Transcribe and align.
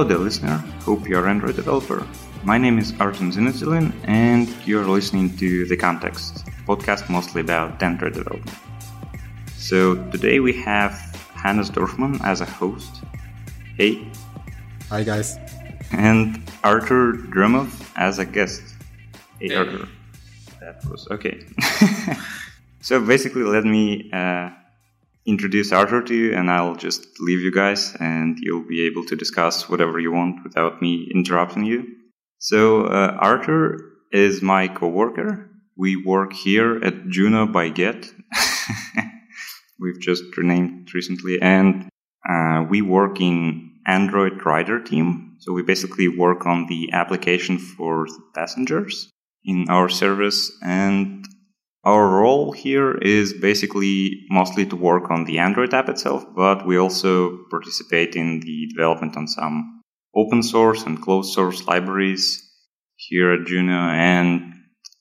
Hello 0.00 0.08
there, 0.08 0.16
listener. 0.16 0.56
Hope 0.86 1.06
you're 1.06 1.24
an 1.26 1.28
Android 1.32 1.56
developer. 1.56 2.06
My 2.42 2.56
name 2.56 2.78
is 2.78 2.94
Artem 2.98 3.30
Zinnatullin, 3.30 3.92
and 4.04 4.48
you're 4.66 4.86
listening 4.86 5.36
to 5.36 5.66
The 5.66 5.76
Context, 5.76 6.46
podcast 6.66 7.10
mostly 7.10 7.42
about 7.42 7.82
Android 7.82 8.14
development. 8.14 8.56
So 9.58 9.96
today 10.10 10.40
we 10.40 10.54
have 10.62 10.92
Hannes 11.34 11.70
Dorfmann 11.70 12.18
as 12.24 12.40
a 12.40 12.46
host. 12.46 13.02
Hey. 13.76 14.08
Hi, 14.88 15.04
guys. 15.04 15.36
And 15.92 16.50
Arthur 16.64 17.12
Dryomov 17.12 17.68
as 17.94 18.18
a 18.18 18.24
guest. 18.24 18.62
Hey, 19.38 19.48
Hey. 19.48 19.56
Artur. 19.56 19.86
That 20.60 20.82
was 20.90 21.06
okay. 21.10 21.44
so 22.80 23.04
basically, 23.04 23.42
let 23.42 23.66
me 23.66 24.10
uh, 24.14 24.48
introduce 25.30 25.72
Arthur 25.72 26.02
to 26.02 26.14
you, 26.14 26.34
and 26.34 26.50
I'll 26.50 26.74
just 26.74 27.20
leave 27.20 27.40
you 27.40 27.52
guys, 27.52 27.96
and 28.00 28.36
you'll 28.40 28.66
be 28.66 28.86
able 28.86 29.04
to 29.06 29.16
discuss 29.16 29.68
whatever 29.68 29.98
you 29.98 30.12
want 30.12 30.42
without 30.42 30.82
me 30.82 31.08
interrupting 31.14 31.64
you. 31.64 31.86
So, 32.38 32.84
uh, 32.86 33.16
Arthur 33.18 33.78
is 34.12 34.42
my 34.42 34.68
coworker. 34.68 35.48
We 35.76 35.96
work 35.96 36.32
here 36.32 36.82
at 36.84 37.08
Juno 37.08 37.46
by 37.46 37.70
Gett. 37.70 38.06
We've 39.80 40.00
just 40.00 40.36
renamed 40.36 40.92
recently, 40.92 41.40
and 41.40 41.88
uh, 42.28 42.64
we 42.68 42.82
work 42.82 43.20
in 43.20 43.70
Android 43.86 44.44
Rider 44.44 44.82
team. 44.82 45.36
So 45.38 45.52
we 45.52 45.62
basically 45.62 46.08
work 46.08 46.44
on 46.44 46.66
the 46.66 46.90
application 46.92 47.58
for 47.58 48.06
the 48.06 48.22
passengers 48.34 49.10
in 49.44 49.66
our 49.70 49.88
service, 49.88 50.52
and 50.62 51.24
our 51.84 52.08
role 52.08 52.52
here 52.52 52.94
is 52.98 53.32
basically 53.32 54.26
mostly 54.28 54.66
to 54.66 54.76
work 54.76 55.10
on 55.10 55.24
the 55.24 55.38
Android 55.38 55.72
app 55.72 55.88
itself, 55.88 56.24
but 56.36 56.66
we 56.66 56.76
also 56.76 57.38
participate 57.50 58.16
in 58.16 58.40
the 58.40 58.66
development 58.74 59.16
on 59.16 59.26
some 59.26 59.82
open 60.14 60.42
source 60.42 60.82
and 60.82 61.00
closed 61.00 61.32
source 61.32 61.66
libraries 61.66 62.46
here 62.96 63.32
at 63.32 63.46
Juno 63.46 63.72
and 63.72 64.52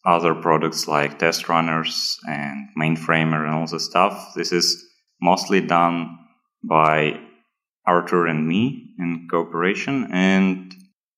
other 0.05 0.33
products 0.33 0.87
like 0.87 1.19
test 1.19 1.49
runners 1.49 2.17
and 2.25 2.69
mainframer 2.79 3.45
and 3.45 3.53
all 3.53 3.67
the 3.67 3.79
stuff. 3.79 4.33
This 4.35 4.53
is 4.53 4.81
mostly 5.21 5.59
done 5.59 6.17
by 6.63 7.19
Arthur 7.85 8.27
and 8.27 8.47
me 8.47 8.93
in 8.97 9.27
cooperation 9.29 10.07
and 10.11 10.73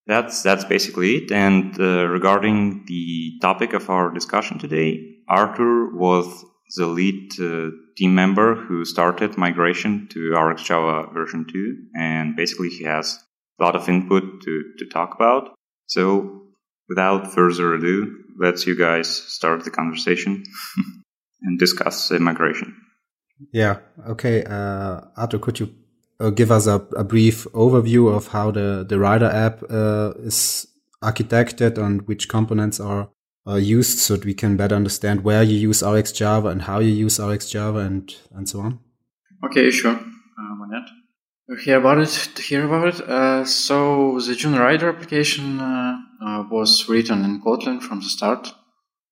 that's 0.06 0.42
that's 0.42 0.64
basically 0.64 1.16
it. 1.18 1.32
And 1.32 1.78
uh, 1.80 2.06
regarding 2.08 2.84
the 2.86 3.38
topic 3.40 3.72
of 3.72 3.88
our 3.88 4.10
discussion 4.12 4.58
today, 4.58 5.11
Arthur 5.32 5.96
was 5.96 6.44
the 6.76 6.86
lead 6.86 7.32
uh, 7.40 7.70
team 7.96 8.14
member 8.14 8.54
who 8.54 8.84
started 8.84 9.38
migration 9.38 10.08
to 10.10 10.18
RxJava 10.36 11.12
version 11.14 11.46
2, 11.50 11.76
and 11.96 12.36
basically 12.36 12.68
he 12.68 12.84
has 12.84 13.18
a 13.58 13.64
lot 13.64 13.74
of 13.74 13.88
input 13.88 14.22
to, 14.42 14.62
to 14.78 14.86
talk 14.92 15.14
about. 15.14 15.54
So, 15.86 16.42
without 16.88 17.32
further 17.32 17.74
ado, 17.74 18.14
let's 18.38 18.66
you 18.66 18.76
guys 18.76 19.08
start 19.08 19.64
the 19.64 19.70
conversation 19.70 20.44
and 21.42 21.58
discuss 21.58 22.08
the 22.08 22.18
migration. 22.18 22.76
Yeah. 23.52 23.78
Okay. 24.06 24.44
Uh, 24.44 25.00
Arthur, 25.16 25.38
could 25.38 25.60
you 25.60 25.74
uh, 26.20 26.30
give 26.30 26.50
us 26.50 26.66
a, 26.66 26.76
a 26.96 27.04
brief 27.04 27.44
overview 27.52 28.14
of 28.14 28.28
how 28.28 28.50
the, 28.50 28.84
the 28.88 28.98
Rider 28.98 29.26
app 29.26 29.62
uh, 29.70 30.12
is 30.18 30.66
architected 31.02 31.78
and 31.78 32.06
which 32.06 32.28
components 32.28 32.78
are, 32.78 33.08
are 33.46 33.58
used 33.58 33.98
so 33.98 34.16
that 34.16 34.24
we 34.24 34.34
can 34.34 34.56
better 34.56 34.74
understand 34.76 35.24
where 35.24 35.42
you 35.42 35.56
use 35.56 35.82
RxJava 35.82 36.50
and 36.50 36.62
how 36.62 36.78
you 36.78 36.92
use 36.92 37.18
RxJava 37.18 37.84
and, 37.84 38.14
and 38.32 38.48
so 38.48 38.60
on? 38.60 38.80
Okay, 39.44 39.70
sure. 39.70 39.94
Uh, 39.94 40.54
why 40.58 40.66
not? 40.68 40.88
Hear 41.60 41.78
about 41.78 41.98
it, 41.98 42.38
hear 42.38 42.64
about 42.64 42.94
it. 42.94 43.00
Uh, 43.00 43.44
so 43.44 44.18
the 44.20 44.34
Juno 44.34 44.60
Rider 44.60 44.88
application 44.88 45.60
uh, 45.60 45.96
uh, 46.24 46.44
was 46.50 46.88
written 46.88 47.24
in 47.24 47.42
Kotlin 47.42 47.82
from 47.82 47.98
the 48.00 48.08
start. 48.08 48.54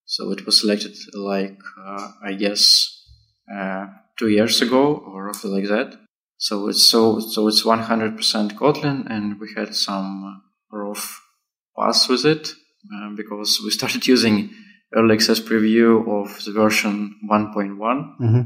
So 0.07 0.31
it 0.31 0.47
was 0.47 0.61
selected 0.61 0.97
like 1.13 1.59
uh, 1.85 2.13
I 2.25 2.33
guess 2.35 3.05
uh, 3.53 3.87
two 4.19 4.29
years 4.29 4.63
ago 4.63 4.95
or 4.95 5.27
roughly 5.27 5.51
like 5.51 5.69
that. 5.69 5.99
So 6.39 6.69
it's 6.69 6.89
so 6.89 7.21
so 7.21 7.49
it's 7.49 7.65
100% 7.65 8.17
Kotlin, 8.53 9.11
and 9.11 9.39
we 9.39 9.53
had 9.55 9.75
some 9.75 10.43
rough 10.73 11.21
pass 11.77 12.09
with 12.09 12.25
it 12.25 12.55
uh, 12.95 13.11
because 13.17 13.61
we 13.65 13.71
started 13.71 14.07
using 14.07 14.51
early 14.95 15.15
access 15.15 15.41
preview 15.41 16.01
of 16.19 16.45
the 16.45 16.53
version 16.53 17.15
1.1 17.31 17.77
Mm-hmm. 18.21 18.43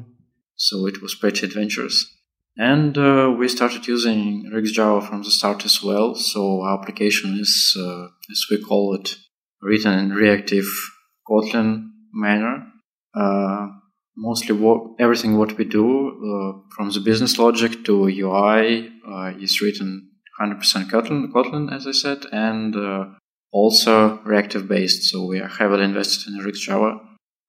so 0.56 0.86
it 0.86 1.00
was 1.02 1.14
pretty 1.14 1.46
adventurous. 1.46 2.10
And 2.56 2.96
uh, 2.96 3.34
we 3.36 3.48
started 3.48 3.86
using 3.88 4.48
RxJava 4.54 5.08
from 5.08 5.22
the 5.24 5.30
start 5.30 5.64
as 5.64 5.82
well. 5.82 6.14
So 6.14 6.62
our 6.62 6.78
application 6.78 7.36
is, 7.40 7.76
uh, 7.76 8.04
as 8.30 8.46
we 8.48 8.62
call 8.62 8.94
it, 8.94 9.16
written 9.60 9.92
in 9.98 10.10
reactive 10.12 10.66
Kotlin 11.28 11.88
manner. 12.12 12.66
Uh, 13.12 13.66
mostly 14.16 14.54
what, 14.54 14.80
everything 15.00 15.36
what 15.36 15.58
we 15.58 15.64
do, 15.64 15.86
uh, 16.08 16.74
from 16.76 16.90
the 16.90 17.00
business 17.00 17.38
logic 17.38 17.84
to 17.86 18.06
UI, 18.06 18.88
uh, 19.08 19.32
is 19.40 19.60
written 19.60 20.10
100% 20.40 20.60
Kotlin, 20.90 21.32
Kotlin, 21.32 21.72
as 21.74 21.88
I 21.88 21.92
said, 21.92 22.24
and 22.30 22.76
uh, 22.76 23.04
also 23.54 24.18
reactive 24.24 24.66
based. 24.68 25.04
So 25.04 25.24
we 25.24 25.38
are 25.38 25.48
heavily 25.48 25.84
invested 25.84 26.34
in 26.34 26.40
RxJava. 26.40 26.98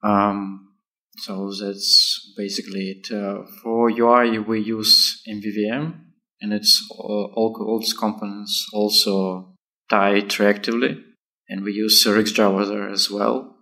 Um, 0.03 0.69
so 1.17 1.51
that's 1.51 2.33
basically 2.38 2.91
it. 2.91 3.11
Uh, 3.11 3.43
for 3.63 3.89
UI, 3.89 4.38
we 4.39 4.61
use 4.61 5.21
MVVM, 5.27 5.95
and 6.41 6.53
it's 6.53 6.88
all, 6.91 7.31
all, 7.35 7.79
its 7.81 7.93
components 7.93 8.67
also 8.71 9.55
tied 9.89 10.29
reactively, 10.29 11.01
and 11.49 11.63
we 11.63 11.73
use 11.73 12.05
RxJava 12.05 12.67
there 12.67 12.89
as 12.89 13.09
well. 13.09 13.55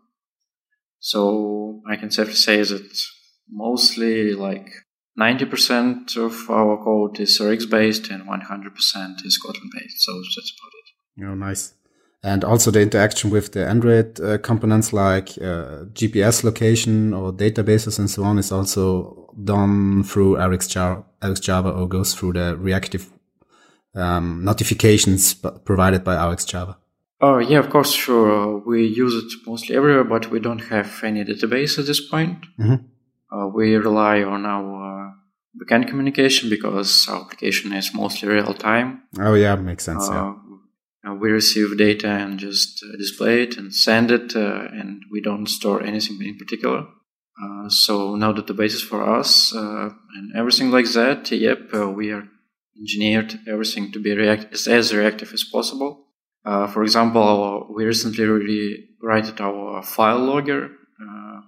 So 0.99 1.81
I 1.89 1.95
can 1.95 2.11
safely 2.11 2.35
say 2.35 2.61
that 2.63 2.97
mostly 3.49 4.33
like 4.33 4.69
90% 5.19 6.17
of 6.17 6.49
our 6.49 6.83
code 6.83 7.19
is 7.19 7.39
Rx 7.39 7.65
based 7.67 8.09
and 8.09 8.23
100% 8.23 9.25
is 9.25 9.39
Kotlin 9.45 9.69
based. 9.77 9.99
So 9.99 10.13
that's 10.35 10.53
about 10.57 10.73
it. 10.79 11.29
Oh, 11.29 11.35
nice. 11.35 11.73
And 12.23 12.43
also 12.45 12.71
the 12.71 12.81
interaction 12.81 13.31
with 13.31 13.51
the 13.51 13.67
Android 13.67 14.19
uh, 14.21 14.37
components 14.37 14.93
like 14.93 15.29
uh, 15.41 15.85
GPS 15.93 16.43
location 16.43 17.13
or 17.13 17.33
databases 17.33 17.99
and 17.99 18.09
so 18.09 18.23
on 18.23 18.39
is 18.39 18.51
also 18.51 19.29
done 19.43 20.03
through 20.03 20.37
RxJava, 20.37 21.03
RxJava 21.21 21.77
or 21.77 21.87
goes 21.89 22.13
through 22.13 22.33
the 22.33 22.55
reactive 22.55 23.11
um, 23.95 24.43
notifications 24.43 25.33
provided 25.33 26.03
by 26.03 26.15
RxJava. 26.15 26.77
Oh, 27.19 27.39
yeah, 27.39 27.59
of 27.59 27.69
course, 27.69 27.91
sure. 27.91 28.59
We 28.65 28.85
use 28.85 29.15
it 29.15 29.31
mostly 29.47 29.75
everywhere, 29.75 30.03
but 30.03 30.29
we 30.31 30.39
don't 30.39 30.59
have 30.69 31.03
any 31.03 31.23
database 31.23 31.77
at 31.79 31.85
this 31.85 32.01
point. 32.09 32.37
Mhm. 32.59 32.85
Uh, 33.31 33.47
we 33.47 33.75
rely 33.75 34.23
on 34.23 34.45
our 34.45 35.07
uh, 35.07 35.11
backend 35.57 35.87
communication 35.87 36.49
because 36.49 37.07
our 37.09 37.21
application 37.21 37.73
is 37.73 37.93
mostly 37.93 38.29
real 38.29 38.53
time. 38.53 39.03
Oh 39.19 39.33
yeah, 39.35 39.55
makes 39.55 39.83
sense. 39.85 40.07
yeah. 40.09 40.33
Uh, 41.05 41.13
we 41.13 41.29
receive 41.29 41.77
data 41.77 42.07
and 42.07 42.39
just 42.39 42.83
uh, 42.83 42.95
display 42.97 43.43
it 43.43 43.57
and 43.57 43.73
send 43.73 44.09
it, 44.11 44.35
uh, 44.35 44.67
and 44.71 45.01
we 45.11 45.21
don't 45.21 45.47
store 45.47 45.83
anything 45.83 46.17
in 46.21 46.37
particular. 46.37 46.85
Uh, 47.41 47.67
so 47.67 48.15
no 48.15 48.33
databases 48.33 48.81
for 48.81 49.03
us 49.17 49.53
uh, 49.55 49.89
and 50.15 50.31
everything 50.35 50.71
like 50.71 50.89
that. 50.93 51.29
Yep, 51.31 51.73
uh, 51.73 51.89
we 51.89 52.11
are 52.11 52.23
engineered 52.79 53.39
everything 53.47 53.91
to 53.91 53.99
be 53.99 54.11
react- 54.15 54.53
as, 54.53 54.67
as 54.67 54.93
reactive 54.93 55.33
as 55.33 55.43
possible. 55.43 56.07
Uh, 56.45 56.67
for 56.67 56.83
example, 56.83 57.21
our, 57.23 57.65
we 57.73 57.85
recently 57.85 58.25
rewrote 58.25 59.39
our 59.41 59.81
file 59.83 60.19
logger, 60.19 60.65
uh, 61.01 61.39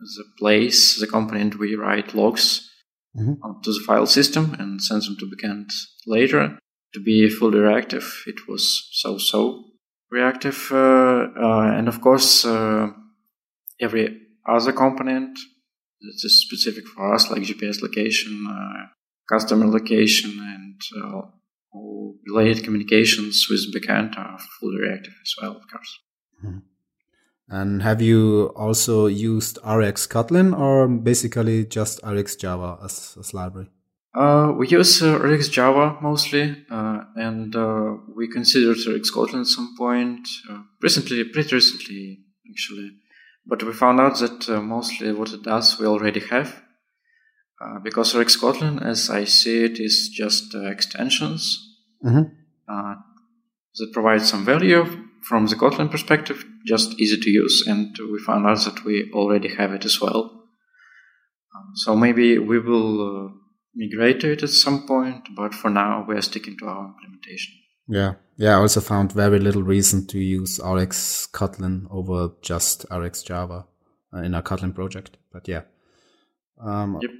the 0.00 0.24
place, 0.38 0.98
the 1.00 1.06
component 1.06 1.58
we 1.58 1.74
write 1.74 2.14
logs 2.14 2.68
Mhm. 3.14 3.36
onto 3.42 3.70
the 3.72 3.84
file 3.86 4.06
system 4.06 4.54
and 4.58 4.80
sends 4.82 5.04
them 5.06 5.16
to 5.18 5.26
backend 5.26 5.70
later 6.06 6.58
to 6.94 7.00
be 7.00 7.28
fully 7.28 7.58
reactive. 7.58 8.24
It 8.26 8.48
was 8.48 8.88
so-so 8.92 9.64
reactive, 10.10 10.68
uh, 10.70 10.76
uh, 10.76 11.72
and 11.76 11.88
of 11.88 12.00
course, 12.00 12.44
uh, 12.44 12.88
every 13.80 14.20
other 14.46 14.72
component 14.72 15.38
that 16.00 16.20
is 16.24 16.42
specific 16.42 16.86
for 16.86 17.14
us, 17.14 17.30
like 17.30 17.42
GPS 17.42 17.80
location, 17.80 18.46
customer 19.28 19.66
location, 19.66 20.30
and 20.38 20.80
all 21.72 22.16
related 22.26 22.64
communications 22.64 23.46
with 23.48 23.72
backend 23.74 24.18
are 24.18 24.38
fully 24.60 24.78
reactive 24.80 25.14
as 25.22 25.34
well, 25.40 25.56
of 25.56 25.62
course. 25.70 26.00
And 27.48 27.82
have 27.82 28.00
you 28.00 28.46
also 28.56 29.06
used 29.06 29.58
Rx 29.58 30.06
Kotlin 30.06 30.58
or 30.58 30.88
basically 30.88 31.64
just 31.66 32.00
Rx 32.02 32.36
Java 32.36 32.78
as, 32.82 33.16
as 33.18 33.34
library? 33.34 33.68
Uh, 34.14 34.52
we 34.58 34.68
use 34.68 35.02
uh, 35.02 35.18
Rx 35.18 35.48
Java 35.48 35.96
mostly, 36.02 36.64
uh, 36.70 37.00
and 37.16 37.56
uh, 37.56 37.94
we 38.14 38.28
considered 38.28 38.76
Rx 38.76 39.10
Kotlin 39.10 39.40
at 39.40 39.46
some 39.46 39.74
point 39.76 40.28
uh, 40.50 40.62
recently, 40.82 41.24
pretty 41.24 41.54
recently 41.54 42.18
actually. 42.50 42.90
But 43.46 43.62
we 43.62 43.72
found 43.72 44.00
out 44.00 44.18
that 44.18 44.48
uh, 44.50 44.60
mostly 44.60 45.12
what 45.12 45.32
it 45.32 45.42
does 45.42 45.78
we 45.78 45.86
already 45.86 46.20
have, 46.20 46.62
uh, 47.60 47.78
because 47.82 48.14
Rx 48.14 48.36
Kotlin, 48.36 48.82
as 48.84 49.08
I 49.08 49.24
see 49.24 49.64
it, 49.64 49.80
is 49.80 50.10
just 50.14 50.54
uh, 50.54 50.66
extensions, 50.66 51.58
Mhm. 52.04 52.30
uh, 52.68 52.94
that 53.78 53.92
provide 53.94 54.22
some 54.22 54.44
value 54.44 54.84
from 55.22 55.46
the 55.46 55.56
Kotlin 55.56 55.90
perspective, 55.90 56.44
just 56.66 57.00
easy 57.00 57.18
to 57.18 57.30
use. 57.30 57.64
And 57.66 57.96
we 58.12 58.18
found 58.18 58.46
out 58.46 58.62
that 58.64 58.84
we 58.84 59.10
already 59.14 59.48
have 59.54 59.72
it 59.72 59.84
as 59.86 60.00
well. 60.02 60.48
Um, 61.54 61.70
so 61.74 61.96
maybe 61.96 62.38
we 62.38 62.58
will 62.58 63.32
migrate 63.74 64.20
to 64.20 64.32
it 64.32 64.42
at 64.42 64.50
some 64.50 64.86
point, 64.86 65.28
but 65.36 65.54
for 65.54 65.70
now 65.70 66.04
we 66.06 66.14
are 66.14 66.22
sticking 66.22 66.56
to 66.58 66.66
our 66.66 66.86
implementation. 66.86 67.54
Yeah. 67.88 68.14
Yeah. 68.36 68.56
I 68.56 68.60
also 68.60 68.80
found 68.80 69.12
very 69.12 69.38
little 69.38 69.62
reason 69.62 70.06
to 70.08 70.18
use 70.18 70.60
RX 70.60 71.28
Kotlin 71.32 71.86
over 71.90 72.32
just 72.42 72.86
RX 72.90 73.22
Java 73.22 73.66
uh, 74.14 74.18
in 74.18 74.34
our 74.34 74.42
Kotlin 74.42 74.74
project. 74.74 75.16
But 75.32 75.48
yeah. 75.48 75.62
Um, 76.60 76.98
yep. 77.02 77.10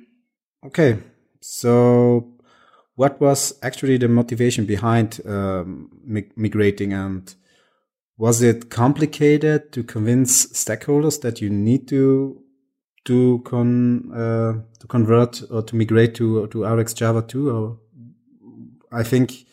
Okay. 0.67 0.99
So 1.41 2.33
what 2.95 3.21
was 3.21 3.59
actually 3.63 3.97
the 3.97 4.09
motivation 4.09 4.67
behind 4.67 5.21
um, 5.27 5.91
migrating 6.37 6.93
and 6.93 7.35
was 8.19 8.43
it 8.43 8.71
complicated 8.71 9.73
to 9.73 9.83
convince 9.83 10.47
stakeholders 10.53 11.21
that 11.23 11.41
you 11.41 11.51
need 11.51 11.89
to 11.89 12.42
to 13.05 13.41
con 13.45 14.13
uh, 14.13 14.55
to 14.79 14.87
convert 14.87 15.43
or 15.51 15.63
to 15.63 15.77
migrate 15.77 16.15
to 16.15 16.47
to 16.49 16.65
RX 16.65 16.95
Java 16.95 17.23
2 17.23 17.51
or 17.51 17.79
I 18.91 19.03
think 19.03 19.47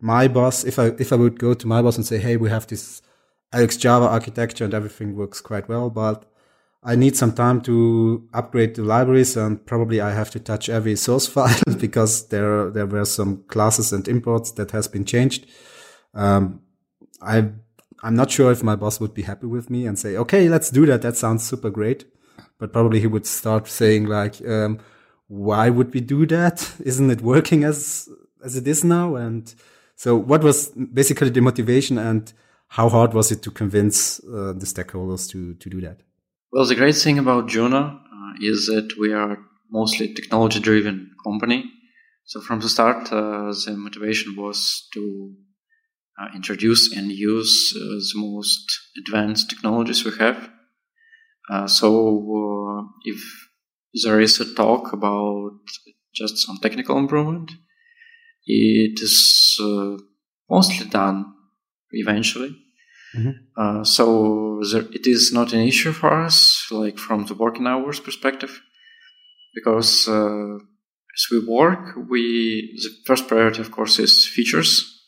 my 0.00 0.28
boss 0.28 0.64
if 0.64 0.78
I 0.78 0.86
if 0.98 1.12
I 1.12 1.16
would 1.16 1.38
go 1.38 1.54
to 1.54 1.66
my 1.66 1.82
boss 1.82 1.96
and 1.96 2.06
say 2.06 2.18
hey 2.18 2.36
we 2.36 2.50
have 2.50 2.66
this 2.66 3.02
RX 3.54 3.76
Java 3.76 4.06
architecture 4.06 4.64
and 4.64 4.74
everything 4.74 5.16
works 5.16 5.40
quite 5.40 5.68
well 5.68 5.90
but 5.90 6.24
I 6.82 6.94
need 6.94 7.16
some 7.16 7.32
time 7.32 7.60
to 7.62 8.28
upgrade 8.32 8.76
the 8.76 8.82
libraries 8.82 9.36
and 9.36 9.64
probably 9.66 10.00
I 10.00 10.12
have 10.12 10.30
to 10.30 10.40
touch 10.40 10.68
every 10.68 10.96
source 10.96 11.26
file 11.36 11.76
because 11.78 12.28
there 12.28 12.70
there 12.70 12.86
were 12.86 13.04
some 13.04 13.44
classes 13.48 13.92
and 13.92 14.06
imports 14.08 14.52
that 14.52 14.70
has 14.70 14.88
been 14.88 15.04
changed. 15.04 15.46
Um, 16.14 16.62
I 17.20 17.50
I'm 18.02 18.14
not 18.14 18.30
sure 18.30 18.52
if 18.52 18.62
my 18.62 18.76
boss 18.76 19.00
would 19.00 19.12
be 19.12 19.22
happy 19.22 19.46
with 19.46 19.70
me 19.70 19.86
and 19.86 19.98
say, 19.98 20.16
okay, 20.16 20.48
let's 20.48 20.70
do 20.70 20.86
that. 20.86 21.02
That 21.02 21.16
sounds 21.16 21.44
super 21.44 21.70
great. 21.70 22.04
But 22.58 22.72
probably 22.72 23.00
he 23.00 23.06
would 23.06 23.26
start 23.26 23.68
saying 23.68 24.06
like, 24.06 24.40
um, 24.46 24.80
why 25.28 25.70
would 25.70 25.94
we 25.94 26.00
do 26.00 26.26
that? 26.26 26.72
Isn't 26.80 27.10
it 27.10 27.20
working 27.22 27.64
as 27.64 28.08
as 28.44 28.56
it 28.56 28.66
is 28.66 28.84
now? 28.84 29.16
And 29.16 29.54
so, 29.94 30.16
what 30.16 30.42
was 30.42 30.68
basically 30.68 31.30
the 31.30 31.40
motivation, 31.40 31.98
and 31.98 32.32
how 32.68 32.88
hard 32.88 33.14
was 33.14 33.30
it 33.30 33.42
to 33.42 33.50
convince 33.50 34.20
uh, 34.20 34.54
the 34.56 34.66
stakeholders 34.66 35.28
to 35.30 35.54
to 35.54 35.70
do 35.70 35.80
that? 35.82 36.02
Well, 36.52 36.66
the 36.66 36.74
great 36.74 36.96
thing 36.96 37.18
about 37.18 37.48
Juno 37.48 37.78
uh, 37.78 38.32
is 38.40 38.66
that 38.66 38.96
we 38.98 39.12
are 39.12 39.38
mostly 39.70 40.14
technology 40.14 40.60
driven 40.60 41.10
company. 41.22 41.64
So 42.24 42.40
from 42.40 42.60
the 42.60 42.68
start, 42.68 43.12
uh, 43.12 43.52
the 43.52 43.74
motivation 43.76 44.34
was 44.36 44.88
to 44.94 45.34
uh, 46.18 46.28
introduce 46.34 46.94
and 46.96 47.10
use 47.10 47.74
uh, 47.76 47.80
the 47.80 48.12
most 48.16 48.64
advanced 48.98 49.50
technologies 49.50 50.04
we 50.04 50.12
have. 50.18 50.50
Uh, 51.50 51.66
so 51.66 51.88
uh, 51.88 52.82
if 53.04 53.20
there 54.04 54.20
is 54.20 54.40
a 54.40 54.54
talk 54.54 54.92
about 54.92 55.58
just 56.14 56.38
some 56.38 56.58
technical 56.58 56.98
improvement, 56.98 57.52
it 58.44 59.00
is 59.00 59.60
mostly 60.48 60.86
done 60.88 61.34
eventually 61.90 62.54
Mm-hmm. 63.16 63.30
Uh, 63.56 63.84
so 63.84 64.60
there, 64.70 64.82
it 64.92 65.06
is 65.06 65.32
not 65.32 65.52
an 65.52 65.60
issue 65.60 65.92
for 65.92 66.12
us, 66.12 66.66
like 66.70 66.98
from 66.98 67.24
the 67.26 67.34
working 67.34 67.66
hours 67.66 68.00
perspective, 68.00 68.60
because 69.54 70.06
uh, 70.08 70.56
as 70.56 71.26
we 71.30 71.44
work, 71.46 71.96
we 72.08 72.78
the 72.82 72.90
first 73.06 73.26
priority, 73.26 73.60
of 73.60 73.70
course, 73.70 73.98
is 73.98 74.26
features 74.26 75.02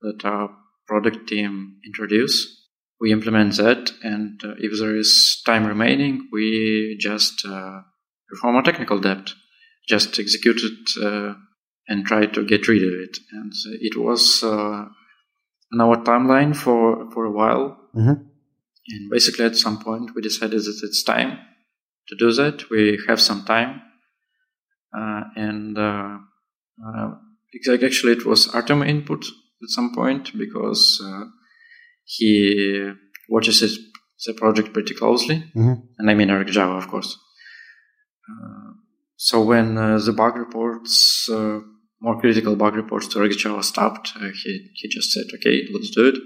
that 0.00 0.24
our 0.24 0.50
product 0.86 1.28
team 1.28 1.76
introduce. 1.84 2.61
We 3.02 3.10
implement 3.10 3.56
that, 3.56 3.90
and 4.04 4.40
uh, 4.44 4.54
if 4.58 4.78
there 4.78 4.94
is 4.94 5.42
time 5.44 5.66
remaining, 5.66 6.28
we 6.30 6.96
just 7.00 7.44
uh, 7.44 7.80
perform 8.28 8.54
a 8.54 8.62
technical 8.62 9.00
debt, 9.00 9.34
just 9.88 10.20
execute 10.20 10.60
it 10.62 11.04
uh, 11.04 11.34
and 11.88 12.06
try 12.06 12.26
to 12.26 12.46
get 12.46 12.68
rid 12.68 12.84
of 12.84 12.94
it. 13.00 13.18
And 13.32 13.52
it 13.80 13.98
was 13.98 14.44
uh, 14.44 14.84
on 15.72 15.80
our 15.80 15.96
timeline 16.04 16.54
for 16.54 17.10
for 17.10 17.24
a 17.24 17.32
while. 17.32 17.76
Mm-hmm. 17.92 18.22
And 18.88 19.10
basically, 19.10 19.46
at 19.46 19.56
some 19.56 19.80
point, 19.80 20.14
we 20.14 20.22
decided 20.22 20.60
that 20.60 20.80
it's 20.84 21.02
time 21.02 21.38
to 22.06 22.16
do 22.16 22.32
that. 22.34 22.70
We 22.70 23.00
have 23.08 23.20
some 23.20 23.44
time, 23.44 23.82
uh, 24.96 25.22
and 25.34 25.76
uh, 25.76 26.18
uh, 26.86 27.10
actually, 27.82 28.12
it 28.12 28.24
was 28.24 28.46
Artem 28.54 28.84
input 28.84 29.24
at 29.24 29.70
some 29.70 29.92
point 29.92 30.38
because 30.38 31.02
uh, 31.04 31.24
he 32.04 32.92
watches 33.28 33.62
it, 33.62 33.78
the 34.26 34.34
project 34.34 34.72
pretty 34.72 34.94
closely, 34.94 35.44
mm-hmm. 35.56 35.74
and 35.98 36.10
I 36.10 36.14
mean 36.14 36.28
RxJava, 36.28 36.78
of 36.78 36.88
course. 36.88 37.18
Uh, 38.30 38.72
so 39.16 39.42
when 39.42 39.76
uh, 39.76 39.98
the 39.98 40.12
bug 40.12 40.36
reports 40.36 41.28
more 42.02 42.20
critical 42.20 42.56
bug 42.56 42.74
reports 42.74 43.06
to 43.08 43.20
RxJava 43.20 43.62
stopped, 43.62 44.12
uh, 44.16 44.28
he, 44.42 44.70
he 44.74 44.88
just 44.88 45.12
said, 45.12 45.24
okay, 45.36 45.62
let's 45.72 45.90
do 45.90 46.08
it. 46.08 46.16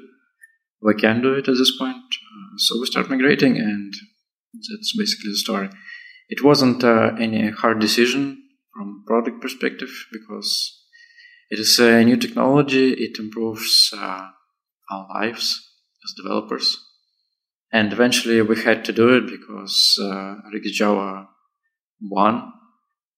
We 0.80 0.94
can 0.94 1.20
do 1.20 1.34
it 1.34 1.48
at 1.48 1.54
this 1.54 1.76
point. 1.78 1.96
Uh, 1.96 2.56
so 2.56 2.80
we 2.80 2.86
start 2.86 3.10
migrating, 3.10 3.58
and 3.58 3.92
that's 4.54 4.96
basically 4.96 5.32
the 5.32 5.36
story. 5.36 5.68
It 6.28 6.42
wasn't 6.42 6.82
uh, 6.82 7.12
any 7.20 7.50
hard 7.50 7.78
decision 7.78 8.42
from 8.74 9.04
product 9.06 9.40
perspective 9.42 9.90
because 10.12 10.82
it 11.50 11.58
is 11.58 11.78
a 11.78 12.02
new 12.04 12.16
technology. 12.16 12.92
It 12.92 13.18
improves 13.18 13.92
uh, 13.94 14.28
our 14.90 15.08
lives 15.14 15.62
as 16.06 16.14
developers. 16.22 16.78
And 17.72 17.92
eventually 17.92 18.40
we 18.42 18.62
had 18.62 18.84
to 18.86 18.92
do 18.92 19.16
it 19.16 19.26
because 19.26 19.98
uh, 20.00 20.36
RxJava 20.54 21.26
1, 22.00 22.52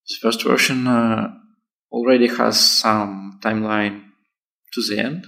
the 0.09 0.17
first 0.23 0.43
version, 0.43 0.87
uh, 0.87 1.29
already 1.93 2.29
has 2.29 2.59
some 2.59 3.39
timeline 3.43 4.05
to 4.73 4.83
the 4.89 4.99
end. 4.99 5.27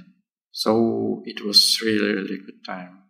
So 0.52 1.22
it 1.24 1.44
was 1.44 1.78
really, 1.84 2.14
really 2.14 2.38
good 2.38 2.64
time 2.66 3.02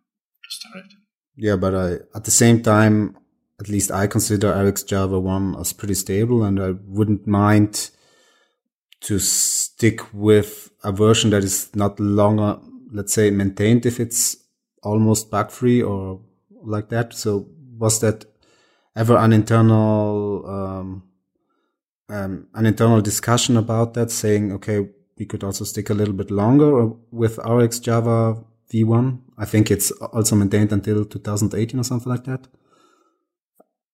to 0.43 0.49
start 0.49 0.85
it. 0.85 0.91
Yeah, 1.35 1.55
but 1.55 1.75
I, 1.75 1.87
at 2.15 2.25
the 2.25 2.31
same 2.31 2.61
time, 2.61 3.17
at 3.59 3.69
least 3.69 3.91
I 3.91 4.07
consider 4.07 4.53
RX 4.53 4.83
Java 4.83 5.19
1 5.19 5.55
as 5.59 5.73
pretty 5.73 5.93
stable 5.93 6.43
and 6.43 6.61
I 6.61 6.71
wouldn't 6.85 7.27
mind 7.27 7.91
to 9.01 9.19
stick 9.19 10.01
with 10.13 10.71
a 10.83 10.91
version 10.91 11.29
that 11.31 11.43
is 11.43 11.73
not 11.75 11.99
longer, 11.99 12.59
let's 12.91 13.13
say, 13.13 13.31
maintained 13.31 13.85
if 13.85 13.99
it's 13.99 14.37
almost 14.83 15.31
bug 15.31 15.51
free 15.51 15.81
or 15.81 16.21
like 16.63 16.89
that. 16.89 17.13
So 17.13 17.47
was 17.77 17.99
that 18.01 18.25
ever 18.95 19.17
an 19.17 19.33
internal, 19.33 20.45
um, 20.47 21.03
um, 22.09 22.47
an 22.53 22.65
internal 22.65 23.01
discussion 23.01 23.57
about 23.57 23.93
that, 23.93 24.11
saying, 24.11 24.51
okay, 24.53 24.89
we 25.17 25.25
could 25.25 25.43
also 25.43 25.65
stick 25.65 25.89
a 25.89 25.93
little 25.93 26.13
bit 26.13 26.31
longer 26.31 26.87
with 27.11 27.37
RX 27.37 27.79
Java 27.79 28.43
V1. 28.73 29.19
I 29.37 29.45
think 29.45 29.71
it's 29.71 29.91
also 29.91 30.35
maintained 30.35 30.71
until 30.71 31.05
2018 31.05 31.79
or 31.79 31.83
something 31.83 32.11
like 32.11 32.23
that. 32.25 32.47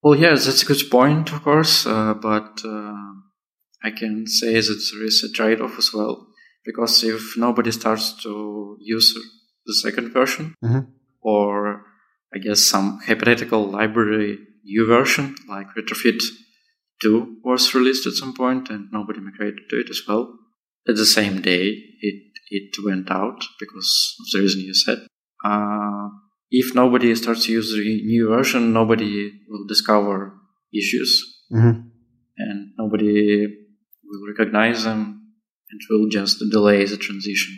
Well, 0.02 0.16
yes, 0.16 0.46
that's 0.46 0.64
a 0.64 0.66
good 0.66 0.90
point, 0.90 1.32
of 1.34 1.44
course, 1.44 1.86
uh, 1.86 2.14
but 2.14 2.62
uh, 2.64 2.94
I 3.84 3.92
can 3.92 4.26
say 4.28 4.54
that 4.54 4.92
there 4.94 5.06
is 5.06 5.24
a 5.24 5.34
trade 5.34 5.60
off 5.60 5.78
as 5.78 5.92
well. 5.94 6.28
Because 6.64 7.04
if 7.04 7.38
nobody 7.38 7.72
starts 7.72 8.22
to 8.24 8.78
use 8.80 9.16
the 9.68 9.76
second 9.76 10.12
version, 10.12 10.56
mm-hmm. 10.64 10.90
or 11.22 11.84
I 12.34 12.40
guess 12.40 12.62
some 12.62 13.00
hypothetical 13.06 13.70
library 13.70 14.40
new 14.64 14.86
version 14.86 15.36
like 15.48 15.68
retrofit 15.78 16.22
2 17.02 17.38
was 17.44 17.74
released 17.74 18.06
at 18.06 18.14
some 18.14 18.34
point 18.34 18.70
and 18.70 18.90
nobody 18.92 19.20
migrated 19.20 19.70
to 19.70 19.80
it 19.80 19.90
as 19.90 20.02
well. 20.08 20.34
At 20.88 20.96
the 20.96 21.06
same 21.06 21.42
day, 21.42 21.66
it, 22.02 22.24
it 22.50 22.76
went 22.84 23.12
out 23.12 23.44
because 23.60 24.16
of 24.20 24.26
the 24.32 24.40
reason 24.40 24.62
you 24.62 24.74
said. 24.74 25.00
Uh, 25.44 26.10
if 26.50 26.74
nobody 26.74 27.14
starts 27.16 27.46
to 27.46 27.52
use 27.52 27.72
the 27.72 27.82
new 27.82 28.30
version, 28.30 28.74
nobody 28.74 29.32
will 29.50 29.66
discover 29.68 30.34
issues 30.74 31.44
mm-hmm. 31.52 31.82
and 32.38 32.72
nobody 32.78 33.46
will 34.06 34.28
recognize 34.28 34.84
them 34.84 35.34
and 35.70 35.82
will 35.90 36.08
just 36.10 36.40
delay 36.52 36.86
the 36.86 36.98
transition. 36.98 37.58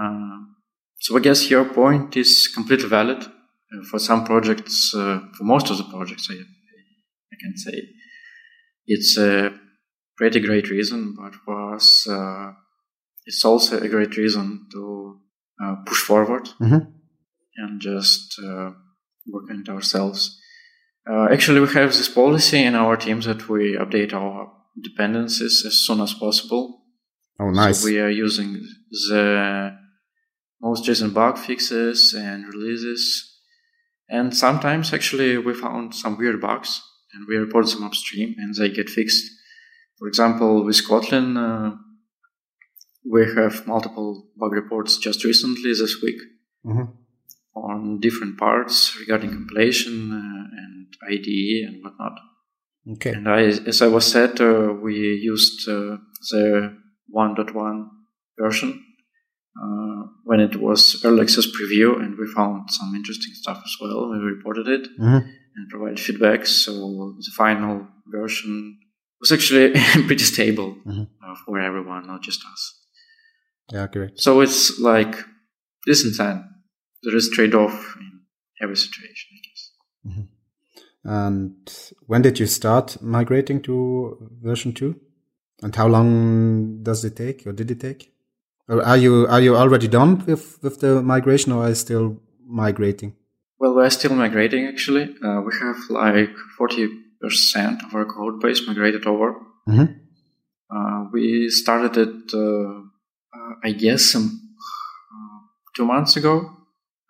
Uh, 0.00 0.55
so 0.98 1.16
I 1.16 1.20
guess 1.20 1.50
your 1.50 1.64
point 1.64 2.16
is 2.16 2.48
completely 2.54 2.88
valid. 2.88 3.22
Uh, 3.22 3.84
for 3.90 3.98
some 3.98 4.24
projects, 4.24 4.94
uh, 4.94 5.20
for 5.36 5.44
most 5.44 5.70
of 5.70 5.78
the 5.78 5.84
projects, 5.84 6.28
I, 6.30 6.34
I 6.34 7.36
can 7.40 7.56
say, 7.56 7.82
it's 8.86 9.18
a 9.18 9.52
pretty 10.16 10.40
great 10.40 10.70
reason, 10.70 11.16
but 11.18 11.34
for 11.44 11.74
us, 11.74 12.08
uh, 12.08 12.52
it's 13.24 13.44
also 13.44 13.80
a 13.80 13.88
great 13.88 14.16
reason 14.16 14.66
to 14.72 15.20
uh, 15.62 15.76
push 15.84 15.98
forward 15.98 16.48
mm-hmm. 16.60 16.90
and 17.56 17.80
just 17.80 18.38
uh, 18.38 18.70
work 19.26 19.50
on 19.50 19.64
it 19.66 19.68
ourselves. 19.68 20.40
Uh, 21.10 21.28
actually, 21.32 21.60
we 21.60 21.68
have 21.68 21.90
this 21.92 22.08
policy 22.08 22.62
in 22.62 22.74
our 22.74 22.96
teams 22.96 23.26
that 23.26 23.48
we 23.48 23.76
update 23.76 24.12
our 24.12 24.52
dependencies 24.82 25.64
as 25.66 25.84
soon 25.86 26.00
as 26.00 26.14
possible. 26.14 26.82
Oh, 27.38 27.50
nice. 27.50 27.80
So 27.80 27.86
we 27.86 28.00
are 28.00 28.10
using 28.10 28.60
the 28.90 29.76
most 30.60 30.84
JSON 30.84 31.12
bug 31.14 31.38
fixes 31.38 32.14
and 32.14 32.46
releases. 32.52 33.32
And 34.08 34.36
sometimes 34.36 34.92
actually 34.92 35.36
we 35.38 35.54
found 35.54 35.94
some 35.94 36.16
weird 36.16 36.40
bugs 36.40 36.80
and 37.12 37.26
we 37.28 37.36
report 37.36 37.66
them 37.68 37.84
upstream 37.84 38.34
and 38.38 38.54
they 38.54 38.68
get 38.70 38.88
fixed. 38.88 39.24
For 39.98 40.08
example, 40.08 40.64
with 40.64 40.86
Kotlin, 40.86 41.36
uh, 41.36 41.76
we 43.10 43.24
have 43.34 43.66
multiple 43.66 44.28
bug 44.36 44.52
reports 44.52 44.98
just 44.98 45.24
recently 45.24 45.72
this 45.72 46.02
week 46.02 46.20
Mhm. 46.64 46.88
on 47.54 48.00
different 48.00 48.36
parts 48.38 48.96
regarding 49.00 49.30
compilation 49.30 50.12
uh, 50.12 50.60
and 50.62 50.86
IDE 51.08 51.64
and 51.66 51.82
whatnot. 51.82 52.18
Okay. 52.92 53.12
And 53.12 53.28
I, 53.28 53.42
as 53.42 53.82
I 53.82 53.88
was 53.88 54.04
said, 54.06 54.40
uh, 54.40 54.72
we 54.82 54.94
used 55.32 55.68
uh, 55.68 55.96
the 56.30 56.76
1.1 57.08 57.88
version 58.38 58.84
when 60.24 60.40
it 60.40 60.56
was 60.56 61.00
early 61.04 61.22
access 61.22 61.46
preview, 61.46 61.88
and 62.02 62.18
we 62.18 62.26
found 62.26 62.70
some 62.70 62.94
interesting 62.94 63.32
stuff 63.34 63.60
as 63.64 63.76
well. 63.80 64.10
We 64.10 64.18
reported 64.18 64.66
it 64.68 64.84
Mhm. 64.98 65.22
and 65.56 65.68
provided 65.70 66.00
feedback. 66.00 66.46
So 66.46 66.72
the 67.18 67.32
final 67.36 67.86
version 68.06 68.78
was 69.20 69.30
actually 69.32 69.72
pretty 70.08 70.24
stable 70.24 70.70
Mhm. 70.86 71.06
uh, 71.24 71.34
for 71.44 71.60
everyone, 71.60 72.06
not 72.06 72.22
just 72.22 72.40
us. 72.52 72.62
Yeah, 73.72 73.86
great. 73.92 74.18
So 74.18 74.40
it's 74.40 74.78
like 74.80 75.14
this 75.86 76.04
and 76.04 76.14
that. 76.14 76.36
There 77.02 77.16
is 77.16 77.30
trade-off 77.30 77.96
in 78.00 78.20
every 78.62 78.76
situation, 78.76 79.28
I 79.36 79.40
guess. 79.46 79.62
And 81.04 81.54
when 82.06 82.22
did 82.22 82.40
you 82.40 82.46
start 82.46 83.00
migrating 83.02 83.62
to 83.62 84.16
version 84.42 84.72
two? 84.72 85.00
And 85.62 85.74
how 85.74 85.86
long 85.88 86.82
does 86.82 87.04
it 87.04 87.16
take, 87.16 87.46
or 87.46 87.52
did 87.52 87.70
it 87.70 87.80
take? 87.80 88.12
Are 88.68 88.96
you 88.96 89.26
are 89.28 89.40
you 89.40 89.56
already 89.56 89.86
done 89.88 90.24
with 90.26 90.58
with 90.62 90.80
the 90.80 91.02
migration, 91.02 91.52
or 91.52 91.64
are 91.64 91.68
you 91.68 91.74
still 91.74 92.20
migrating? 92.44 93.14
Well, 93.58 93.74
we're 93.74 93.90
still 93.90 94.14
migrating 94.14 94.66
actually. 94.66 95.04
Uh, 95.24 95.40
we 95.46 95.52
have 95.62 95.76
like 95.88 96.34
40% 96.58 97.84
of 97.86 97.94
our 97.94 98.04
code 98.04 98.40
base 98.40 98.66
migrated 98.66 99.06
over. 99.06 99.34
Mhm. 99.68 100.00
Uh, 100.68 101.04
we 101.12 101.48
started 101.48 101.96
it, 101.96 102.34
uh, 102.34 102.80
uh, 103.36 103.52
I 103.64 103.70
guess, 103.72 104.14
um, 104.16 104.24
uh, 105.14 105.38
two 105.76 105.84
months 105.86 106.16
ago, 106.16 106.34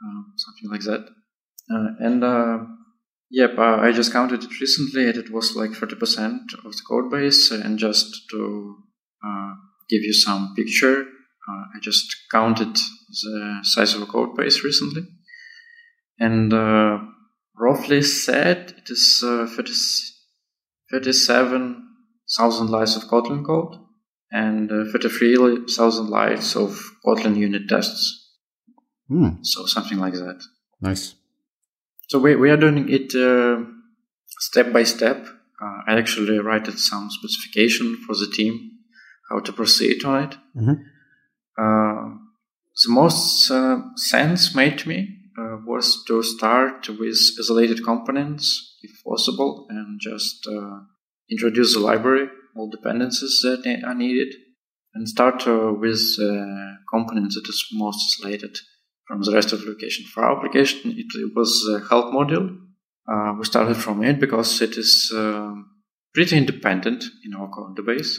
uh, 0.05 0.23
something 0.37 0.71
like 0.71 0.83
that. 0.83 1.09
Uh, 1.73 1.89
and 2.07 2.23
uh, 2.23 2.59
yep, 3.31 3.59
uh, 3.59 3.79
I 3.81 3.93
just 3.93 4.13
counted 4.13 4.45
it 4.45 4.61
recently, 4.61 5.09
and 5.09 5.17
it 5.17 5.31
was 5.33 5.57
like 5.57 5.71
30% 5.73 6.53
of 6.65 6.73
the 6.77 6.83
code 6.89 7.11
base. 7.11 7.51
And 7.51 7.79
just 7.79 8.29
to 8.31 8.77
uh, 9.27 9.53
give 9.89 10.03
you 10.03 10.13
some 10.13 10.55
picture, 10.55 11.07
uh, 11.49 11.65
I 11.75 11.81
just 11.81 12.07
counted 12.31 12.75
the 12.75 13.59
size 13.63 13.95
of 13.95 14.03
a 14.03 14.07
code 14.07 14.37
base 14.37 14.65
recently 14.65 15.03
and 16.19 16.53
uh, 16.53 16.99
roughly 17.59 18.03
said 18.03 18.75
it 18.79 18.91
is 18.91 19.23
uh, 19.25 19.47
30 19.47 19.73
37,000 20.91 22.71
lines 22.71 22.97
of 22.97 23.03
Kotlin 23.05 23.45
code 23.45 23.77
and 24.31 24.71
uh, 24.71 24.85
33,000 24.93 26.09
lines 26.09 26.57
of 26.57 26.79
Kotlin 27.05 27.37
unit 27.37 27.69
tests. 27.69 28.35
Hmm, 29.09 29.43
So 29.43 29.67
something 29.67 29.99
like 29.99 30.15
that. 30.15 30.43
nice. 30.81 31.15
So 32.09 32.19
we, 32.21 32.37
we 32.37 32.51
are 32.51 32.57
doing 32.57 32.89
it 32.89 33.15
uh, 33.15 33.65
step 34.29 34.73
by 34.73 34.85
step. 34.85 35.27
Uh, 35.61 35.79
I 35.89 35.99
actually 35.99 36.39
write 36.39 36.67
some 36.79 37.09
specification 37.11 37.97
for 38.07 38.15
the 38.15 38.31
team 38.33 38.71
how 39.31 39.41
to 39.41 39.53
proceed 39.53 40.05
on 40.05 40.23
it. 40.25 40.37
Mhm. 40.57 40.85
Uh, 41.59 42.17
the 42.85 42.91
most 42.91 43.51
uh, 43.51 43.81
sense 43.97 44.55
made 44.55 44.79
to 44.79 44.89
me 44.89 45.09
uh, 45.39 45.57
was 45.67 46.05
to 46.07 46.23
start 46.23 46.89
with 46.89 47.19
isolated 47.39 47.83
components, 47.85 48.77
if 48.83 48.91
possible, 49.05 49.67
and 49.71 49.99
just 50.01 50.47
uh, 50.47 50.81
introduce 51.31 51.75
the 51.75 51.81
library, 51.81 52.29
all 52.55 52.71
dependencies 52.71 53.41
that 53.43 53.83
are 53.87 53.95
needed, 53.95 54.35
and 54.95 55.09
start 55.09 55.47
uh, 55.47 55.73
with 55.73 56.17
uh, 56.21 56.77
components 56.91 57.35
that 57.35 57.49
is 57.49 57.67
most 57.73 58.19
isolated 58.21 58.57
from 59.07 59.23
the 59.23 59.33
rest 59.33 59.53
of 59.53 59.61
the 59.61 59.71
application. 59.71 60.05
For 60.13 60.25
our 60.25 60.37
application, 60.37 60.95
it, 60.97 61.07
was 61.35 61.67
a 61.71 61.89
help 61.89 62.13
module. 62.13 62.59
Uh, 63.11 63.35
we 63.39 63.45
started 63.45 63.77
from 63.77 64.03
it 64.03 64.19
because 64.19 64.61
it 64.61 64.77
is 64.77 65.13
um 65.15 65.71
pretty 66.13 66.37
independent 66.37 67.05
in 67.25 67.35
our 67.35 67.49
code 67.51 67.79
base 67.87 68.19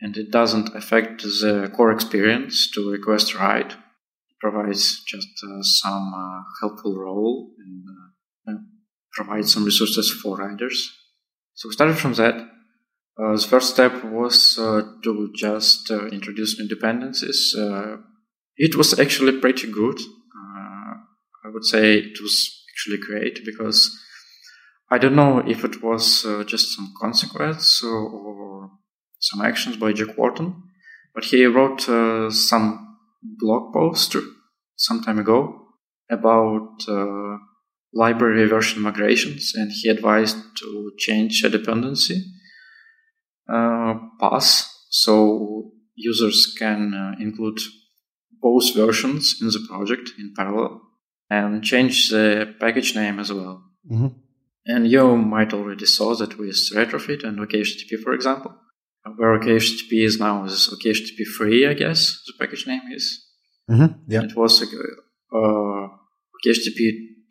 and 0.00 0.16
it 0.16 0.30
doesn't 0.30 0.74
affect 0.74 1.22
the 1.22 1.70
core 1.74 1.92
experience 1.92 2.70
to 2.72 2.90
request 2.90 3.34
write. 3.34 3.72
It 3.72 4.38
provides 4.40 5.02
just 5.04 5.28
uh, 5.44 5.62
some 5.62 6.14
uh, 6.14 6.42
helpful 6.60 6.96
role 6.96 7.50
and 7.58 7.84
uh, 7.88 8.52
uh, 8.52 8.58
provides 9.12 9.52
some 9.52 9.64
resources 9.64 10.10
for 10.10 10.36
writers. 10.36 10.92
So 11.54 11.68
we 11.68 11.72
started 11.72 11.98
from 11.98 12.14
that. 12.14 12.34
Uh, 13.20 13.32
the 13.32 13.46
first 13.50 13.70
step 13.70 14.04
was 14.04 14.56
uh, 14.58 14.82
to 15.02 15.32
just 15.34 15.90
uh, 15.90 16.06
introduce 16.06 16.58
new 16.58 16.68
dependencies. 16.68 17.54
It 18.60 18.76
was 18.76 18.98
actually 18.98 19.40
pretty 19.40 19.70
good. 19.70 19.98
I 21.44 21.50
would 21.50 21.64
say 21.64 21.98
it 21.98 22.20
was 22.20 22.64
actually 22.72 22.98
great 22.98 23.44
because 23.44 23.96
I 24.90 24.98
don't 24.98 25.16
know 25.16 25.38
if 25.38 25.64
it 25.64 25.82
was 25.82 26.22
just 26.46 26.76
some 26.76 26.92
consequence 27.00 27.82
or 27.82 28.70
some 29.18 29.44
actions 29.44 29.76
by 29.76 29.92
Jake 29.92 30.16
Wharton, 30.16 30.62
but 31.14 31.24
he 31.24 31.44
wrote 31.46 31.88
uh, 31.88 32.30
some 32.30 32.96
blog 33.22 33.72
post 33.72 34.16
some 34.76 35.02
time 35.02 35.18
ago 35.18 35.66
about 36.10 36.82
uh, 36.88 37.36
library 37.92 38.46
version 38.46 38.82
migrations, 38.82 39.52
and 39.54 39.70
he 39.72 39.88
advised 39.88 40.36
to 40.58 40.92
change 40.98 41.42
a 41.44 41.48
dependency 41.50 42.24
uh, 43.48 43.94
path 44.20 44.66
so 44.90 45.72
users 45.94 46.54
can 46.58 46.94
uh, 46.94 47.14
include 47.20 47.58
both 48.40 48.74
versions 48.74 49.36
in 49.40 49.48
the 49.48 49.66
project 49.68 50.10
in 50.18 50.32
parallel 50.36 50.80
and 51.30 51.62
change 51.62 52.10
the 52.10 52.54
package 52.60 52.94
name 52.94 53.18
as 53.18 53.32
well. 53.32 53.64
Mhm. 53.90 54.14
And 54.66 54.86
you 54.90 55.16
might 55.16 55.52
already 55.52 55.86
saw 55.86 56.14
that 56.14 56.38
with 56.38 56.56
retrofit 56.74 57.24
and 57.24 57.38
OKHTTP, 57.38 57.96
for 58.02 58.12
example, 58.12 58.54
where 59.16 59.38
OKHTTP 59.38 60.04
is 60.04 60.18
now 60.18 60.44
is 60.44 60.68
OKHTTP 60.72 61.24
3, 61.36 61.66
I 61.66 61.74
guess 61.74 62.22
the 62.26 62.32
package 62.38 62.66
name 62.66 62.82
is. 62.92 63.24
Mhm. 63.70 64.00
Yeah. 64.08 64.22
It 64.22 64.36
was 64.36 64.62
uh, 64.62 65.88
OKHTTP 66.36 66.80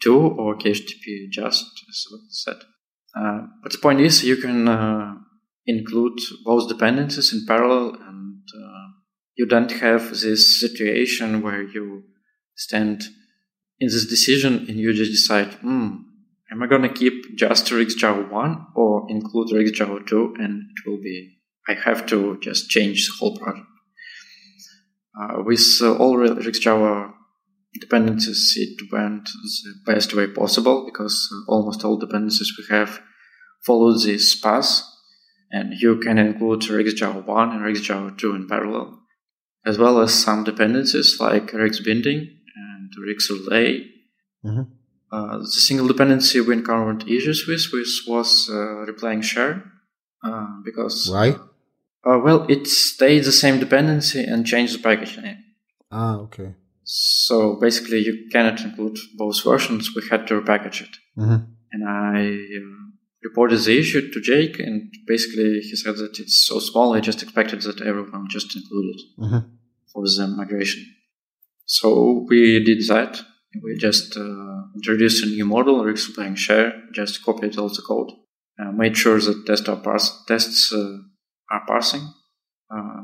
2 0.02 0.16
or 0.16 0.56
OKHTTP 0.56 1.30
just, 1.32 1.66
as 1.90 2.06
what 2.10 2.20
it 2.20 2.34
said. 2.34 2.58
Uh, 3.16 3.48
but 3.64 3.72
the 3.72 3.80
point 3.80 4.02
is, 4.02 4.24
you 4.24 4.38
can 4.38 4.68
uh, 4.68 5.16
include 5.66 6.20
both 6.46 6.68
dependencies 6.70 7.34
in 7.34 7.46
parallel, 7.48 7.96
and 8.08 8.42
uh, 8.64 8.88
you 9.36 9.46
don't 9.46 9.72
have 9.72 10.10
this 10.10 10.60
situation 10.60 11.42
where 11.42 11.64
you 11.64 12.04
stand 12.56 13.04
in 13.80 13.88
this 13.88 14.08
decision 14.08 14.66
and 14.68 14.78
you 14.80 14.94
just 14.94 15.12
decide, 15.12 15.54
hmm, 15.56 15.90
am 16.52 16.64
I 16.64 16.68
going 16.68 16.82
to 16.84 16.90
keep 16.90 17.36
just 17.38 17.66
RxJava 17.68 18.32
1 18.32 18.66
or 18.76 19.06
include 19.10 19.50
RxJava 19.50 20.08
2? 20.08 20.36
And 20.40 20.64
it 20.76 20.90
will 20.90 20.98
be, 21.02 21.37
I 21.68 21.74
have 21.74 22.06
to 22.08 22.40
just 22.42 22.70
change 22.70 23.08
the 23.08 23.14
whole 23.20 23.38
project. 23.38 23.68
Uh, 25.20 25.42
with 25.44 25.66
uh, 25.82 25.96
all 25.98 26.18
RxJava 26.18 27.12
dependencies, 27.80 28.54
it 28.56 28.92
went 28.92 29.26
the 29.26 29.74
best 29.92 30.16
way 30.16 30.28
possible 30.28 30.86
because 30.86 31.28
uh, 31.34 31.52
almost 31.52 31.84
all 31.84 31.98
dependencies 31.98 32.54
we 32.58 32.76
have 32.76 33.02
follow 33.66 33.94
this 33.94 34.40
path, 34.40 34.82
and 35.52 35.74
you 35.80 35.98
can 35.98 36.18
include 36.18 36.62
RxJava 36.62 37.26
1 37.26 37.52
and 37.52 37.62
RxJava 37.62 38.18
2 38.18 38.36
in 38.36 38.48
parallel, 38.48 39.00
as 39.66 39.78
well 39.78 40.00
as 40.00 40.14
some 40.14 40.44
dependencies 40.44 41.18
like 41.20 41.52
RxBinding 41.52 42.20
and 42.56 42.90
RxRelay. 43.08 43.88
Mhm. 44.46 44.68
Uh, 45.12 45.38
the 45.40 45.48
single 45.48 45.88
dependency 45.88 46.42
we 46.42 46.54
encountered 46.54 47.10
issues 47.10 47.48
with, 47.48 47.66
with 47.74 47.88
was 48.08 48.50
uh, 48.50 48.86
ReplayingShare, 48.90 49.64
uh, 50.24 50.48
because 50.64 51.10
Why? 51.10 51.36
Uh, 52.08 52.20
well, 52.26 52.46
it 52.48 52.68
stayed 52.68 53.24
the 53.26 53.32
same 53.32 53.60
dependency 53.60 54.24
and 54.24 54.46
changed 54.46 54.74
the 54.76 54.84
package 54.84 55.18
name. 55.18 55.38
Ah, 55.92 56.16
okay. 56.26 56.54
So 56.84 57.58
basically, 57.60 58.00
you 58.00 58.30
cannot 58.32 58.62
include 58.62 58.98
both 59.18 59.44
versions. 59.44 59.90
We 59.96 60.04
had 60.10 60.26
to 60.28 60.36
repackage 60.40 60.82
it. 60.88 60.94
Mhm. 61.18 61.40
And 61.74 61.82
I 61.88 62.20
uh, 62.60 62.84
reported 63.28 63.60
the 63.60 63.78
issue 63.78 64.10
to 64.14 64.22
Jake, 64.22 64.58
and 64.60 64.94
basically 65.06 65.60
he 65.60 65.76
said 65.76 65.96
that 65.98 66.18
it's 66.20 66.38
so 66.48 66.60
small. 66.60 66.94
I 66.94 67.02
just 67.02 67.22
expected 67.24 67.62
that 67.64 67.82
everyone 67.82 68.28
just 68.30 68.56
included 68.56 68.96
it 68.96 69.02
Mhm. 69.24 69.42
for 69.92 70.04
the 70.16 70.28
migration. 70.42 70.84
So 71.66 72.26
we 72.30 72.64
did 72.64 72.82
that. 72.88 73.12
We 73.64 73.76
just 73.78 74.16
uh, 74.16 74.60
introduced 74.76 75.24
a 75.26 75.28
new 75.28 75.46
model, 75.46 75.76
RxReplayingShare, 75.84 76.94
just 76.94 77.24
copied 77.28 77.58
all 77.58 77.70
the 77.70 77.82
code, 77.82 78.12
uh, 78.60 78.72
made 78.72 78.96
sure 78.96 79.20
that 79.20 79.46
test 79.46 79.68
are 79.68 79.82
pars- 79.88 80.24
tests 80.28 80.72
uh, 80.72 80.98
are 81.52 81.66
parsing, 81.66 82.08
uh, 82.76 83.04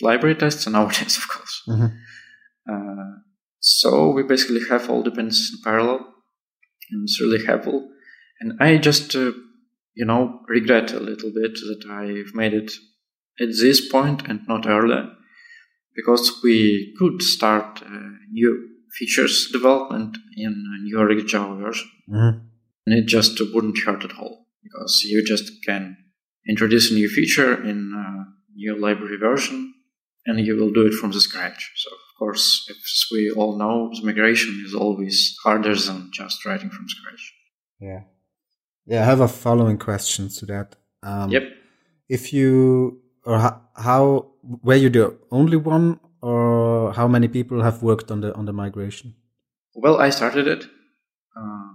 library 0.00 0.34
tests 0.34 0.66
and 0.66 0.76
our 0.76 0.90
tests, 0.90 1.18
of 1.22 1.28
course. 1.28 1.62
Mm-hmm. 1.68 1.86
Uh, 2.70 3.18
so 3.60 4.10
we 4.10 4.22
basically 4.22 4.60
have 4.68 4.88
all 4.88 5.02
dependencies 5.02 5.52
in 5.54 5.62
parallel, 5.62 6.14
and 6.90 7.02
it's 7.04 7.20
really 7.20 7.44
helpful. 7.44 7.90
And 8.40 8.54
I 8.60 8.78
just, 8.78 9.14
uh, 9.14 9.32
you 9.94 10.04
know, 10.04 10.40
regret 10.48 10.92
a 10.92 11.00
little 11.00 11.30
bit 11.30 11.54
that 11.54 11.84
I've 11.90 12.34
made 12.34 12.54
it 12.54 12.72
at 13.40 13.48
this 13.48 13.86
point 13.88 14.26
and 14.28 14.40
not 14.48 14.66
earlier, 14.66 15.10
because 15.94 16.40
we 16.42 16.94
could 16.98 17.22
start 17.22 17.82
uh, 17.82 18.08
new 18.30 18.68
features 18.98 19.50
development 19.52 20.16
in 20.36 20.52
a 20.52 20.82
new 20.82 20.96
RxJava 20.96 21.60
version, 21.60 21.90
mm-hmm. 22.08 22.38
and 22.86 22.98
it 22.98 23.06
just 23.06 23.40
wouldn't 23.52 23.78
hurt 23.84 24.04
at 24.04 24.18
all 24.18 24.46
because 24.62 25.02
you 25.04 25.24
just 25.24 25.64
can 25.64 25.96
introduce 26.48 26.90
a 26.90 26.94
new 26.94 27.08
feature 27.08 27.62
in 27.62 27.92
a 27.94 28.24
new 28.54 28.76
library 28.80 29.18
version, 29.18 29.74
and 30.26 30.44
you 30.44 30.56
will 30.56 30.72
do 30.72 30.86
it 30.86 30.94
from 30.94 31.12
the 31.12 31.20
scratch. 31.20 31.72
So 31.76 31.90
of 31.90 32.18
course, 32.18 32.66
as 32.70 33.04
we 33.10 33.30
all 33.30 33.58
know, 33.58 33.90
migration 34.02 34.62
is 34.66 34.74
always 34.74 35.34
harder 35.42 35.74
than 35.74 36.10
just 36.12 36.44
writing 36.44 36.70
from 36.70 36.88
scratch. 36.88 37.32
Yeah. 37.80 38.00
Yeah, 38.86 39.02
I 39.02 39.04
have 39.04 39.20
a 39.20 39.28
following 39.28 39.78
question 39.78 40.28
to 40.28 40.46
that. 40.46 40.76
Um, 41.02 41.30
yep. 41.30 41.44
If 42.08 42.32
you, 42.32 43.00
or 43.24 43.38
how, 43.38 43.62
how, 43.76 44.32
were 44.42 44.74
you 44.74 44.90
the 44.90 45.16
only 45.30 45.56
one, 45.56 46.00
or 46.22 46.92
how 46.92 47.08
many 47.08 47.28
people 47.28 47.62
have 47.62 47.82
worked 47.82 48.10
on 48.10 48.20
the 48.20 48.34
on 48.34 48.44
the 48.44 48.52
migration? 48.52 49.14
Well, 49.74 49.98
I 49.98 50.10
started 50.10 50.46
it, 50.46 50.64
uh, 51.36 51.72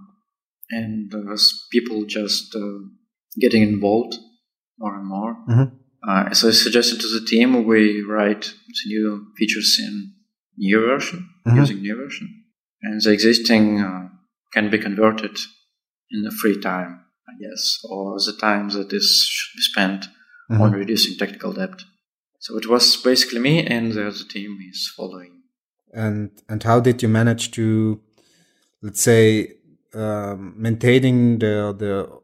and 0.70 1.12
as 1.32 1.52
people 1.72 2.04
just 2.04 2.54
uh, 2.54 2.78
getting 3.40 3.62
involved 3.62 4.18
more 4.78 4.96
and 4.96 5.06
more. 5.06 5.36
Mm-hmm. 5.48 5.76
Uh, 6.08 6.28
as 6.30 6.44
I 6.44 6.50
suggested 6.50 7.00
to 7.00 7.08
the 7.08 7.26
team, 7.26 7.64
we 7.64 8.02
write 8.02 8.42
the 8.42 8.86
new 8.86 9.26
features 9.36 9.78
in 9.80 10.12
new 10.56 10.80
version, 10.80 11.28
mm-hmm. 11.46 11.58
using 11.58 11.80
new 11.80 11.96
version. 11.96 12.44
And 12.82 13.00
the 13.00 13.10
existing 13.10 13.80
uh, 13.80 14.08
can 14.52 14.70
be 14.70 14.78
converted 14.78 15.36
in 16.10 16.22
the 16.22 16.30
free 16.30 16.60
time, 16.60 17.00
I 17.28 17.32
guess, 17.42 17.80
or 17.88 18.16
the 18.18 18.36
time 18.40 18.68
that 18.70 18.92
is 18.92 19.26
should 19.28 19.56
be 19.56 19.62
spent 19.62 20.04
mm-hmm. 20.50 20.60
on 20.60 20.72
reducing 20.72 21.16
technical 21.16 21.52
debt. 21.52 21.82
So 22.38 22.56
it 22.56 22.68
was 22.68 22.96
basically 22.96 23.40
me, 23.40 23.66
and 23.66 23.92
the 23.92 24.06
other 24.06 24.24
team 24.28 24.58
is 24.70 24.92
following. 24.96 25.42
And 25.92 26.30
and 26.48 26.62
how 26.62 26.80
did 26.80 27.02
you 27.02 27.08
manage 27.08 27.50
to, 27.52 28.00
let's 28.82 29.00
say, 29.00 29.54
um, 29.94 30.54
maintaining 30.56 31.38
the 31.38 31.74
the 31.76 32.20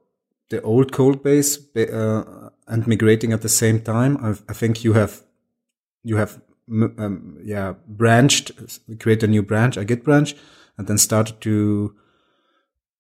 the 0.53 0.63
old 0.63 0.93
code 0.93 1.23
base 1.23 1.59
uh, 1.77 2.51
and 2.69 2.87
migrating 2.87 3.33
at 3.33 3.43
the 3.43 3.49
same 3.49 3.81
time? 3.81 4.17
I've, 4.23 4.43
I 4.49 4.53
think 4.53 4.85
you 4.85 4.93
have 4.93 5.23
you 6.05 6.17
have 6.17 6.41
um, 6.71 7.39
yeah 7.43 7.75
branched 7.87 8.53
create 9.01 9.23
a 9.23 9.27
new 9.27 9.43
branch 9.43 9.77
a 9.77 9.85
git 9.85 10.05
branch 10.05 10.35
and 10.79 10.87
then 10.87 10.99
started 10.99 11.41
to 11.41 11.95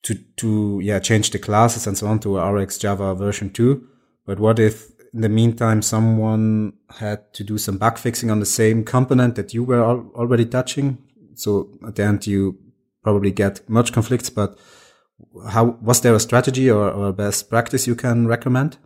to 0.02 0.14
to 0.36 0.80
yeah 0.82 0.98
change 0.98 1.30
the 1.30 1.38
classes 1.38 1.86
and 1.86 1.96
so 1.96 2.06
on 2.06 2.18
to 2.18 2.38
rx 2.38 2.78
java 2.78 3.14
version 3.14 3.50
2 3.50 3.86
but 4.26 4.38
what 4.38 4.58
if 4.58 4.90
in 5.14 5.20
the 5.20 5.28
meantime 5.28 5.80
someone 5.80 6.72
had 6.98 7.32
to 7.34 7.44
do 7.44 7.56
some 7.56 7.78
bug 7.78 7.98
fixing 7.98 8.30
on 8.30 8.40
the 8.40 8.46
same 8.46 8.84
component 8.84 9.36
that 9.36 9.54
you 9.54 9.62
were 9.62 9.82
al 9.82 10.10
already 10.14 10.44
touching 10.44 10.98
so 11.34 11.70
at 11.86 11.94
the 11.94 12.02
end 12.02 12.26
you 12.26 12.58
probably 13.02 13.30
get 13.30 13.68
much 13.68 13.92
conflicts 13.92 14.30
but 14.30 14.58
how 15.50 15.78
was 15.80 16.00
there 16.00 16.14
a 16.14 16.20
strategy 16.20 16.70
or, 16.70 16.90
or 16.90 17.12
best 17.12 17.48
practice 17.48 17.86
you 17.86 17.94
can 17.94 18.26
recommend 18.26 18.78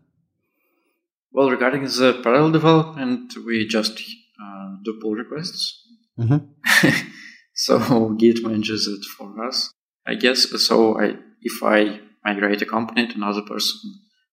well 1.33 1.51
regarding 1.51 1.85
the 1.85 2.21
parallel 2.23 2.51
development 2.51 3.35
we 3.47 3.67
just 3.67 4.01
uh, 4.43 4.77
the 4.85 4.99
pull 5.01 5.15
requests. 5.15 5.83
Mm-hmm. 6.19 7.09
so 7.55 8.11
Git 8.11 8.43
manages 8.43 8.87
it 8.87 9.05
for 9.17 9.47
us, 9.47 9.71
I 10.07 10.15
guess. 10.15 10.49
So 10.67 10.99
I, 10.99 11.17
if 11.41 11.63
I 11.63 12.01
migrate 12.25 12.63
a 12.63 12.67
component, 12.67 13.15
another 13.15 13.43
person 13.43 13.81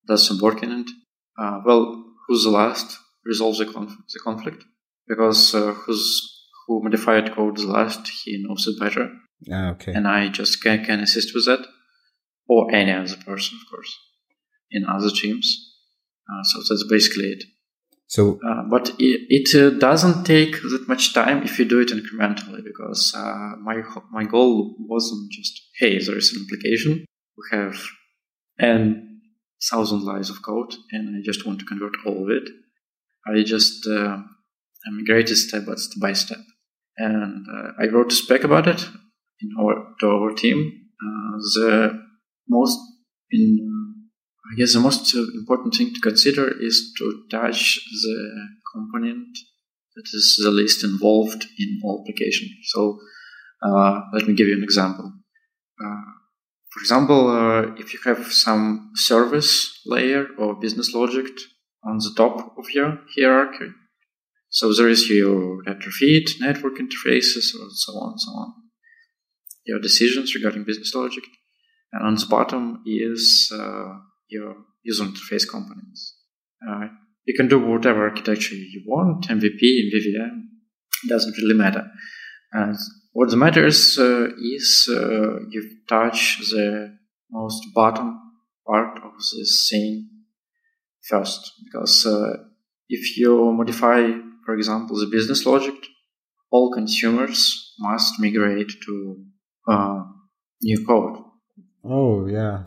does 0.08 0.28
some 0.28 0.39
work 0.39 0.63
in 0.63 0.72
it. 0.72 0.89
Uh, 1.38 1.60
well, 1.66 2.04
who's 2.28 2.44
the 2.44 2.50
last 2.50 2.98
resolves 3.26 3.60
the, 3.60 3.66
conf- 3.66 3.98
the 4.13 4.20
conflict 4.24 4.63
because 5.08 5.56
uh, 5.56 5.74
who's 5.74 6.30
who 6.68 6.82
modified 6.82 7.34
code 7.34 7.58
the 7.58 7.68
last, 7.68 8.08
he 8.24 8.42
knows 8.42 8.68
it 8.68 8.80
better. 8.80 9.10
Ah, 9.52 9.72
okay. 9.72 9.92
And 9.94 10.08
I 10.08 10.30
just 10.30 10.63
can, 10.63 10.86
can 10.86 11.02
assist 11.02 11.34
with 11.36 11.46
that, 11.46 11.66
or 12.47 12.73
any 12.73 12.91
other 12.91 13.15
person, 13.25 13.58
of 13.62 13.69
course, 13.69 13.97
in 14.71 14.86
other 14.86 15.10
teams. 15.10 15.71
Uh, 16.29 16.43
so 16.43 16.60
that's 16.60 16.86
basically 16.89 17.25
it. 17.25 17.43
So, 18.08 18.39
uh, 18.47 18.63
but 18.69 18.89
it, 18.99 19.21
it 19.29 19.56
uh, 19.60 19.77
doesn't 19.79 20.25
take 20.25 20.53
that 20.62 20.86
much 20.88 21.13
time 21.13 21.43
if 21.43 21.58
you 21.58 21.65
do 21.65 21.79
it 21.79 21.89
incrementally 21.89 22.63
because 22.63 23.13
uh, 23.15 23.56
my 23.62 23.82
my 24.12 24.23
goal 24.23 24.75
wasn't 24.77 25.32
just 25.32 25.60
hey 25.79 25.97
there 25.97 26.17
is 26.17 26.32
an 26.32 26.45
application 26.45 27.06
we 27.38 27.58
have 27.58 27.75
n 28.60 29.19
thousand 29.69 30.03
lines 30.03 30.29
of 30.29 30.43
code 30.43 30.75
and 30.91 31.17
I 31.17 31.21
just 31.23 31.45
want 31.45 31.60
to 31.60 31.65
convert 31.65 31.95
all 32.06 32.23
of 32.23 32.29
it. 32.29 32.49
I 33.25 33.41
just 33.43 33.88
uh, 33.88 34.17
migrated 34.91 35.38
step 35.38 35.65
by 35.65 35.75
step 35.75 36.01
by 36.01 36.13
step, 36.13 36.43
and 36.97 37.45
uh, 37.49 37.71
I 37.82 37.88
wrote 37.88 38.12
a 38.12 38.15
spec 38.15 38.43
about 38.43 38.67
it 38.67 38.86
in 39.41 39.49
our 39.60 39.95
to 40.01 40.08
our 40.08 40.32
team. 40.34 40.71
Uh, 41.01 41.38
the 41.56 42.03
most 42.47 42.79
in 43.32 43.69
I 44.51 44.56
guess 44.58 44.73
the 44.73 44.79
most 44.79 45.13
important 45.15 45.73
thing 45.73 45.93
to 45.93 46.01
consider 46.01 46.47
is 46.62 46.93
to 46.97 47.23
touch 47.32 47.79
the 48.03 48.47
component 48.73 49.38
that 49.95 50.06
is 50.13 50.39
the 50.43 50.51
least 50.51 50.84
involved 50.84 51.45
in 51.58 51.79
all 51.84 52.03
application. 52.03 52.49
So 52.63 52.99
uh, 53.65 54.01
let 54.13 54.27
me 54.27 54.34
give 54.34 54.47
you 54.47 54.58
an 54.58 54.63
example. 54.63 55.12
Uh, 55.84 56.12
for 56.71 56.79
example, 56.82 57.29
uh, 57.29 57.62
if 57.77 57.93
you 57.93 57.99
have 58.06 58.34
some 58.34 58.91
service 58.95 59.79
layer 59.86 60.27
or 60.38 60.60
business 60.60 60.93
logic 60.93 61.27
on 61.84 61.97
the 61.97 62.13
top 62.17 62.58
of 62.58 62.65
your 62.71 62.99
hierarchy, 63.15 63.69
so 64.49 64.73
there 64.73 64.89
is 64.89 65.10
your 65.10 65.63
retrofit, 65.63 66.29
network 66.39 66.75
interfaces, 66.75 67.53
and 67.53 67.71
so 67.71 67.93
on, 67.93 68.12
and 68.12 68.21
so 68.21 68.32
on. 68.32 68.53
Your 69.65 69.79
decisions 69.79 70.36
regarding 70.36 70.63
business 70.63 70.93
logic, 70.93 71.23
and 71.93 72.08
on 72.08 72.15
the 72.15 72.25
bottom 72.29 72.82
is 72.86 73.51
uh, 73.53 73.99
your 74.27 74.56
user 74.84 75.06
interface 75.06 75.47
components. 75.49 76.17
Uh, 76.67 76.88
you 77.25 77.36
can 77.36 77.47
do 77.47 77.60
whatever 77.60 78.08
architecture 78.10 78.56
you 78.56 78.84
want, 78.86 79.27
MVP, 79.27 79.62
MVVM, 79.62 80.41
doesn't 81.08 81.38
really 81.38 81.56
matter. 81.56 81.86
Uh, 82.56 82.73
what 83.13 83.32
matters 83.34 83.97
uh, 83.99 84.27
is 84.56 84.89
uh, 84.89 85.39
you 85.49 85.77
touch 85.88 86.39
the 86.51 86.97
most 87.29 87.63
bottom 87.73 88.19
part 88.67 88.97
of 88.97 89.12
this 89.38 89.69
thing 89.71 90.10
first, 91.08 91.51
because 91.65 92.06
uh, 92.06 92.34
if 92.89 93.17
you 93.17 93.51
modify, 93.53 94.12
for 94.45 94.56
example, 94.56 94.97
the 94.97 95.10
business 95.12 95.45
logic, 95.45 95.75
all 96.51 96.71
consumers 96.71 97.73
must 97.79 98.19
migrate 98.19 98.71
to 98.86 99.23
uh, 99.67 100.03
new 100.62 100.86
code. 100.86 101.22
Oh 101.84 102.28
yeah, 102.28 102.63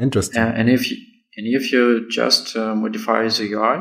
Interesting. 0.00 0.40
Uh, 0.40 0.52
and 0.56 0.70
if 0.70 0.90
you, 0.90 0.96
and 1.36 1.46
if 1.46 1.72
you 1.72 2.08
just 2.10 2.56
uh, 2.56 2.74
modify 2.74 3.28
the 3.28 3.44
UI, 3.50 3.76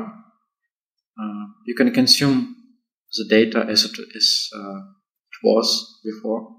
uh, 1.18 1.46
you 1.66 1.76
can 1.76 1.92
consume 1.94 2.56
the 3.18 3.26
data 3.30 3.66
as 3.70 3.86
it 3.86 3.98
is 4.16 4.50
uh, 4.56 4.80
it 4.80 5.38
was 5.44 6.00
before, 6.04 6.56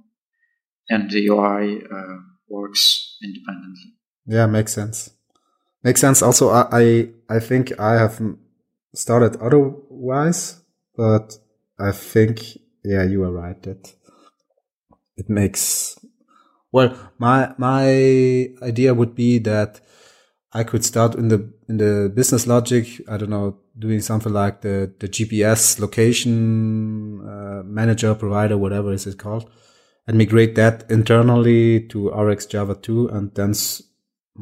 and 0.88 1.11
the 1.11 1.26
UI 1.26 1.83
uh, 1.85 2.16
works 2.48 3.18
independently. 3.22 3.94
Yeah, 4.26 4.46
makes 4.46 4.72
sense. 4.72 5.11
Makes 5.83 6.00
sense. 6.00 6.22
Also, 6.22 6.48
I 6.50 6.68
I, 6.72 7.09
I 7.28 7.40
think 7.40 7.78
I 7.78 7.98
have 7.98 8.20
started 8.94 9.37
otherwise, 9.42 10.62
but 10.96 11.37
I 11.78 11.92
think 11.92 12.40
yeah, 12.83 13.02
you 13.02 13.24
are 13.24 13.33
right 13.33 13.62
that 13.62 13.94
it 15.16 15.28
makes 15.28 15.98
well, 16.72 16.94
my 17.18 17.52
my 17.59 17.85
idea 18.62 18.94
would 18.94 19.14
be 19.14 19.38
that 19.38 19.80
I 20.52 20.64
could 20.64 20.85
start 20.85 21.14
in 21.14 21.28
the 21.28 21.52
in 21.68 21.78
the 21.78 22.12
business 22.14 22.46
logic. 22.46 23.02
I 23.09 23.16
don't 23.16 23.30
know, 23.30 23.59
doing 23.78 24.00
something 24.00 24.33
like 24.33 24.61
the 24.62 24.92
the 24.98 25.09
GPS 25.09 25.80
location 25.80 27.20
uh, 27.26 27.62
manager 27.64 28.14
provider, 28.14 28.59
whatever 28.59 28.92
is 28.92 29.06
it 29.06 29.18
called, 29.18 29.50
and 30.06 30.18
migrate 30.18 30.54
that 30.56 30.90
internally 30.90 31.87
to 31.88 32.11
RX 32.11 32.46
Java 32.46 32.74
2, 32.74 33.09
and 33.09 33.35
then 33.35 33.54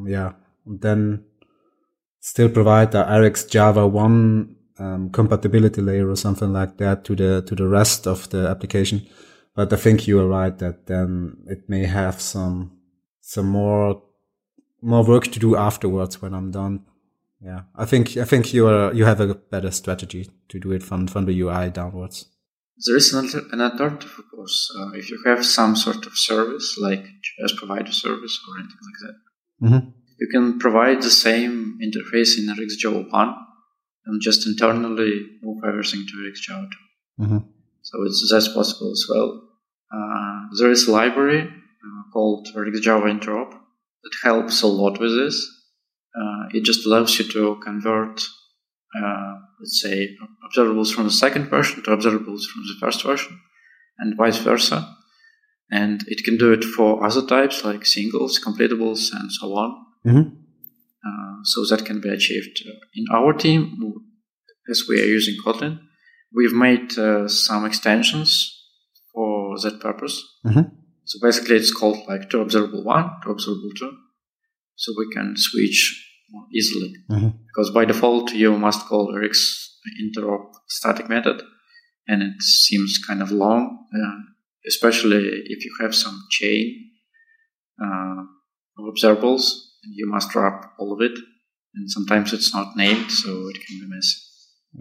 yeah, 0.06 0.32
then 0.66 1.24
still 2.20 2.48
provide 2.48 2.92
the 2.92 3.04
RX 3.04 3.44
Java 3.44 3.86
1 3.86 4.56
um, 4.78 5.10
compatibility 5.10 5.80
layer 5.80 6.08
or 6.08 6.16
something 6.16 6.52
like 6.52 6.76
that 6.78 7.04
to 7.04 7.16
the 7.16 7.42
to 7.42 7.54
the 7.54 7.66
rest 7.66 8.06
of 8.06 8.28
the 8.30 8.48
application 8.48 9.06
but 9.58 9.72
I 9.72 9.76
think 9.76 10.06
you 10.06 10.20
are 10.20 10.28
right 10.28 10.56
that 10.58 10.86
then 10.86 11.36
it 11.48 11.68
may 11.68 11.84
have 11.84 12.20
some 12.20 12.78
some 13.20 13.48
more 13.48 14.00
more 14.80 15.04
work 15.04 15.24
to 15.32 15.40
do 15.40 15.56
afterwards 15.56 16.22
when 16.22 16.32
I'm 16.32 16.52
done. 16.52 16.84
Yeah, 17.40 17.62
I 17.74 17.84
think 17.84 18.16
I 18.16 18.24
think 18.24 18.54
you 18.54 18.68
are 18.68 18.94
you 18.94 19.04
have 19.04 19.20
a 19.20 19.34
better 19.34 19.72
strategy 19.72 20.30
to 20.50 20.60
do 20.60 20.70
it 20.70 20.84
from 20.84 21.08
from 21.08 21.24
the 21.26 21.40
UI 21.40 21.70
downwards. 21.70 22.26
There 22.86 22.96
is 22.96 23.12
an, 23.12 23.28
an 23.50 23.60
alternative, 23.60 24.14
of 24.16 24.26
course. 24.30 24.70
Uh, 24.78 24.90
if 24.94 25.10
you 25.10 25.18
have 25.26 25.44
some 25.44 25.74
sort 25.74 26.06
of 26.06 26.16
service, 26.16 26.78
like 26.80 27.02
GPS 27.24 27.56
provider 27.56 27.90
service 27.90 28.38
or 28.46 28.60
anything 28.60 28.84
like 28.88 29.00
that, 29.04 29.16
mm-hmm. 29.66 29.90
you 30.20 30.28
can 30.30 30.60
provide 30.60 31.02
the 31.02 31.10
same 31.10 31.80
interface 31.82 32.38
in 32.38 32.46
RxJava 32.46 33.10
1 33.10 33.34
and 34.06 34.22
just 34.22 34.46
internally 34.46 35.14
move 35.42 35.64
everything 35.66 36.06
to 36.06 36.14
RxJava 36.30 36.68
2. 37.18 37.24
Mm-hmm. 37.24 37.38
So 37.82 38.04
it's 38.04 38.30
that's 38.30 38.54
possible 38.54 38.92
as 38.92 39.04
well. 39.10 39.47
Uh, 39.94 40.40
there 40.58 40.70
is 40.70 40.86
a 40.86 40.92
library 40.92 41.42
uh, 41.42 42.02
called 42.12 42.48
RxJava 42.54 43.18
Interop 43.18 43.50
that 43.50 44.14
helps 44.22 44.62
a 44.62 44.66
lot 44.66 45.00
with 45.00 45.14
this. 45.16 45.46
Uh, 46.18 46.48
it 46.52 46.64
just 46.64 46.86
allows 46.86 47.18
you 47.18 47.24
to 47.30 47.60
convert 47.64 48.22
uh, 48.96 49.34
let's 49.60 49.80
say, 49.82 50.16
observables 50.44 50.92
from 50.92 51.04
the 51.04 51.10
second 51.10 51.48
version 51.48 51.82
to 51.82 51.90
observables 51.90 52.44
from 52.44 52.62
the 52.66 52.76
first 52.80 53.02
version, 53.02 53.40
and 53.98 54.16
vice 54.16 54.38
versa. 54.38 54.96
And 55.70 56.02
it 56.06 56.24
can 56.24 56.38
do 56.38 56.52
it 56.52 56.64
for 56.64 57.04
other 57.04 57.26
types 57.26 57.64
like 57.64 57.84
singles, 57.84 58.38
completables, 58.38 59.10
and 59.12 59.30
so 59.30 59.52
on. 59.54 59.86
Mm-hmm. 60.06 60.28
Uh, 61.06 61.36
so 61.44 61.64
that 61.66 61.84
can 61.84 62.00
be 62.00 62.08
achieved. 62.08 62.62
In 62.94 63.04
our 63.12 63.34
team, 63.34 63.76
as 64.70 64.84
we 64.88 65.00
are 65.02 65.06
using 65.06 65.36
Kotlin, 65.44 65.80
we've 66.34 66.54
made 66.54 66.98
uh, 66.98 67.28
some 67.28 67.66
extensions 67.66 68.57
for 69.18 69.58
that 69.64 69.80
purpose. 69.80 70.16
Mm-hmm. 70.46 70.66
So 71.04 71.18
basically, 71.26 71.56
it's 71.56 71.74
called 71.74 71.98
like 72.06 72.30
to 72.30 72.40
observable 72.40 72.84
one 72.84 73.06
to 73.22 73.30
observable 73.30 73.74
two. 73.76 73.92
So 74.76 74.92
we 74.96 75.06
can 75.12 75.34
switch 75.36 75.80
more 76.30 76.46
easily. 76.54 76.92
Mm-hmm. 77.10 77.30
Because 77.48 77.70
by 77.70 77.84
default, 77.84 78.32
you 78.32 78.56
must 78.56 78.86
call 78.86 79.12
Rx 79.12 79.36
interop 80.04 80.44
static 80.68 81.08
method, 81.08 81.42
and 82.06 82.22
it 82.22 82.42
seems 82.42 83.00
kind 83.08 83.22
of 83.22 83.32
long, 83.32 83.86
uh, 84.00 84.18
especially 84.68 85.24
if 85.54 85.64
you 85.64 85.72
have 85.80 85.94
some 85.94 86.16
chain 86.30 86.90
uh, 87.82 88.20
of 88.78 88.94
observables, 88.94 89.44
and 89.82 89.92
you 89.94 90.06
must 90.14 90.34
wrap 90.34 90.74
all 90.78 90.92
of 90.92 91.00
it. 91.00 91.18
And 91.74 91.90
sometimes 91.90 92.32
it's 92.32 92.54
not 92.54 92.76
named, 92.76 93.10
so 93.10 93.30
it 93.48 93.58
can 93.64 93.80
be 93.80 93.86
messy. 93.94 94.18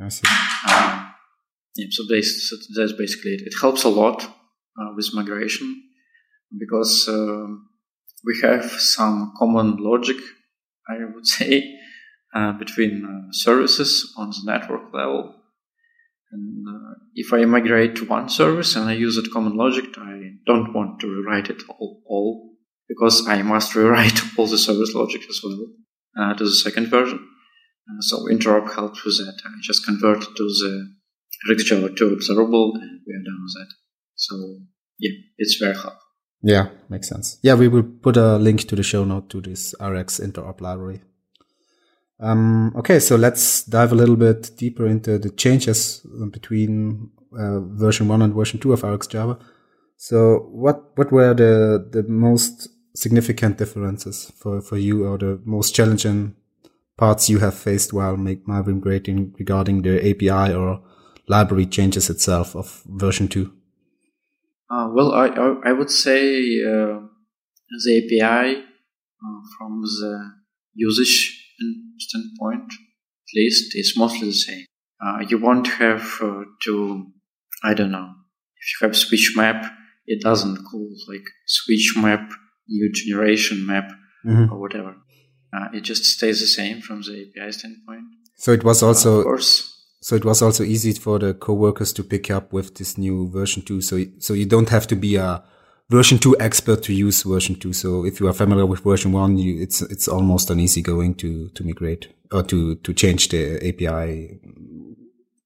I 0.04 0.10
see. 0.10 0.28
Uh, 0.68 1.07
yeah, 1.78 1.88
so, 1.92 2.04
so 2.04 2.56
that's 2.76 2.94
basically 2.94 3.32
it. 3.32 3.42
It 3.42 3.54
helps 3.62 3.84
a 3.84 3.90
lot 3.90 4.24
uh, 4.24 4.92
with 4.96 5.14
migration 5.14 5.84
because 6.58 7.08
um, 7.08 7.70
we 8.26 8.40
have 8.42 8.66
some 8.66 9.34
common 9.38 9.78
logic 9.78 10.18
I 10.90 11.04
would 11.14 11.28
say, 11.38 11.76
uh, 12.34 12.54
between 12.54 13.06
uh, 13.06 13.32
services 13.32 14.14
on 14.18 14.30
the 14.30 14.42
network 14.46 14.94
level. 14.94 15.36
And 16.32 16.66
uh, 16.68 16.96
if 17.16 17.32
I 17.34 17.46
migrate 17.46 17.96
to 17.98 18.06
one 18.06 18.30
service 18.30 18.76
and 18.76 18.90
I 18.90 18.94
use 18.94 19.16
that 19.16 19.32
common 19.32 19.56
logic, 19.56 19.86
I 19.98 20.32
don't 20.46 20.74
want 20.74 21.00
to 21.00 21.08
rewrite 21.08 21.50
it 21.50 21.64
all, 21.70 22.02
all 22.06 22.50
because 22.88 23.28
I 23.28 23.42
must 23.42 23.76
rewrite 23.76 24.20
all 24.38 24.48
the 24.48 24.58
service 24.58 24.94
logic 24.94 25.22
as 25.30 25.42
well 25.44 25.68
uh, 26.20 26.34
to 26.34 26.44
the 26.44 26.54
second 26.54 26.88
version. 26.88 27.20
Uh, 27.90 28.02
so 28.02 28.26
interop 28.26 28.74
helps 28.74 29.06
with 29.06 29.18
that. 29.20 29.40
I 29.46 29.52
just 29.62 29.86
convert 29.86 30.22
to 30.22 30.44
the 30.44 30.94
RxJava 31.50 31.96
2 31.96 32.14
observable 32.14 32.74
and 32.76 33.02
we 33.06 33.14
are 33.14 33.24
done 33.24 33.42
with 33.44 33.54
that. 33.60 33.74
So 34.16 34.36
yeah, 35.00 35.12
it's 35.38 35.56
very 35.56 35.74
helpful. 35.74 36.02
Yeah, 36.42 36.70
makes 36.90 37.10
sense. 37.10 37.40
Yeah, 37.42 37.56
we 37.56 37.68
will 37.68 37.84
put 37.84 38.18
a 38.18 38.38
link 38.38 38.68
to 38.68 38.76
the 38.76 38.84
show 38.84 39.04
note 39.04 39.30
to 39.32 39.42
this 39.42 39.74
RX 39.80 40.20
interop 40.20 40.62
library. 40.62 41.02
Um, 42.20 42.74
okay, 42.76 43.00
so 43.00 43.16
let's 43.16 43.64
dive 43.64 43.92
a 43.92 43.96
little 43.96 44.16
bit 44.16 44.52
deeper 44.58 44.88
into 44.88 45.20
the 45.20 45.30
changes 45.30 46.06
between 46.32 47.12
uh, 47.38 47.60
version 47.60 48.08
one 48.08 48.22
and 48.22 48.34
version 48.34 48.60
two 48.60 48.74
of 48.74 48.82
RxJava. 48.82 49.40
So, 49.98 50.48
what 50.52 50.98
what 50.98 51.12
were 51.12 51.34
the 51.34 51.88
the 51.92 52.04
most 52.04 52.70
significant 52.96 53.58
differences 53.58 54.32
for 54.36 54.62
for 54.62 54.78
you, 54.78 55.06
or 55.06 55.18
the 55.18 55.40
most 55.46 55.76
challenging 55.76 56.36
parts 56.98 57.30
you 57.30 57.40
have 57.40 57.54
faced 57.54 57.94
while 57.94 58.18
migrating 58.18 59.36
regarding 59.38 59.84
the 59.84 60.10
API 60.10 60.54
or 60.54 60.82
library 61.28 61.66
changes 61.66 62.10
itself 62.10 62.56
of 62.56 62.84
version 62.86 63.28
two? 63.28 63.54
Uh, 64.70 64.90
well, 64.92 65.14
I, 65.14 65.28
I, 65.28 65.56
I 65.70 65.72
would 65.72 65.92
say 65.92 66.62
uh, 66.62 67.00
the 67.86 67.98
API 67.98 68.60
uh, 68.60 69.40
from 69.58 69.82
the 69.82 70.32
usage 70.74 71.44
standpoint, 72.00 72.72
at 72.72 73.36
least, 73.36 73.76
is 73.76 73.96
mostly 73.98 74.28
the 74.28 74.34
same. 74.34 74.66
Uh, 75.04 75.20
you 75.28 75.38
won't 75.38 75.68
have 75.68 76.18
uh, 76.22 76.44
to, 76.64 77.08
I 77.64 77.74
don't 77.74 77.92
know, 77.92 78.10
if 78.60 78.82
you 78.82 78.88
have 78.88 78.96
switch 78.96 79.34
map, 79.36 79.72
it 80.06 80.22
doesn't 80.22 80.64
call 80.66 80.90
like 81.08 81.26
switch 81.46 81.94
map, 81.98 82.30
new 82.68 82.92
generation 82.92 83.66
map, 83.66 83.90
mm-hmm. 84.26 84.52
or 84.52 84.60
whatever. 84.60 84.96
Uh, 85.54 85.68
it 85.74 85.82
just 85.82 86.04
stays 86.04 86.40
the 86.42 86.48
same 86.48 86.82
from 86.82 87.02
the 87.02 87.32
API 87.38 87.52
standpoint. 87.52 88.06
So 88.36 88.52
it 88.52 88.64
was 88.64 88.84
also, 88.84 89.20
of 89.20 89.24
course, 89.24 89.77
so 90.08 90.16
it 90.16 90.24
was 90.24 90.42
also 90.42 90.64
easy 90.64 90.94
for 90.94 91.20
the 91.20 91.34
coworkers 91.34 91.92
to 91.92 92.02
pick 92.02 92.32
up 92.32 92.54
with 92.54 92.76
this 92.76 92.98
new 92.98 93.30
version 93.30 93.62
two. 93.62 93.82
So, 93.82 94.06
so 94.20 94.34
you 94.34 94.46
don't 94.46 94.70
have 94.70 94.88
to 94.88 94.96
be 94.96 95.18
a 95.18 95.44
version 95.90 96.18
two 96.18 96.34
expert 96.40 96.82
to 96.84 96.94
use 96.94 97.24
version 97.24 97.56
two. 97.56 97.74
So 97.74 98.06
if 98.06 98.22
you 98.22 98.30
are 98.30 98.34
familiar 98.34 98.66
with 98.66 98.86
version 98.86 99.12
one, 99.12 99.38
you, 99.38 99.62
it's, 99.62 99.82
it's 99.82 100.08
almost 100.08 100.50
an 100.50 100.62
easy 100.62 100.82
going 100.82 101.16
to, 101.16 101.50
to 101.50 101.62
migrate 101.62 102.08
or 102.32 102.42
to, 102.44 102.76
to 102.76 102.94
change 102.94 103.28
the 103.28 103.58
API 103.58 104.40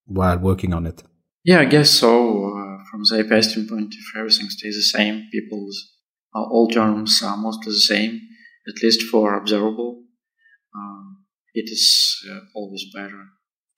while 0.06 0.38
working 0.38 0.76
on 0.76 0.86
it. 0.86 1.02
Yeah, 1.44 1.62
I 1.62 1.66
guess 1.66 1.90
so. 1.90 2.46
Uh, 2.46 2.84
from 2.92 3.02
the 3.10 3.26
API 3.26 3.42
standpoint, 3.42 3.96
if 3.98 4.16
everything 4.16 4.48
stays 4.52 4.76
the 4.76 4.84
same, 4.84 5.28
people's 5.32 5.92
uh, 6.36 6.44
all 6.44 6.68
terms 6.68 7.24
are 7.24 7.36
mostly 7.36 7.74
the 7.74 7.80
same, 7.80 8.22
at 8.68 8.84
least 8.84 9.10
for 9.10 9.34
observable. 9.34 10.04
Um, 10.76 11.26
it 11.56 11.68
is 11.72 12.24
uh, 12.32 12.42
always 12.54 12.86
better 12.94 13.26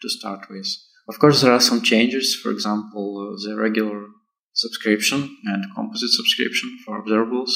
to 0.04 0.10
start 0.10 0.46
with. 0.50 0.68
Of 1.10 1.20
course, 1.20 1.42
there 1.42 1.52
are 1.52 1.60
some 1.60 1.82
changes. 1.82 2.36
For 2.36 2.52
example, 2.52 3.06
uh, 3.18 3.50
the 3.50 3.56
regular 3.58 4.06
subscription 4.54 5.38
and 5.46 5.66
composite 5.76 6.12
subscription 6.12 6.78
for 6.86 7.04
observables 7.04 7.52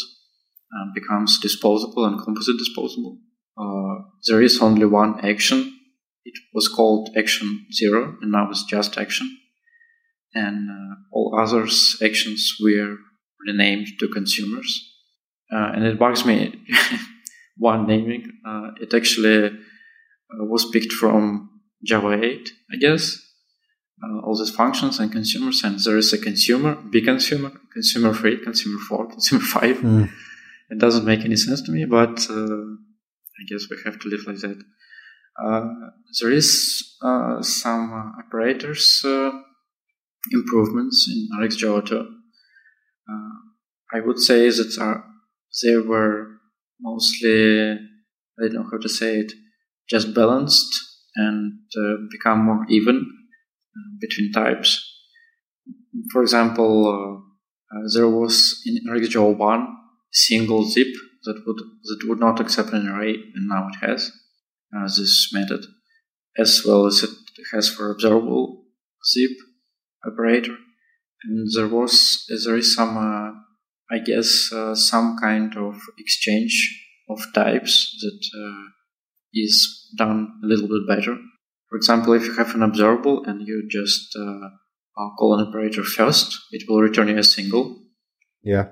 uh, 0.73 0.91
becomes 0.93 1.39
disposable 1.39 2.05
and 2.05 2.21
composite 2.21 2.57
disposable. 2.57 3.19
Uh, 3.57 4.03
there 4.27 4.41
is 4.41 4.62
only 4.62 4.86
one 4.86 5.23
action. 5.25 5.73
It 6.25 6.33
was 6.53 6.67
called 6.67 7.10
action 7.17 7.65
zero, 7.71 8.17
and 8.21 8.31
now 8.31 8.49
it's 8.49 8.65
just 8.65 8.97
action. 8.97 9.38
And 10.33 10.69
uh, 10.69 10.95
all 11.13 11.39
others 11.39 11.97
actions 12.03 12.55
were 12.62 12.97
renamed 13.47 13.88
to 13.99 14.10
consumers. 14.10 14.93
Uh, 15.53 15.71
and 15.73 15.86
it 15.86 15.97
bugs 15.97 16.25
me 16.25 16.53
one 17.57 17.88
naming. 17.88 18.29
Uh, 18.45 18.71
it 18.81 18.93
actually 18.93 19.57
was 20.29 20.69
picked 20.71 20.91
from 20.91 21.49
Java 21.83 22.23
8, 22.23 22.49
I 22.73 22.77
guess. 22.77 23.23
Uh, 24.03 24.19
all 24.19 24.37
these 24.37 24.55
functions 24.55 24.99
and 24.99 25.11
consumers, 25.11 25.63
and 25.63 25.79
there 25.79 25.97
is 25.97 26.13
a 26.13 26.19
consumer, 26.19 26.75
BiConsumer, 26.75 27.51
consumer 27.73 28.13
3, 28.13 28.43
consumer 28.43 28.77
4, 28.87 29.07
consumer 29.11 29.41
5. 29.41 29.77
Mm. 29.77 30.09
It 30.69 30.79
doesn't 30.79 31.05
make 31.05 31.25
any 31.25 31.35
sense 31.35 31.61
to 31.63 31.71
me, 31.71 31.85
but 31.85 32.27
uh, 32.29 32.33
I 32.33 33.43
guess 33.49 33.67
we 33.69 33.77
have 33.85 33.99
to 33.99 34.09
live 34.09 34.27
like 34.27 34.37
that. 34.37 34.63
Uh, 35.41 35.69
there 36.19 36.31
is 36.31 36.95
uh, 37.01 37.41
some 37.41 37.93
uh, 37.93 38.21
operators 38.21 39.01
uh, 39.05 39.31
improvements 40.31 41.07
in 41.11 41.27
RxJava 41.39 41.85
2. 41.85 42.13
I 43.93 44.01
would 44.01 44.19
say 44.19 44.49
that 44.49 45.03
they 45.63 45.77
were 45.77 46.27
mostly, 46.81 47.71
I 47.71 47.77
don't 48.41 48.53
know 48.53 48.69
how 48.69 48.77
to 48.77 48.89
say 48.89 49.19
it, 49.19 49.31
just 49.89 50.13
balanced 50.13 50.87
and 51.17 51.60
uh, 51.77 51.95
become 52.12 52.45
more 52.45 52.65
even 52.69 52.97
uh, 52.97 53.89
between 53.99 54.32
types. 54.32 54.84
For 56.12 56.21
example, 56.21 56.73
uh, 56.88 57.80
there 57.93 58.10
was 58.10 58.62
in 58.65 58.80
RxJava 58.89 59.38
1 59.38 59.77
single 60.12 60.63
zip 60.65 60.88
that 61.23 61.43
would 61.45 61.58
that 61.58 62.08
would 62.08 62.19
not 62.19 62.39
accept 62.39 62.71
an 62.71 62.88
array, 62.88 63.13
and 63.13 63.47
now 63.49 63.67
it 63.67 63.86
has 63.86 64.12
this 64.97 65.32
method, 65.34 65.65
as 66.38 66.63
well 66.65 66.86
as 66.86 67.03
it 67.03 67.10
has 67.53 67.69
for 67.69 67.91
observable 67.91 68.63
zip 69.06 69.32
operator. 70.06 70.56
And 71.23 71.49
there 71.53 71.67
was 71.67 72.25
there 72.45 72.56
is 72.58 72.73
some 72.75 72.95
I 73.89 73.99
guess 73.99 74.51
uh, 74.51 74.75
some 74.75 75.17
kind 75.17 75.56
of 75.56 75.80
exchange 75.97 76.56
of 77.10 77.19
types 77.34 77.95
that 78.01 78.21
uh, 78.38 78.69
is 79.43 79.93
done 79.97 80.39
a 80.43 80.47
little 80.47 80.67
bit 80.67 80.88
better. 80.88 81.17
For 81.69 81.76
example, 81.76 82.13
if 82.13 82.26
you 82.26 82.36
have 82.36 82.56
an 82.56 82.63
observable 82.63 83.23
and 83.26 83.45
you 83.45 83.67
just 83.69 84.15
uh, 84.15 84.50
call 85.17 85.38
an 85.38 85.47
operator 85.47 85.84
first, 85.84 86.38
it 86.52 86.63
will 86.67 86.82
return 86.82 87.10
you 87.10 87.17
a 87.17 87.23
single. 87.23 87.84
Yeah. 88.41 88.69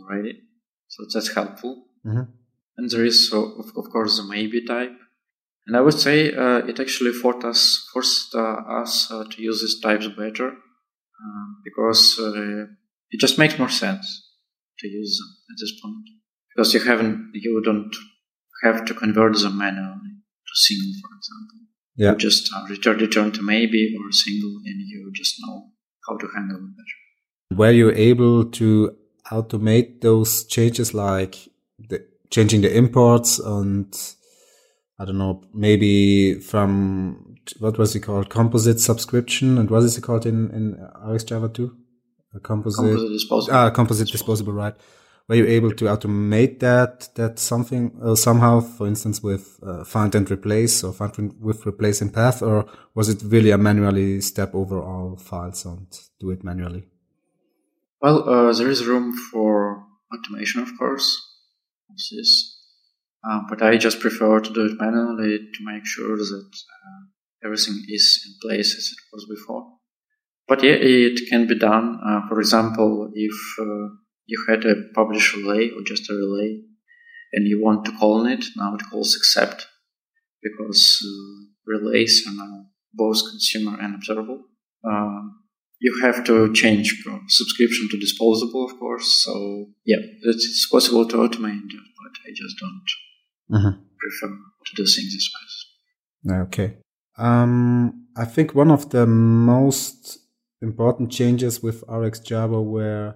Already. 0.00 0.40
So 0.88 1.04
that's 1.12 1.34
helpful. 1.34 1.84
Mm-hmm. 2.06 2.30
And 2.78 2.90
there 2.90 3.04
is, 3.04 3.30
so 3.30 3.56
of, 3.58 3.66
of 3.76 3.90
course, 3.90 4.16
the 4.16 4.24
maybe 4.24 4.64
type. 4.64 4.92
And 5.66 5.76
I 5.76 5.80
would 5.80 5.98
say 5.98 6.32
uh, 6.32 6.58
it 6.58 6.78
actually 6.78 7.12
forced 7.12 7.44
us, 7.44 7.88
forced 7.92 8.34
uh, 8.34 8.56
us 8.80 9.10
uh, 9.10 9.24
to 9.28 9.42
use 9.42 9.60
these 9.60 9.80
types 9.80 10.06
better 10.06 10.48
um, 10.48 11.62
because 11.64 12.16
uh, 12.20 12.66
it 13.10 13.18
just 13.18 13.38
makes 13.38 13.58
more 13.58 13.68
sense 13.68 14.22
to 14.78 14.86
use 14.86 15.18
them 15.18 15.36
at 15.50 15.60
this 15.60 15.80
point 15.80 16.04
because 16.54 16.72
you 16.72 16.80
haven't, 16.80 17.32
you 17.34 17.60
don't 17.64 17.90
have 18.62 18.84
to 18.86 18.94
convert 18.94 19.36
them 19.38 19.58
manually 19.58 20.14
to 20.46 20.54
single, 20.54 20.92
for 21.02 21.16
example. 21.16 21.58
Yeah. 21.96 22.10
You 22.12 22.16
just 22.18 22.52
uh, 22.54 22.64
return, 22.68 22.98
return 22.98 23.32
to 23.32 23.42
maybe 23.42 23.94
or 23.98 24.12
single, 24.12 24.56
and 24.64 24.80
you 24.88 25.10
just 25.14 25.34
know 25.46 25.70
how 26.08 26.16
to 26.16 26.26
handle 26.34 26.58
it 26.58 26.76
better. 26.76 27.58
Were 27.58 27.70
you 27.72 27.90
able 27.90 28.44
to 28.44 28.96
automate 29.30 30.00
those 30.02 30.44
changes, 30.46 30.94
like 30.94 31.36
the, 31.78 32.04
changing 32.30 32.60
the 32.62 32.76
imports 32.76 33.38
and 33.38 33.94
I 34.98 35.04
don't 35.04 35.18
know, 35.18 35.42
maybe 35.52 36.40
from 36.40 37.36
what 37.58 37.76
was 37.78 37.94
it 37.94 38.00
called, 38.00 38.30
composite 38.30 38.80
subscription, 38.80 39.58
and 39.58 39.70
what 39.70 39.82
is 39.82 39.96
it 39.98 40.00
called 40.02 40.24
in 40.24 40.50
in 40.50 40.74
RxJava 41.06 41.52
two? 41.52 41.76
A 42.34 42.40
composite, 42.40 42.84
Composite 42.84 43.12
disposable. 43.12 43.56
ah, 43.56 43.70
composite 43.70 44.08
disposable, 44.08 44.52
right? 44.54 44.74
Were 45.28 45.34
you 45.34 45.46
able 45.46 45.72
to 45.72 45.86
automate 45.86 46.60
that 46.60 47.08
that 47.16 47.40
something 47.40 47.98
uh, 48.00 48.14
somehow, 48.14 48.60
for 48.60 48.86
instance, 48.86 49.22
with 49.22 49.58
uh, 49.60 49.82
find 49.82 50.14
and 50.14 50.30
replace 50.30 50.84
or 50.84 50.92
find 50.92 51.34
with 51.40 51.66
replace 51.66 52.00
in 52.00 52.10
path, 52.10 52.42
or 52.42 52.66
was 52.94 53.08
it 53.08 53.22
really 53.24 53.50
a 53.50 53.58
manually 53.58 54.20
step 54.20 54.54
over 54.54 54.80
all 54.80 55.16
files 55.16 55.64
and 55.64 55.88
do 56.20 56.30
it 56.30 56.44
manually? 56.44 56.84
Well, 58.00 58.28
uh, 58.28 58.52
there 58.52 58.70
is 58.70 58.86
room 58.86 59.16
for 59.32 59.84
automation, 60.14 60.62
of 60.62 60.68
course, 60.78 61.20
this, 61.90 62.60
uh, 63.28 63.40
but 63.48 63.62
I 63.62 63.78
just 63.78 63.98
prefer 63.98 64.38
to 64.38 64.52
do 64.52 64.66
it 64.66 64.78
manually 64.80 65.38
to 65.38 65.64
make 65.64 65.86
sure 65.86 66.16
that 66.16 66.50
uh, 66.54 67.00
everything 67.44 67.82
is 67.88 68.22
in 68.26 68.48
place 68.48 68.76
as 68.76 68.92
it 68.92 68.98
was 69.12 69.26
before. 69.28 69.72
But 70.46 70.62
yeah, 70.62 70.76
it 70.78 71.28
can 71.28 71.48
be 71.48 71.58
done. 71.58 71.98
Uh, 72.06 72.28
for 72.28 72.38
example, 72.38 73.10
if 73.12 73.34
you 74.26 74.44
had 74.48 74.64
a 74.64 74.74
publish 74.94 75.34
relay 75.36 75.70
or 75.70 75.82
just 75.84 76.10
a 76.10 76.14
relay, 76.14 76.60
and 77.32 77.46
you 77.46 77.62
want 77.62 77.84
to 77.84 77.92
call 77.92 78.20
on 78.20 78.26
it, 78.26 78.44
now 78.56 78.74
it 78.74 78.82
calls 78.90 79.16
accept 79.16 79.66
because 80.42 81.02
uh, 81.04 81.46
relays 81.66 82.24
are 82.26 82.34
now 82.34 82.66
both 82.94 83.18
consumer 83.30 83.78
and 83.80 83.94
observable. 83.94 84.44
Um, 84.84 85.40
you 85.78 86.00
have 86.02 86.24
to 86.24 86.52
change 86.54 87.02
from 87.02 87.24
subscription 87.28 87.88
to 87.90 87.98
disposable, 87.98 88.64
of 88.64 88.78
course. 88.78 89.22
So 89.24 89.66
yeah, 89.84 89.98
it's, 90.22 90.68
possible 90.70 91.06
to 91.06 91.16
automate 91.16 91.68
but 91.68 92.12
I 92.26 92.30
just 92.34 92.56
don't 92.60 92.82
Mm-hmm. 93.48 93.80
prefer 94.00 94.28
to 94.66 94.74
do 94.74 94.82
things 94.82 95.14
this 95.14 95.30
way. 96.24 96.36
Okay. 96.36 96.78
Um, 97.16 98.08
I 98.16 98.24
think 98.24 98.56
one 98.56 98.72
of 98.72 98.90
the 98.90 99.06
most 99.06 100.18
important 100.60 101.12
changes 101.12 101.62
with 101.62 101.86
RxJava 101.86 102.64
were 102.64 103.14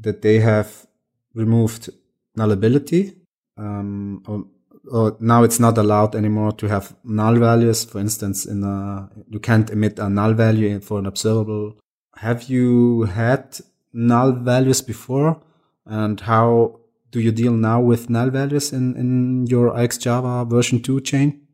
that 0.00 0.22
they 0.22 0.40
have 0.40 0.86
removed 1.34 1.90
nullability. 2.36 3.16
Um, 3.56 4.22
or, 4.26 4.44
or 4.90 5.16
now 5.20 5.44
it's 5.44 5.60
not 5.60 5.78
allowed 5.78 6.14
anymore 6.14 6.52
to 6.52 6.68
have 6.68 6.94
null 7.04 7.36
values. 7.36 7.84
For 7.84 7.98
instance, 8.00 8.46
in 8.46 8.62
a, 8.64 9.10
you 9.28 9.40
can't 9.40 9.70
emit 9.70 9.98
a 9.98 10.08
null 10.08 10.34
value 10.34 10.80
for 10.80 10.98
an 10.98 11.06
observable. 11.06 11.78
Have 12.16 12.44
you 12.44 13.02
had 13.04 13.58
null 13.92 14.32
values 14.32 14.82
before? 14.82 15.40
And 15.86 16.20
how 16.20 16.80
do 17.10 17.20
you 17.20 17.30
deal 17.30 17.52
now 17.52 17.80
with 17.80 18.10
null 18.10 18.30
values 18.30 18.72
in, 18.72 18.96
in 18.96 19.46
your 19.46 19.70
RxJava 19.70 20.50
version 20.50 20.82
2 20.82 21.00
chain? 21.02 21.46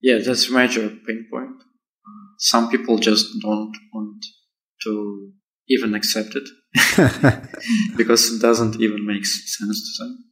Yeah, 0.00 0.18
that's 0.24 0.48
a 0.48 0.52
major 0.52 0.88
pain 0.88 1.26
point. 1.30 1.62
Some 2.38 2.70
people 2.70 2.98
just 2.98 3.26
don't 3.40 3.76
want 3.94 4.24
to 4.82 5.32
even 5.68 5.94
accept 5.94 6.34
it 6.34 6.48
because 7.96 8.32
it 8.32 8.40
doesn't 8.42 8.80
even 8.80 9.06
make 9.06 9.24
sense 9.26 9.96
to 9.98 10.04
them. 10.04 10.24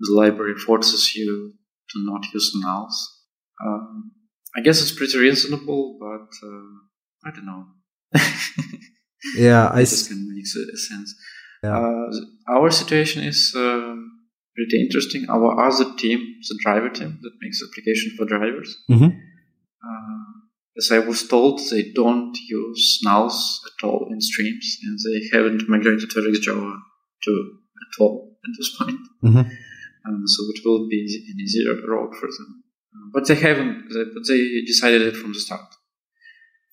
The 0.00 0.12
library 0.14 0.54
forces 0.56 1.14
you 1.14 1.54
to 1.90 2.04
not 2.04 2.24
use 2.32 2.52
nulls. 2.64 2.94
Um, 3.64 4.12
I 4.56 4.60
guess 4.62 4.80
it's 4.82 4.92
pretty 4.96 5.18
reasonable, 5.18 5.98
but 6.00 6.28
uh, 6.46 7.26
I 7.26 7.30
don't 7.34 7.46
know. 7.46 7.64
yeah, 9.36 9.68
I 9.68 9.80
it 9.80 9.82
s- 9.82 9.90
just 9.90 10.08
can 10.08 10.26
make 10.34 10.46
sense. 10.46 11.14
Yeah. 11.62 11.76
Uh, 11.78 12.10
our 12.48 12.70
situation 12.70 13.22
is 13.22 13.52
um 13.56 14.10
pretty 14.56 14.80
interesting. 14.84 15.26
Our 15.28 15.66
other 15.66 15.94
team, 15.96 16.18
the 16.48 16.58
driver 16.64 16.88
team 16.88 17.18
that 17.22 17.32
makes 17.42 17.62
application 17.62 18.16
for 18.16 18.24
drivers, 18.26 18.76
Mhm. 18.90 19.10
Uh, 20.80 20.86
as 20.86 20.90
I 20.92 20.98
was 20.98 21.28
told, 21.28 21.60
they 21.70 21.92
don't 21.92 22.36
use 22.48 23.00
nulls 23.06 23.38
at 23.68 23.84
all 23.86 24.08
in 24.10 24.20
streams, 24.20 24.78
and 24.82 24.98
they 25.04 25.36
haven't 25.36 25.68
migrated 25.68 26.10
to 26.10 26.20
RxJava 26.20 26.76
to 27.24 27.32
at 27.84 28.00
all 28.00 28.38
at 28.44 28.52
this 28.58 28.70
point. 28.78 29.00
Mhm. 29.22 29.44
Um, 30.06 30.22
so 30.26 30.40
it 30.54 30.60
will 30.64 30.88
be 30.88 31.00
an 31.30 31.40
easier 31.40 31.74
road 31.86 32.14
for 32.14 32.28
them. 32.36 32.50
Uh, 32.94 33.08
but 33.14 33.26
they 33.28 33.34
haven't. 33.34 33.76
They, 33.92 34.04
but 34.14 34.24
they 34.28 34.42
decided 34.72 35.02
it 35.02 35.16
from 35.16 35.32
the 35.32 35.40
start. 35.40 35.68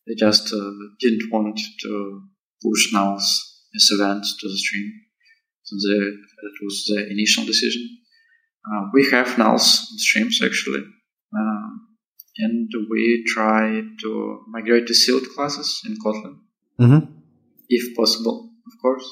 They 0.08 0.16
just 0.16 0.46
uh, 0.54 0.72
didn't 1.00 1.30
want 1.32 1.60
to 1.84 1.94
push 2.64 2.94
nulls 2.94 3.28
as 3.76 3.90
events 3.92 4.38
to 4.40 4.48
the 4.48 4.58
stream. 4.58 4.90
So 5.64 5.76
the, 5.76 5.98
that 6.44 6.56
was 6.64 6.86
the 6.88 7.00
initial 7.12 7.46
decision. 7.46 7.84
Uh, 8.70 8.84
we 8.94 9.04
have 9.12 9.28
nulls 9.42 9.68
in 9.92 9.98
streams 9.98 10.40
actually, 10.44 10.84
um, 11.38 11.67
and 12.40 12.70
we 12.90 13.24
try 13.28 13.82
to 14.04 14.42
migrate 14.48 14.88
to 14.88 14.94
sealed 14.94 15.28
classes 15.36 15.82
in 15.86 15.96
Kotlin 16.04 16.36
Mhm. 16.80 17.02
if 17.70 17.96
possible, 17.96 18.38
of 18.70 18.74
course. 18.82 19.08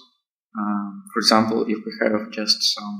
Um, 0.59 1.03
for 1.11 1.19
example, 1.19 1.59
if 1.73 1.79
we 1.85 1.91
have 2.03 2.31
just 2.31 2.57
some 2.75 2.97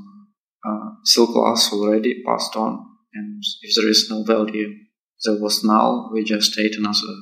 uh, 0.68 0.90
seal 1.04 1.28
class 1.28 1.72
already 1.72 2.24
passed 2.28 2.56
on, 2.56 2.74
and 3.14 3.42
if 3.62 3.76
there 3.76 3.90
is 3.90 4.08
no 4.10 4.24
value 4.24 4.70
that 5.24 5.40
was 5.40 5.64
null, 5.64 6.10
we 6.14 6.24
just 6.24 6.52
state 6.54 6.76
another, 6.76 7.16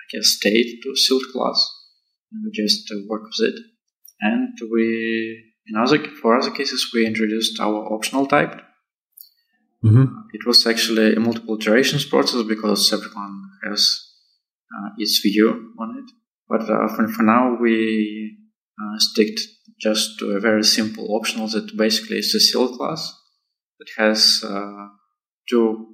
I 0.00 0.04
guess, 0.12 0.26
state 0.38 0.70
to 0.82 0.96
sealed 0.96 1.26
class, 1.32 1.58
and 2.30 2.44
we 2.44 2.50
just 2.52 2.90
uh, 2.92 3.00
work 3.08 3.22
with 3.24 3.48
it. 3.50 3.58
And 4.20 4.56
we, 4.72 4.84
in 5.66 5.76
other 5.76 5.98
for 6.20 6.38
other 6.38 6.50
cases, 6.50 6.90
we 6.94 7.06
introduced 7.06 7.60
our 7.60 7.92
optional 7.92 8.26
type. 8.26 8.54
Mhm. 9.84 10.06
It 10.32 10.46
was 10.46 10.66
actually 10.66 11.14
a 11.14 11.20
multiple 11.20 11.56
iterations 11.60 12.04
process 12.06 12.42
because 12.42 12.92
everyone 12.92 13.34
has 13.68 13.80
uh, 14.74 14.88
its 14.98 15.20
view 15.20 15.48
on 15.78 15.88
it. 15.98 16.10
But 16.48 16.62
uh, 16.70 16.88
for, 16.94 17.06
for 17.08 17.22
now, 17.22 17.56
we 17.60 18.36
uh, 18.80 18.98
stick 18.98 19.34
just 19.80 20.18
to 20.18 20.30
a 20.36 20.40
very 20.40 20.62
simple 20.64 21.14
optional 21.16 21.48
that 21.48 21.76
basically 21.76 22.18
is 22.18 22.34
a 22.34 22.40
seal 22.40 22.76
class 22.76 23.12
that 23.78 23.90
has 23.98 24.42
uh, 24.44 24.86
two 25.48 25.86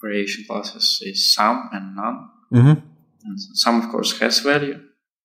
variation 0.00 0.44
classes: 0.48 0.98
is 1.02 1.34
sum 1.34 1.68
and 1.72 1.96
none. 1.96 2.18
Mhm. 2.52 2.82
And 3.24 3.38
sum, 3.62 3.80
of 3.82 3.88
course, 3.90 4.18
has 4.20 4.40
value, 4.40 4.78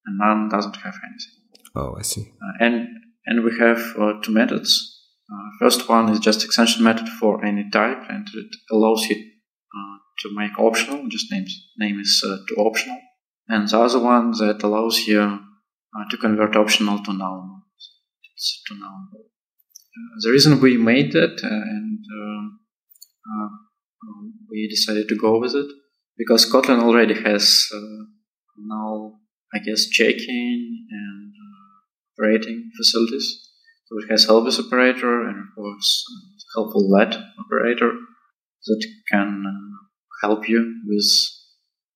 and 0.05 0.17
none 0.17 0.49
doesn't 0.49 0.77
have 0.77 0.95
anything. 1.07 1.35
Oh, 1.75 1.95
I 1.99 2.03
see. 2.03 2.31
Uh, 2.41 2.65
and 2.65 2.87
and 3.25 3.43
we 3.43 3.51
have 3.59 3.81
uh, 3.99 4.13
two 4.23 4.31
methods. 4.33 4.96
Uh, 5.29 5.49
first 5.59 5.89
one 5.89 6.09
is 6.09 6.19
just 6.19 6.45
extension 6.45 6.83
method 6.83 7.09
for 7.09 7.43
any 7.43 7.69
type, 7.69 8.01
and 8.09 8.27
it 8.33 8.55
allows 8.71 9.03
you 9.09 9.15
uh, 9.17 9.97
to 10.19 10.29
make 10.33 10.57
optional. 10.57 11.07
Just 11.09 11.29
names 11.31 11.53
name 11.77 11.99
is 11.99 12.23
uh, 12.25 12.37
to 12.47 12.55
optional, 12.55 12.97
and 13.49 13.67
the 13.67 13.77
other 13.77 13.99
one 13.99 14.31
that 14.31 14.63
allows 14.63 14.99
you 15.05 15.19
uh, 15.19 16.05
to 16.11 16.17
convert 16.17 16.55
optional 16.55 17.03
to 17.03 17.11
null. 17.11 17.63
It's 18.33 18.63
to 18.67 18.75
null. 18.75 19.09
Uh, 19.15 20.15
the 20.21 20.31
reason 20.31 20.61
we 20.61 20.77
made 20.77 21.11
that 21.11 21.41
uh, 21.43 21.47
and 21.47 21.99
um, 23.29 24.33
we 24.49 24.69
decided 24.69 25.09
to 25.09 25.17
go 25.17 25.39
with 25.39 25.55
it 25.55 25.67
because 26.17 26.49
Kotlin 26.49 26.81
already 26.81 27.21
has 27.21 27.67
null, 28.57 29.19
I 29.53 29.59
guess, 29.59 29.87
checking 29.87 30.87
and 30.89 31.33
operating 32.13 32.71
facilities. 32.77 33.46
So 33.87 33.99
it 34.03 34.11
has 34.11 34.27
Elvis 34.27 34.59
operator 34.59 35.27
and 35.27 35.37
of 35.39 35.55
course 35.55 36.03
helpful 36.55 36.89
let 36.89 37.15
operator 37.39 37.91
that 38.65 38.87
can 39.11 39.43
uh, 39.47 40.27
help 40.27 40.49
you 40.49 40.81
with 40.85 41.07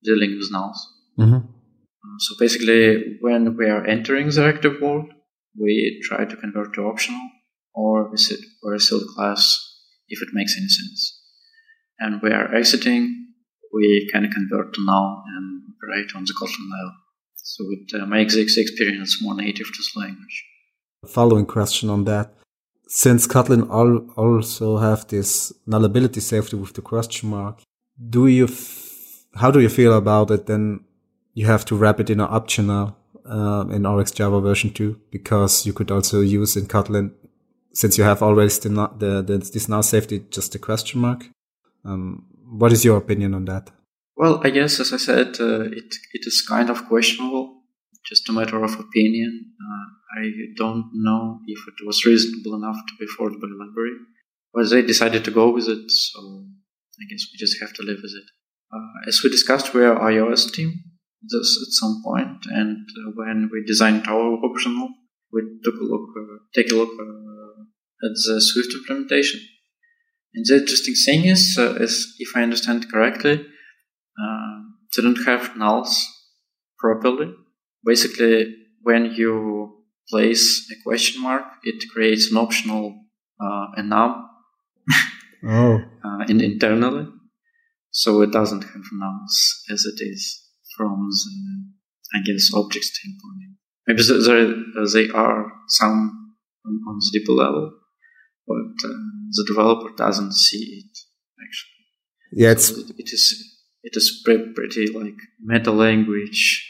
dealing 0.03 0.37
with 0.37 0.51
nulls. 0.53 0.79
Mhm. 1.19 1.41
Uh, 2.03 2.17
so 2.19 2.35
basically, 2.39 3.17
when 3.19 3.57
we 3.57 3.65
are 3.69 3.85
entering 3.85 4.29
the 4.29 4.45
active 4.45 4.81
world, 4.81 5.09
we 5.59 6.01
try 6.07 6.25
to 6.25 6.35
convert 6.37 6.73
to 6.73 6.87
optional 6.91 7.21
or 7.73 8.13
is 8.13 8.31
it 8.31 8.39
or 8.63 8.73
a 8.73 8.79
sealed 8.79 9.07
class 9.15 9.41
if 10.07 10.21
it 10.21 10.33
makes 10.33 10.55
any 10.57 10.67
sense. 10.67 11.19
And 11.99 12.21
we 12.21 12.31
are 12.31 12.53
exiting, 12.55 13.03
we 13.73 14.09
can 14.11 14.29
convert 14.31 14.73
to 14.73 14.85
null 14.85 15.23
and 15.35 15.61
operate 15.71 16.15
on 16.15 16.23
the 16.25 16.33
Kotlin 16.39 16.67
level. 16.75 16.95
So 17.35 17.65
it 17.77 18.01
uh, 18.01 18.05
makes 18.05 18.35
the 18.35 18.41
experience 18.41 19.21
more 19.21 19.35
native 19.35 19.67
to 19.67 19.81
the 19.83 19.99
language. 19.99 20.37
Following 21.07 21.45
question 21.45 21.89
on 21.89 22.05
that. 22.05 22.33
since 22.87 23.25
Kotlin 23.25 23.69
al- 23.69 24.05
also 24.17 24.77
have 24.77 25.07
this 25.07 25.53
nullability 25.65 26.21
safety 26.21 26.57
with 26.57 26.73
the 26.73 26.81
question 26.81 27.29
mark, 27.29 27.61
do 28.09 28.27
you, 28.27 28.45
f- 28.45 29.23
how 29.35 29.49
do 29.49 29.59
you 29.61 29.69
feel 29.69 29.93
about 29.93 30.29
it? 30.29 30.45
Then 30.45 30.81
you 31.33 31.45
have 31.45 31.63
to 31.65 31.75
wrap 31.77 31.99
it 32.01 32.09
in 32.09 32.19
an 32.19 32.27
optional 32.29 32.97
uh, 33.25 33.63
in 33.71 33.83
RxJava 33.83 34.41
version 34.43 34.71
2 34.73 34.99
because 35.09 35.65
you 35.65 35.71
could 35.73 35.89
also 35.89 36.19
use 36.19 36.57
in 36.57 36.65
Kotlin 36.65 37.11
since 37.73 37.97
you 37.97 38.03
have 38.03 38.21
always 38.21 38.59
the, 38.59 38.69
the, 38.97 39.21
the 39.21 39.37
this 39.37 39.69
null 39.69 39.83
safety 39.83 40.25
just 40.29 40.53
a 40.55 40.59
question 40.59 40.99
mark. 40.99 41.29
Um, 41.85 42.25
what 42.59 42.73
is 42.73 42.83
your 42.83 42.97
opinion 42.97 43.33
on 43.33 43.45
that? 43.45 43.71
Well, 44.17 44.41
I 44.43 44.49
guess 44.49 44.79
as 44.81 44.91
I 44.91 44.97
said, 44.97 45.37
uh, 45.39 45.61
it 45.61 45.95
it 46.13 46.23
is 46.27 46.45
kind 46.47 46.69
of 46.69 46.85
questionable, 46.89 47.61
just 48.03 48.27
a 48.29 48.33
matter 48.33 48.61
of 48.61 48.73
opinion. 48.77 49.53
Uh, 49.65 49.85
I 50.17 50.23
don't 50.57 50.89
know 50.93 51.39
if 51.47 51.59
it 51.67 51.85
was 51.85 52.05
reasonable 52.05 52.55
enough 52.55 52.75
to 52.75 52.93
be 52.99 53.07
forced 53.07 53.39
by 53.39 53.47
library, 53.47 53.97
but 54.53 54.69
they 54.69 54.81
decided 54.81 55.23
to 55.25 55.31
go 55.31 55.51
with 55.51 55.67
it, 55.67 55.89
so 55.89 56.45
I 56.99 57.03
guess 57.09 57.27
we 57.31 57.37
just 57.37 57.59
have 57.61 57.73
to 57.73 57.83
live 57.83 57.99
with 58.01 58.11
it. 58.11 58.27
Uh, 58.73 59.07
as 59.07 59.21
we 59.23 59.29
discussed, 59.29 59.73
we 59.73 59.83
are 59.85 59.99
iOS 59.99 60.51
team 60.51 60.73
this 61.23 61.59
at 61.61 61.71
some 61.73 62.01
point, 62.03 62.45
and 62.49 62.87
uh, 62.97 63.11
when 63.15 63.49
we 63.51 63.63
designed 63.65 64.07
our 64.07 64.33
optional, 64.43 64.89
we 65.31 65.41
took 65.63 65.75
a 65.75 65.83
look, 65.83 66.09
uh, 66.17 66.37
take 66.53 66.71
a 66.71 66.75
look 66.75 66.89
uh, 66.89 67.61
at 68.05 68.13
the 68.25 68.41
Swift 68.41 68.73
implementation. 68.73 69.39
And 70.33 70.45
the 70.47 70.57
interesting 70.57 70.95
thing 71.05 71.25
is, 71.25 71.57
is 71.57 72.15
if 72.19 72.29
I 72.35 72.43
understand 72.43 72.91
correctly, 72.91 73.45
they 74.95 75.03
don't 75.03 75.25
have 75.25 75.51
nulls 75.51 76.03
properly. 76.79 77.33
Basically, 77.85 78.53
when 78.81 79.13
you 79.13 79.80
place 80.09 80.69
a 80.71 80.75
question 80.83 81.21
mark, 81.21 81.45
it 81.63 81.83
creates 81.93 82.31
an 82.31 82.37
optional 82.37 83.05
uh, 83.41 83.67
enum 83.77 84.23
oh. 85.47 85.83
uh, 86.03 86.25
in, 86.27 86.41
internally, 86.41 87.07
so 87.91 88.21
it 88.21 88.31
doesn't 88.31 88.63
have 88.63 88.85
nulls 88.93 89.71
as 89.71 89.85
it 89.85 90.03
is 90.03 90.47
from 90.77 91.09
the, 91.09 92.17
I 92.17 92.21
guess, 92.23 92.51
object 92.53 92.85
standpoint. 92.85 93.57
Maybe 93.87 94.03
there, 94.03 94.85
they 94.93 95.09
are 95.13 95.51
some 95.67 96.35
on, 96.65 96.99
the 96.99 97.19
deeper 97.19 97.31
level, 97.31 97.71
but 98.47 98.87
uh, 98.89 98.93
the 99.31 99.45
developer 99.47 99.89
doesn't 99.95 100.33
see 100.33 100.83
it 100.83 100.97
actually. 101.41 102.43
Yeah, 102.43 102.51
it's 102.51 102.67
so 102.67 102.79
it, 102.79 102.91
it 102.97 103.09
is 103.11 103.51
it 103.83 103.93
is 103.95 104.21
pretty, 104.23 104.51
pretty 104.53 104.87
like 104.87 105.17
meta 105.39 105.71
language 105.71 106.69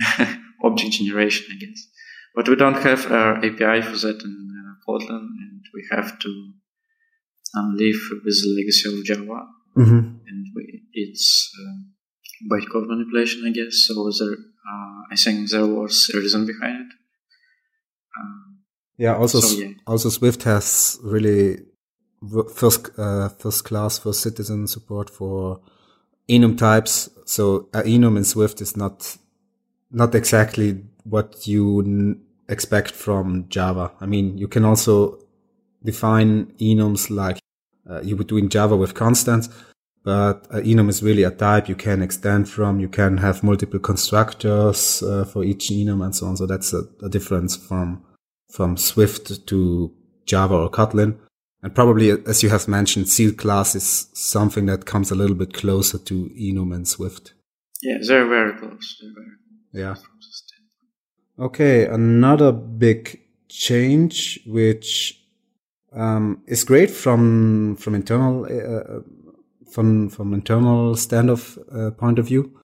object 0.62 0.92
generation, 0.92 1.46
I 1.50 1.56
guess. 1.56 1.86
But 2.34 2.48
we 2.48 2.56
don't 2.56 2.82
have 2.82 3.10
our 3.10 3.36
API 3.38 3.82
for 3.82 3.96
that 4.06 4.20
in 4.22 4.50
uh, 4.58 4.74
Kotlin, 4.86 5.28
and 5.44 5.62
we 5.72 5.86
have 5.92 6.18
to 6.18 6.52
um, 7.56 7.74
live 7.76 8.00
with 8.24 8.42
the 8.42 8.54
legacy 8.56 8.88
of 8.88 9.04
Java. 9.04 9.46
Mm-hmm. 9.76 9.98
And 10.26 10.46
we, 10.54 10.82
it's 10.92 11.50
uh, 11.60 12.50
bytecode 12.50 12.88
manipulation, 12.88 13.44
I 13.46 13.50
guess. 13.50 13.86
So 13.86 14.10
there, 14.18 14.32
uh, 14.32 15.00
I 15.12 15.16
think 15.16 15.50
there 15.50 15.66
was 15.66 16.10
a 16.14 16.18
reason 16.18 16.46
behind 16.46 16.80
it. 16.80 16.96
Um, 18.18 18.58
yeah. 18.96 19.16
Also, 19.16 19.40
so, 19.40 19.56
yeah. 19.56 19.74
also 19.86 20.08
Swift 20.08 20.42
has 20.44 20.98
really 21.02 21.58
first 22.54 22.90
uh, 22.98 23.28
first 23.28 23.64
class 23.64 23.98
first 23.98 24.22
citizen 24.22 24.66
support 24.66 25.10
for 25.10 25.60
enum 26.28 26.56
types. 26.56 27.10
So 27.26 27.68
uh, 27.74 27.82
enum 27.82 28.16
in 28.16 28.24
Swift 28.24 28.60
is 28.60 28.76
not 28.76 29.16
not 29.94 30.14
exactly 30.14 30.82
what 31.04 31.46
you 31.46 31.80
n- 31.80 32.20
expect 32.48 32.90
from 32.90 33.48
Java. 33.48 33.92
I 34.00 34.06
mean, 34.06 34.36
you 34.36 34.48
can 34.48 34.64
also 34.64 35.18
define 35.82 36.46
enums 36.60 37.10
like 37.10 37.38
uh, 37.88 38.00
you 38.00 38.16
would 38.16 38.26
do 38.26 38.36
in 38.36 38.48
Java 38.48 38.76
with 38.76 38.94
constants, 38.94 39.48
but 40.02 40.46
uh, 40.50 40.60
enum 40.60 40.88
is 40.88 41.02
really 41.02 41.22
a 41.22 41.30
type 41.30 41.68
you 41.68 41.74
can 41.74 42.02
extend 42.02 42.48
from. 42.48 42.80
You 42.80 42.88
can 42.88 43.18
have 43.18 43.42
multiple 43.42 43.78
constructors 43.78 45.02
uh, 45.02 45.24
for 45.24 45.44
each 45.44 45.68
enum 45.70 46.04
and 46.04 46.14
so 46.14 46.26
on. 46.26 46.36
So 46.36 46.46
that's 46.46 46.72
a, 46.72 46.84
a 47.02 47.08
difference 47.08 47.56
from 47.56 48.02
from 48.50 48.76
Swift 48.76 49.46
to 49.46 49.92
Java 50.26 50.54
or 50.54 50.70
Kotlin. 50.70 51.18
And 51.62 51.74
probably, 51.74 52.10
as 52.10 52.42
you 52.42 52.50
have 52.50 52.68
mentioned, 52.68 53.08
sealed 53.08 53.38
class 53.38 53.74
is 53.74 54.08
something 54.12 54.66
that 54.66 54.84
comes 54.84 55.10
a 55.10 55.14
little 55.14 55.34
bit 55.34 55.54
closer 55.54 55.98
to 55.98 56.28
Enum 56.38 56.74
and 56.74 56.86
Swift. 56.86 57.32
Yeah, 57.82 57.96
they're 58.06 58.28
very 58.28 58.52
close. 58.58 59.00
Very 59.00 59.36
yeah. 59.74 59.96
Okay, 61.38 61.86
another 61.86 62.52
big 62.52 63.20
change, 63.48 64.40
which 64.46 65.20
um, 65.92 66.42
is 66.46 66.64
great 66.64 66.90
from 66.90 67.76
from 67.76 67.94
internal 67.94 68.44
uh, 68.44 69.00
from 69.70 70.08
from 70.08 70.32
internal 70.32 70.94
standoff 70.94 71.58
uh, 71.72 71.90
point 71.90 72.18
of 72.18 72.26
view. 72.26 72.60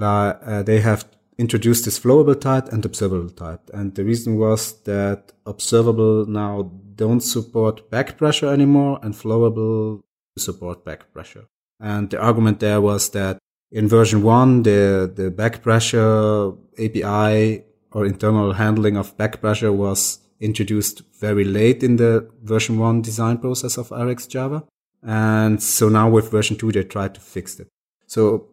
Uh, 0.00 0.62
they 0.64 0.80
have 0.80 1.04
introduced 1.38 1.84
this 1.84 1.98
flowable 1.98 2.38
type 2.38 2.68
and 2.72 2.84
observable 2.84 3.30
type. 3.30 3.70
And 3.72 3.94
the 3.94 4.04
reason 4.04 4.36
was 4.36 4.80
that 4.82 5.32
observable 5.46 6.26
now 6.26 6.72
don't 6.94 7.20
support 7.20 7.90
back 7.90 8.18
pressure 8.18 8.52
anymore 8.52 8.98
and 9.02 9.14
flowable 9.14 10.02
support 10.36 10.84
back 10.84 11.12
pressure. 11.12 11.44
And 11.80 12.10
the 12.10 12.20
argument 12.20 12.60
there 12.60 12.80
was 12.80 13.10
that 13.10 13.38
in 13.72 13.88
version 13.88 14.22
one, 14.22 14.62
the, 14.62 15.10
the 15.14 15.30
back 15.30 15.62
pressure 15.62 16.52
API 16.78 17.64
or 17.90 18.06
internal 18.06 18.52
handling 18.52 18.96
of 18.96 19.16
back 19.16 19.40
pressure 19.40 19.72
was 19.72 20.18
introduced 20.40 21.02
very 21.18 21.44
late 21.44 21.82
in 21.82 21.96
the 21.96 22.28
version 22.42 22.78
one 22.78 23.00
design 23.00 23.38
process 23.38 23.78
of 23.78 23.88
RxJava. 23.88 24.66
And 25.02 25.62
so 25.62 25.88
now 25.88 26.10
with 26.10 26.30
version 26.30 26.56
two, 26.56 26.70
they 26.70 26.84
tried 26.84 27.14
to 27.14 27.20
fix 27.20 27.58
it. 27.58 27.68
So 28.06 28.48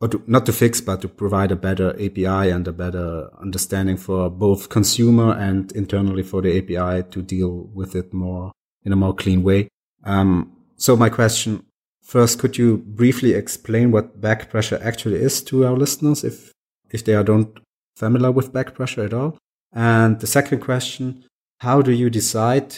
or 0.00 0.08
to, 0.08 0.22
not 0.26 0.46
to 0.46 0.52
fix, 0.52 0.80
but 0.80 1.00
to 1.00 1.08
provide 1.08 1.50
a 1.50 1.56
better 1.56 1.90
API 1.94 2.50
and 2.50 2.68
a 2.68 2.72
better 2.72 3.30
understanding 3.40 3.96
for 3.96 4.30
both 4.30 4.68
consumer 4.68 5.32
and 5.32 5.72
internally 5.72 6.22
for 6.22 6.40
the 6.40 6.56
API 6.56 7.08
to 7.10 7.22
deal 7.22 7.68
with 7.74 7.96
it 7.96 8.12
more 8.14 8.52
in 8.84 8.92
a 8.92 8.96
more 8.96 9.14
clean 9.14 9.42
way. 9.42 9.68
Um, 10.04 10.52
so 10.76 10.96
my 10.96 11.08
question 11.08 11.64
first, 12.08 12.38
could 12.38 12.56
you 12.56 12.78
briefly 12.78 13.34
explain 13.34 13.92
what 13.92 14.20
back 14.20 14.50
pressure 14.50 14.80
actually 14.82 15.20
is 15.20 15.42
to 15.42 15.66
our 15.66 15.76
listeners 15.76 16.24
if, 16.24 16.52
if 16.90 17.04
they 17.04 17.14
are 17.14 17.22
don't 17.22 17.60
familiar 17.96 18.32
with 18.32 18.52
back 18.52 18.74
pressure 18.74 19.04
at 19.04 19.12
all? 19.12 19.38
And 19.72 20.18
the 20.18 20.26
second 20.26 20.60
question, 20.60 21.24
how 21.58 21.82
do 21.82 21.92
you 21.92 22.08
decide 22.08 22.76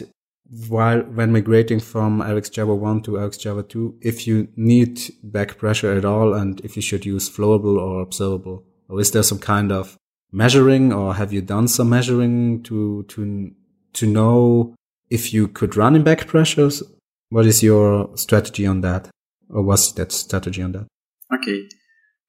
while 0.68 1.02
when 1.02 1.32
migrating 1.32 1.78
from 1.78 2.20
RxJava 2.20 2.76
1 2.76 3.02
to 3.02 3.12
RxJava 3.12 3.68
2 3.68 3.98
if 4.02 4.26
you 4.26 4.48
need 4.56 5.00
back 5.22 5.56
pressure 5.58 5.92
at 5.92 6.04
all 6.04 6.34
and 6.34 6.60
if 6.62 6.74
you 6.74 6.82
should 6.82 7.06
use 7.06 7.30
flowable 7.30 7.78
or 7.78 8.00
observable? 8.00 8.64
Or 8.88 9.00
is 9.00 9.12
there 9.12 9.22
some 9.22 9.38
kind 9.38 9.70
of 9.70 9.96
measuring 10.32 10.92
or 10.92 11.14
have 11.14 11.32
you 11.32 11.40
done 11.40 11.68
some 11.68 11.90
measuring 11.90 12.62
to 12.64 13.04
to 13.04 13.52
to 13.92 14.06
know 14.06 14.74
if 15.08 15.32
you 15.32 15.46
could 15.46 15.76
run 15.76 15.94
in 15.94 16.02
back 16.02 16.26
pressures? 16.26 16.82
What 17.28 17.46
is 17.46 17.62
your 17.62 18.16
strategy 18.16 18.66
on 18.66 18.80
that 18.80 19.08
or 19.50 19.62
was 19.62 19.94
that 19.94 20.12
strategy 20.12 20.62
on 20.62 20.72
that 20.72 20.86
okay 21.32 21.68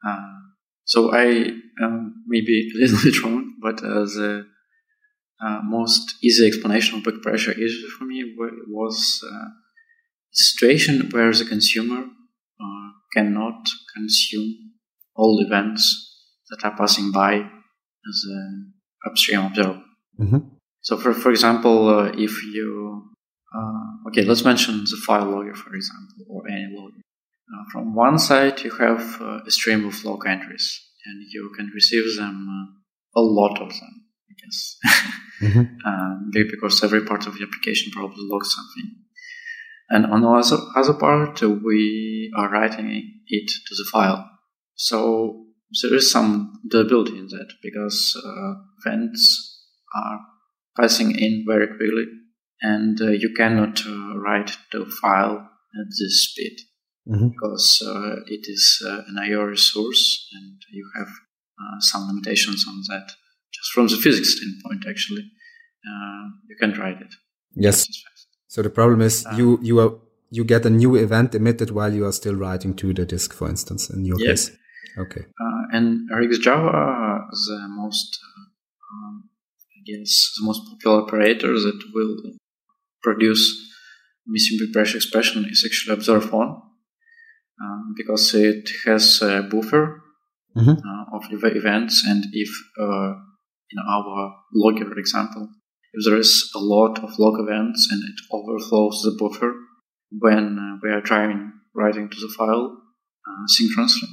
uh, 0.08 0.40
so 0.86 1.14
i 1.14 1.52
um, 1.84 2.24
maybe 2.28 2.70
a 2.76 2.80
little 2.80 3.00
bit 3.04 3.24
wrong 3.24 3.56
but 3.62 3.84
uh, 3.84 4.06
the 4.18 4.46
uh, 5.44 5.60
most 5.64 6.16
easy 6.24 6.46
explanation 6.46 6.98
of 6.98 7.04
back 7.04 7.22
pressure 7.22 7.52
issue 7.52 7.88
for 7.98 8.06
me 8.06 8.36
was 8.68 9.22
uh, 9.24 9.48
a 9.48 9.52
situation 10.32 11.10
where 11.10 11.32
the 11.34 11.46
consumer 11.46 12.04
uh, 12.64 12.90
cannot 13.14 13.68
consume 13.96 14.54
all 15.16 15.44
events 15.46 15.84
that 16.50 16.64
are 16.64 16.76
passing 16.78 17.12
by 17.12 17.36
as 17.36 18.24
an 18.30 18.74
upstream 19.08 19.42
observer. 19.42 19.82
Mm-hmm. 20.20 20.38
So, 20.82 20.98
for 20.98 21.14
for 21.14 21.32
example, 21.32 21.90
uh, 21.90 22.12
if 22.14 22.44
you 22.44 23.12
uh, 23.56 24.08
okay, 24.08 24.24
let's 24.24 24.46
mention 24.46 24.84
the 24.84 24.98
file 25.06 25.26
logger, 25.26 25.56
for 25.56 25.74
example, 25.76 26.26
or 26.30 26.48
any 26.48 26.68
logger. 26.72 27.02
Uh, 27.54 27.64
from 27.72 27.94
one 27.94 28.18
side, 28.18 28.62
you 28.62 28.72
have 28.72 29.22
a 29.22 29.52
stream 29.52 29.86
of 29.86 30.04
log 30.06 30.26
entries, 30.26 30.80
and 31.06 31.24
you 31.32 31.52
can 31.58 31.72
receive 31.74 32.16
them 32.18 32.82
a 33.16 33.22
lot 33.22 33.62
of 33.62 33.70
them 33.70 34.06
I 34.32 34.34
guess. 34.42 34.78
mm-hmm. 35.42 35.76
um, 35.86 36.32
because 36.32 36.84
every 36.84 37.06
part 37.06 37.28
of 37.28 37.38
the 37.38 37.44
application 37.44 37.92
probably 37.92 38.20
logs 38.20 38.56
something. 38.56 38.96
And 39.90 40.06
on 40.06 40.22
the 40.22 40.30
other, 40.30 40.64
other 40.76 40.94
part, 40.94 41.42
we 41.42 42.32
are 42.38 42.50
writing 42.50 43.22
it 43.28 43.48
to 43.48 43.76
the 43.76 43.90
file. 43.92 44.30
So 44.76 45.48
there 45.82 45.96
is 45.96 46.12
some 46.12 46.54
durability 46.70 47.18
in 47.18 47.28
that 47.28 47.52
because 47.62 48.18
uh, 48.26 48.54
events 48.86 49.66
are 49.96 50.20
passing 50.80 51.12
in 51.12 51.44
very 51.48 51.68
quickly 51.68 52.06
and 52.62 53.00
uh, 53.02 53.08
you 53.08 53.34
cannot 53.36 53.86
uh, 53.86 54.18
write 54.18 54.58
the 54.72 54.86
file 55.02 55.38
at 55.38 55.88
this 56.00 56.30
speed 56.30 56.58
mm-hmm. 57.08 57.30
because 57.30 57.84
uh, 57.86 58.16
it 58.28 58.46
is 58.48 58.84
uh, 58.86 59.02
an 59.08 59.18
IO 59.20 59.44
resource 59.44 60.28
and 60.34 60.62
you 60.72 60.90
have 60.98 61.08
uh, 61.08 61.80
some 61.80 62.08
limitations 62.08 62.66
on 62.68 62.82
that 62.90 63.12
just 63.54 63.72
from 63.74 63.88
the 63.88 63.98
physics 63.98 64.38
standpoint, 64.38 64.86
actually, 64.90 65.24
uh, 65.88 66.30
you 66.48 66.56
can 66.60 66.72
write 66.80 67.02
it. 67.02 67.14
Yes. 67.56 67.88
So 68.48 68.62
the 68.62 68.70
problem 68.70 69.02
is 69.02 69.26
you 69.36 69.60
you 69.62 69.80
are 69.80 69.94
you 70.30 70.44
get 70.44 70.66
a 70.66 70.70
new 70.70 70.96
event 70.96 71.36
emitted 71.36 71.72
while 71.72 71.94
you 71.94 72.06
are 72.06 72.12
still 72.12 72.36
writing 72.36 72.74
to 72.76 72.94
the 72.94 73.06
disk, 73.06 73.34
for 73.34 73.50
instance, 73.50 73.90
in 73.90 74.06
your 74.06 74.20
yes. 74.20 74.50
case. 74.50 74.58
Okay. 74.98 75.22
Uh, 75.22 75.78
and 75.78 76.10
RxJava 76.12 77.28
is 77.32 77.46
the 77.48 77.68
most, 77.70 78.20
uh, 78.28 78.44
um, 78.94 79.30
I 79.78 79.80
guess, 79.86 80.34
the 80.38 80.46
most 80.46 80.62
popular 80.70 81.04
operator 81.04 81.54
that 81.54 81.80
will 81.94 82.18
produce 83.02 83.44
missing 84.28 84.58
backpressure 84.60 84.96
exception 84.96 85.46
is 85.50 85.64
actually 85.66 85.94
observe 85.94 86.34
on 86.34 86.48
um, 86.48 86.71
because 87.96 88.34
it 88.34 88.70
has 88.86 89.22
a 89.22 89.44
buffer 89.44 90.02
mm-hmm. 90.56 90.72
uh, 90.72 91.18
of 91.18 91.24
events, 91.32 92.04
and 92.08 92.26
if 92.32 92.50
uh, 92.80 93.14
in 93.72 93.80
our 93.88 94.36
logger 94.54 94.98
example, 94.98 95.50
if 95.94 96.06
there 96.06 96.18
is 96.18 96.52
a 96.56 96.60
lot 96.60 97.00
of 97.04 97.18
log 97.20 97.40
events 97.40 97.88
and 97.92 98.02
it 98.04 98.20
overflows 98.32 99.02
the 99.04 99.16
buffer 99.20 99.54
when 100.20 100.58
uh, 100.60 100.78
we 100.84 100.90
are 100.90 101.02
trying 101.02 101.54
writing 101.74 102.10
to 102.10 102.20
the 102.20 102.34
file 102.38 102.78
uh, 103.28 103.48
synchronously, 103.48 104.10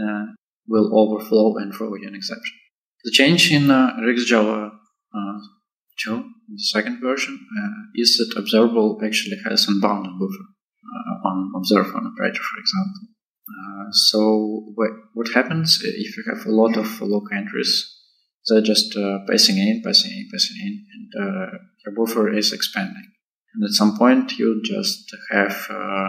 uh, 0.00 0.24
will 0.68 0.90
overflow 0.98 1.56
and 1.56 1.74
throw 1.74 1.94
you 1.94 2.08
an 2.08 2.14
exception. 2.14 2.56
The 3.04 3.10
change 3.10 3.52
in 3.52 3.70
uh, 3.70 3.96
RxJava 4.00 4.68
uh, 4.68 5.38
2, 6.04 6.24
the 6.48 6.58
second 6.58 7.00
version, 7.00 7.38
uh, 7.58 7.82
is 7.94 8.16
that 8.16 8.38
observable 8.38 9.00
actually 9.04 9.38
has 9.48 9.66
an 9.68 9.74
unbounded 9.74 10.12
buffer 10.18 10.46
uh, 10.90 11.28
on 11.28 11.52
observe 11.56 11.94
on 11.94 12.06
operator, 12.06 12.42
for 12.50 12.58
example. 12.60 13.02
so 13.92 14.20
what, 14.74 14.90
what 15.14 15.28
happens 15.34 15.78
if 15.82 16.16
you 16.16 16.24
have 16.32 16.46
a 16.46 16.56
lot 16.60 16.76
of 16.76 16.88
log 17.00 17.26
entries 17.32 18.02
they're 18.48 18.60
just 18.60 18.96
uh, 18.96 19.18
passing 19.28 19.56
in, 19.58 19.82
passing 19.84 20.10
in, 20.10 20.28
passing 20.32 20.56
in, 20.60 20.86
and 20.94 21.10
uh, 21.22 21.58
your 21.84 21.94
buffer 21.94 22.32
is 22.32 22.52
expanding. 22.52 23.08
And 23.54 23.64
at 23.64 23.70
some 23.70 23.96
point, 23.96 24.38
you 24.38 24.60
just 24.64 25.14
have 25.30 25.66
uh, 25.70 26.08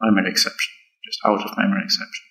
memory 0.00 0.30
exception, 0.30 0.72
just 1.04 1.18
out 1.26 1.40
of 1.42 1.56
memory 1.58 1.82
exception. 1.84 2.24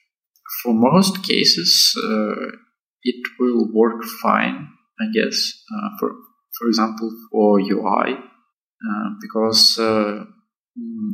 For 0.63 0.73
most 0.73 1.23
cases, 1.23 1.93
uh, 1.97 2.57
it 3.03 3.27
will 3.39 3.71
work 3.73 4.03
fine, 4.21 4.69
I 4.99 5.05
guess. 5.13 5.51
Uh, 5.71 5.89
for 5.99 6.11
for 6.57 6.67
example, 6.69 7.11
for 7.29 7.59
UI, 7.59 8.13
uh, 8.13 9.09
because 9.21 9.77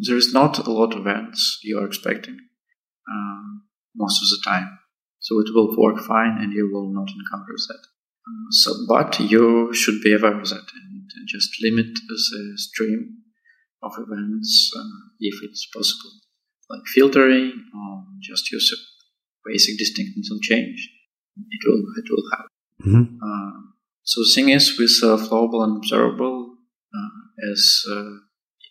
there 0.08 0.18
is 0.18 0.34
not 0.34 0.66
a 0.66 0.72
lot 0.72 0.94
of 0.94 1.02
events 1.02 1.60
you 1.64 1.78
are 1.80 1.86
expecting 1.86 2.38
um, 3.12 3.64
most 3.96 4.22
of 4.22 4.30
the 4.30 4.42
time. 4.44 4.80
So 5.20 5.40
it 5.40 5.54
will 5.54 5.76
work 5.78 6.00
fine, 6.04 6.38
and 6.40 6.52
you 6.52 6.70
will 6.74 6.92
not 6.92 7.10
encounter 7.10 7.54
that. 7.68 7.84
So, 8.50 8.74
but 8.88 9.20
you 9.20 9.74
should 9.74 10.02
be 10.02 10.14
aware 10.14 10.40
of 10.40 10.50
that 10.50 10.68
and 10.76 11.28
just 11.28 11.62
limit 11.62 11.88
the 12.08 12.54
stream 12.56 13.18
of 13.84 13.94
events 13.98 14.72
uh, 14.76 15.10
if 15.20 15.36
it's 15.44 15.68
possible, 15.68 16.12
like 16.70 16.82
filtering 16.94 17.54
or 17.76 18.04
just 18.22 18.52
use 18.52 18.72
a 18.74 19.50
basic 19.50 19.78
distinctness 19.78 20.30
on 20.32 20.40
change. 20.42 20.90
It 21.38 21.62
will 21.66 21.84
it 21.98 22.06
will 22.10 22.30
help. 22.32 22.48
Mm-hmm. 22.86 23.16
Uh, 23.24 23.72
so 24.04 24.22
the 24.22 24.32
thing 24.34 24.50
is 24.50 24.78
with 24.78 24.98
uh, 25.04 25.18
flowable 25.18 25.64
and 25.64 25.78
observable, 25.78 26.56
uh, 26.96 27.52
as 27.52 27.84
uh, 27.90 28.12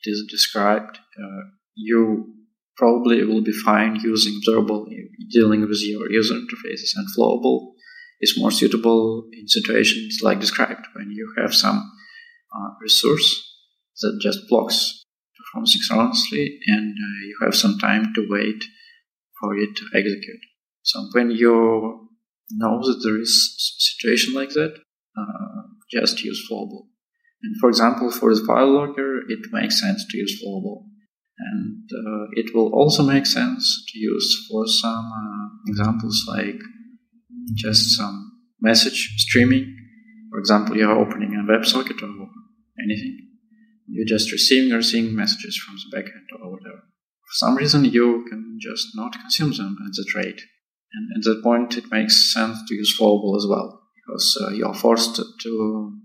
it 0.03 0.11
is 0.11 0.26
described, 0.30 0.98
uh, 1.18 1.42
you 1.74 2.34
probably 2.76 3.22
will 3.24 3.42
be 3.42 3.53
fine 3.53 3.96
using 3.96 4.34
observable 4.36 4.86
dealing 5.30 5.61
with 5.61 5.80
your 5.82 6.11
user 6.11 6.34
interfaces 6.34 6.92
and 6.96 7.07
flowable 7.14 7.72
is 8.20 8.38
more 8.38 8.51
suitable 8.51 9.24
in 9.32 9.46
situations 9.46 10.18
like 10.22 10.40
described 10.40 10.86
when 10.94 11.11
you 11.11 11.32
have 11.38 11.55
some 11.55 11.78
uh, 12.55 12.70
resource 12.80 13.28
that 14.01 14.18
just 14.20 14.48
blocks 14.48 15.05
perform 15.38 15.66
synchronously 15.66 16.59
and 16.66 16.92
uh, 16.92 17.26
you 17.26 17.36
have 17.42 17.55
some 17.55 17.78
time 17.78 18.12
to 18.14 18.26
wait 18.28 18.62
for 19.40 19.57
it 19.57 19.74
to 19.76 19.84
execute. 19.94 20.40
So 20.82 21.09
when 21.12 21.30
you 21.30 22.09
know 22.51 22.80
that 22.82 23.01
there 23.05 23.20
is 23.20 23.55
situation 23.78 24.34
like 24.34 24.51
that, 24.51 24.74
uh, 25.18 25.62
just 25.90 26.22
use 26.22 26.46
Flowable. 26.51 26.89
And 27.43 27.57
for 27.61 27.68
example, 27.68 28.11
for 28.11 28.34
the 28.34 28.45
file 28.45 28.72
logger, 28.72 29.20
it 29.28 29.41
makes 29.53 29.80
sense 29.80 30.05
to 30.07 30.18
use 30.18 30.43
Flowable. 30.43 30.84
And 31.38 31.88
uh, 31.91 32.26
it 32.32 32.55
will 32.55 32.70
also 32.74 33.03
make 33.03 33.24
sense 33.24 33.84
to 33.88 33.99
use 33.99 34.47
for 34.51 34.66
some 34.66 35.11
uh, 35.11 35.49
examples 35.68 36.26
like 36.28 36.61
just 37.55 37.97
some 37.97 38.32
message 38.61 39.14
streaming. 39.16 39.74
For 40.30 40.38
example, 40.38 40.76
you're 40.76 40.99
opening 40.99 41.34
a 41.34 41.51
WebSocket 41.51 42.03
or 42.03 42.28
anything. 42.84 43.26
You're 43.88 44.07
just 44.07 44.30
receiving 44.30 44.72
or 44.72 44.82
seeing 44.82 45.16
messages 45.16 45.57
from 45.57 45.76
the 45.76 45.97
backend 45.97 46.43
or 46.43 46.53
whatever. 46.53 46.82
For 47.24 47.34
some 47.34 47.57
reason, 47.57 47.84
you 47.86 48.26
can 48.28 48.59
just 48.61 48.88
not 48.95 49.12
consume 49.12 49.53
them 49.53 49.76
at 49.86 49.93
that 49.95 50.14
rate. 50.14 50.43
And 50.93 51.09
at 51.16 51.24
that 51.24 51.43
point, 51.43 51.78
it 51.78 51.91
makes 51.91 52.34
sense 52.34 52.59
to 52.68 52.74
use 52.74 52.97
Flowable 52.99 53.36
as 53.36 53.47
well, 53.49 53.80
because 53.97 54.38
uh, 54.43 54.51
you're 54.51 54.74
forced 54.74 55.16
to 55.16 56.01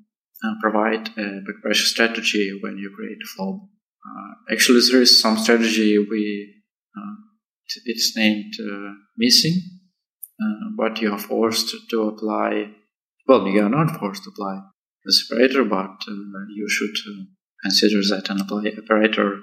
provide 0.61 1.09
a 1.17 1.41
backpressure 1.45 1.87
strategy 1.87 2.57
when 2.61 2.77
you 2.77 2.91
create 2.95 3.19
Flowable. 3.37 3.69
Uh, 4.05 4.53
actually, 4.53 4.81
there 4.91 5.01
is 5.01 5.21
some 5.21 5.37
strategy 5.37 5.97
we 5.97 6.53
uh, 6.97 7.15
it's 7.85 8.15
named 8.15 8.53
uh, 8.59 8.93
missing 9.17 9.75
uh, 10.41 10.69
but 10.75 11.01
you 11.01 11.11
are 11.11 11.17
forced 11.17 11.73
to 11.89 12.01
apply. 12.03 12.69
Well, 13.27 13.47
you 13.47 13.65
are 13.65 13.69
not 13.69 13.97
forced 13.99 14.23
to 14.23 14.29
apply 14.29 14.61
the 15.03 15.13
separator, 15.13 15.63
but 15.63 15.95
uh, 16.07 16.45
you 16.53 16.67
should 16.69 16.95
uh, 17.09 17.23
consider 17.63 18.01
that 18.09 18.29
an 18.29 18.41
apply 18.41 18.71
operator 18.77 19.39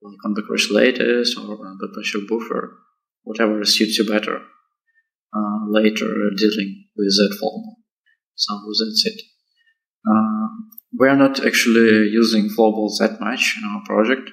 like 0.00 0.24
on 0.24 0.34
the 0.34 0.42
crucial 0.42 0.76
lattice 0.76 1.36
or 1.36 1.66
on 1.66 1.78
the 1.80 1.88
pressure 1.92 2.20
buffer, 2.28 2.78
whatever 3.22 3.64
suits 3.64 3.98
you 3.98 4.06
better 4.06 4.36
uh, 5.34 5.58
later 5.66 6.30
dealing 6.36 6.84
with 6.96 7.16
that 7.16 7.36
form. 7.40 7.64
So 8.36 8.54
that's 8.54 9.06
it. 9.06 9.20
We're 10.92 11.16
not 11.16 11.44
actually 11.44 12.08
using 12.08 12.48
flowables 12.48 12.98
that 12.98 13.20
much 13.20 13.56
in 13.58 13.68
our 13.68 13.82
project. 13.84 14.30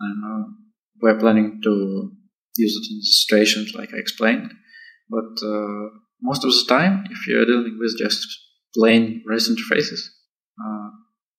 Uh, 0.00 0.44
we're 1.02 1.18
planning 1.18 1.60
to 1.62 2.10
use 2.56 2.76
it 2.76 2.92
in 2.92 3.02
situations 3.02 3.74
like 3.74 3.90
I 3.92 3.98
explained. 3.98 4.52
But 5.10 5.46
uh, 5.46 5.88
most 6.22 6.44
of 6.44 6.50
the 6.50 6.64
time, 6.68 7.04
if 7.10 7.26
you're 7.26 7.44
dealing 7.44 7.76
with 7.78 7.98
just 7.98 8.26
plain 8.74 9.22
REST 9.28 9.50
interfaces, 9.50 10.00
uh, 10.64 10.88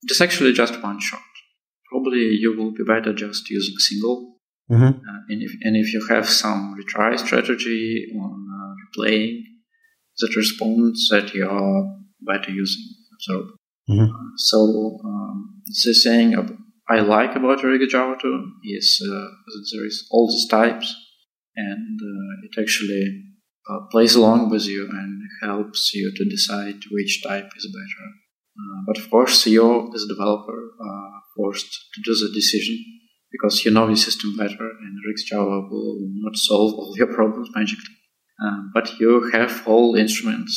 it's 0.04 0.22
actually 0.22 0.54
just 0.54 0.82
one 0.84 1.00
shot. 1.00 1.22
Probably 1.92 2.20
you 2.20 2.56
will 2.56 2.72
be 2.72 2.84
better 2.84 3.14
just 3.14 3.50
using 3.50 3.76
single. 3.78 4.36
Mm-hmm. 4.70 4.84
Uh, 4.84 5.22
and, 5.30 5.42
if, 5.42 5.52
and 5.62 5.76
if 5.76 5.94
you 5.94 6.06
have 6.10 6.28
some 6.28 6.76
retry 6.76 7.18
strategy 7.18 8.08
on 8.16 8.48
uh, 8.56 9.02
replaying 9.02 9.42
that 10.20 10.36
response, 10.36 11.10
that 11.10 11.34
you 11.34 11.48
are 11.48 11.98
better 12.22 12.52
using 12.52 12.84
observe. 13.14 13.50
Mm-hmm. 13.90 14.04
Uh, 14.04 14.30
so 14.38 15.00
um, 15.04 15.62
the 15.66 15.94
saying 15.94 16.36
I 16.90 17.00
like 17.00 17.36
about 17.36 17.60
RxJava 17.60 18.20
2 18.20 18.52
is 18.64 19.02
uh, 19.04 19.16
that 19.16 19.70
there 19.74 19.86
is 19.86 20.08
all 20.12 20.28
these 20.28 20.48
types, 20.48 20.94
and 21.56 22.00
it 22.44 22.60
actually 22.60 23.24
uh, 23.70 23.80
plays 23.92 24.16
along 24.16 24.50
with 24.50 24.66
you 24.66 24.88
and 24.90 25.22
helps 25.42 25.94
you 25.94 26.12
to 26.16 26.26
decide 26.26 26.76
which 26.92 27.24
type 27.24 27.50
is 27.58 27.68
better. 27.74 28.06
Uh, 28.58 28.82
but 28.88 28.98
of 28.98 29.10
course, 29.10 29.46
you 29.48 29.92
as 29.94 30.04
a 30.04 30.14
developer 30.14 30.72
are 30.80 31.22
forced 31.36 31.72
to 31.94 32.02
do 32.06 32.14
the 32.16 32.32
decision 32.34 32.78
because 33.32 33.66
you 33.66 33.72
know 33.72 33.88
your 33.88 33.96
system 33.96 34.36
better, 34.38 34.70
and 34.84 35.00
RxJava 35.10 35.70
will 35.70 35.98
not 36.24 36.36
solve 36.36 36.74
all 36.74 36.94
your 36.96 37.14
problems 37.14 37.50
magically. 37.56 37.96
Uh, 38.44 38.62
but 38.74 39.00
you 39.00 39.30
have 39.32 39.64
all 39.66 39.96
instruments 39.96 40.54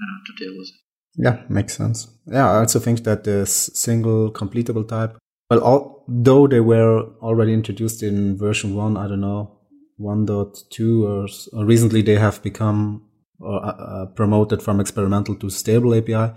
uh, 0.00 0.18
to 0.26 0.44
deal 0.44 0.56
with 0.56 0.68
it. 0.68 0.87
Yeah, 1.18 1.42
makes 1.48 1.76
sense. 1.76 2.08
Yeah, 2.26 2.48
I 2.50 2.58
also 2.58 2.78
think 2.78 3.02
that 3.04 3.24
the 3.24 3.44
single 3.44 4.30
completable 4.30 4.86
type, 4.86 5.16
well, 5.50 5.62
although 5.62 6.46
they 6.46 6.60
were 6.60 7.08
already 7.20 7.52
introduced 7.52 8.02
in 8.02 8.38
version 8.38 8.74
one, 8.76 8.96
I 8.96 9.08
don't 9.08 9.20
know, 9.20 9.58
1.2 10.00 11.02
or, 11.04 11.28
or 11.58 11.64
recently 11.64 12.02
they 12.02 12.14
have 12.16 12.40
become 12.42 13.02
or, 13.40 13.64
uh, 13.64 13.68
uh, 13.68 14.06
promoted 14.06 14.62
from 14.62 14.78
experimental 14.80 15.34
to 15.36 15.50
stable 15.50 15.94
API. 15.94 16.32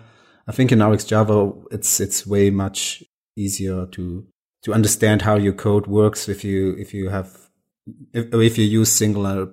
I 0.47 0.51
think 0.51 0.71
in 0.71 0.79
RxJava 0.79 1.65
it's 1.71 1.99
it's 1.99 2.25
way 2.25 2.49
much 2.49 3.03
easier 3.37 3.85
to 3.85 4.25
to 4.63 4.73
understand 4.73 5.21
how 5.21 5.35
your 5.35 5.53
code 5.53 5.85
works 5.87 6.27
if 6.27 6.43
you 6.43 6.75
if 6.77 6.93
you 6.93 7.09
have 7.09 7.37
if, 8.13 8.33
if 8.33 8.57
you 8.57 8.65
use 8.65 8.91
single 8.91 9.25
uh, 9.27 9.45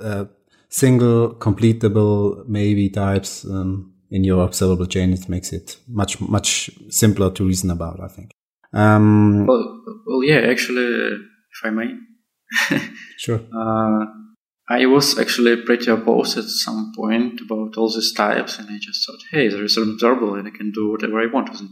uh, 0.00 0.24
single 0.68 1.34
completable 1.34 2.46
maybe 2.46 2.90
types 2.90 3.44
um, 3.46 3.95
in 4.10 4.24
your 4.24 4.44
observable 4.44 4.86
chain. 4.86 5.12
It 5.12 5.28
makes 5.28 5.52
it 5.52 5.76
much 5.88 6.20
much 6.20 6.70
simpler 6.88 7.30
to 7.32 7.46
reason 7.46 7.70
about. 7.70 8.00
I 8.00 8.08
think. 8.08 8.30
Um, 8.72 9.46
well, 9.46 9.82
well, 10.06 10.24
yeah. 10.24 10.40
Actually, 10.50 11.18
if 11.54 11.64
I 11.64 11.70
may, 11.70 11.94
sure. 13.18 13.40
Uh, 13.54 14.06
I 14.68 14.84
was 14.86 15.16
actually 15.16 15.62
pretty 15.62 15.90
opposed 15.92 16.36
at 16.36 16.44
some 16.44 16.92
point 16.96 17.40
about 17.40 17.76
all 17.76 17.88
these 17.88 18.12
types, 18.12 18.58
and 18.58 18.68
I 18.68 18.78
just 18.80 19.06
thought, 19.06 19.22
hey, 19.30 19.48
there 19.48 19.62
is 19.62 19.76
an 19.76 19.90
observable, 19.90 20.34
and 20.34 20.48
I 20.48 20.50
can 20.50 20.72
do 20.72 20.90
whatever 20.90 21.20
I 21.20 21.32
want 21.32 21.50
with 21.50 21.60
it. 21.60 21.70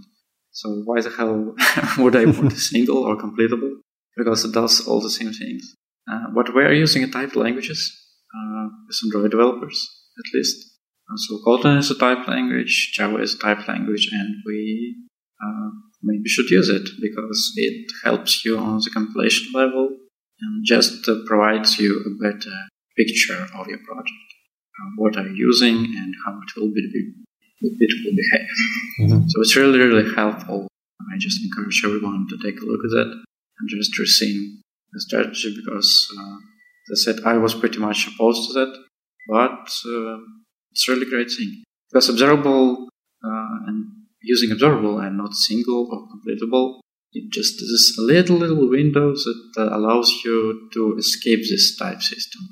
So 0.52 0.70
why 0.84 1.00
the 1.00 1.10
hell 1.10 1.56
would 1.98 2.14
I 2.14 2.26
want 2.26 2.52
a 2.52 2.56
single 2.70 2.98
or 2.98 3.16
completable? 3.16 3.80
Because 4.16 4.44
it 4.44 4.52
does 4.52 4.86
all 4.86 5.00
the 5.00 5.10
same 5.10 5.32
things. 5.32 5.74
Uh, 6.10 6.26
but 6.32 6.54
we 6.54 6.62
are 6.62 6.72
using 6.72 7.02
a 7.02 7.10
type 7.10 7.34
languages 7.34 7.92
uh, 8.32 8.68
as 8.88 9.00
Android 9.04 9.32
developers, 9.32 9.90
at 10.16 10.34
least. 10.36 10.73
Uh, 11.08 11.16
so 11.16 11.38
Kotlin 11.46 11.78
is 11.78 11.90
a 11.90 11.98
type 11.98 12.26
language, 12.26 12.92
Java 12.94 13.18
is 13.18 13.34
a 13.34 13.38
type 13.38 13.68
language, 13.68 14.08
and 14.12 14.36
we 14.46 14.96
uh, 15.42 15.70
maybe 16.02 16.28
should 16.28 16.50
use 16.50 16.68
it 16.68 16.88
because 17.00 17.52
it 17.56 17.90
helps 18.04 18.44
you 18.44 18.58
on 18.58 18.78
the 18.78 18.90
compilation 18.92 19.52
level 19.52 19.88
and 20.40 20.64
just 20.64 21.08
uh, 21.08 21.16
provides 21.26 21.78
you 21.78 22.02
a 22.06 22.22
better 22.22 22.56
picture 22.96 23.46
of 23.58 23.66
your 23.68 23.78
project. 23.86 24.28
Uh, 24.80 24.90
what 24.96 25.16
are 25.16 25.26
you 25.28 25.34
using 25.34 25.76
and 25.76 26.14
how 26.24 26.32
it 26.32 26.60
will 26.60 26.72
be 26.72 27.12
it 27.60 27.92
will 28.04 28.16
behave. 28.16 28.48
Mm-hmm. 29.00 29.28
So 29.28 29.40
it's 29.40 29.56
really 29.56 29.78
really 29.78 30.14
helpful. 30.14 30.68
I 31.12 31.16
just 31.18 31.40
encourage 31.42 31.82
everyone 31.84 32.26
to 32.28 32.36
take 32.38 32.60
a 32.60 32.64
look 32.64 32.84
at 32.84 32.90
that 32.90 33.24
and 33.58 33.68
just 33.68 33.92
rethink 33.98 34.60
the 34.92 35.00
strategy 35.00 35.54
because, 35.56 36.08
uh, 36.18 36.36
as 36.92 37.06
I 37.08 37.12
said, 37.12 37.24
I 37.24 37.38
was 37.38 37.54
pretty 37.54 37.78
much 37.78 38.08
opposed 38.08 38.48
to 38.48 38.52
that, 38.54 38.72
but 39.28 39.68
uh, 39.88 40.18
it's 40.74 40.88
a 40.88 40.92
really 40.92 41.08
great 41.08 41.30
thing 41.30 41.62
because 41.90 42.08
observable 42.08 42.88
uh, 43.24 43.56
and 43.68 43.86
using 44.22 44.50
observable 44.50 44.98
and 44.98 45.16
not 45.16 45.32
single 45.34 45.86
or 45.92 46.08
completable 46.12 46.80
it 47.14 47.30
just 47.30 47.62
is 47.62 47.96
a 47.98 48.02
little 48.02 48.36
little 48.36 48.68
window 48.68 49.14
that 49.14 49.52
uh, 49.56 49.76
allows 49.76 50.10
you 50.24 50.68
to 50.72 50.96
escape 50.98 51.40
this 51.48 51.76
type 51.76 52.02
system 52.02 52.42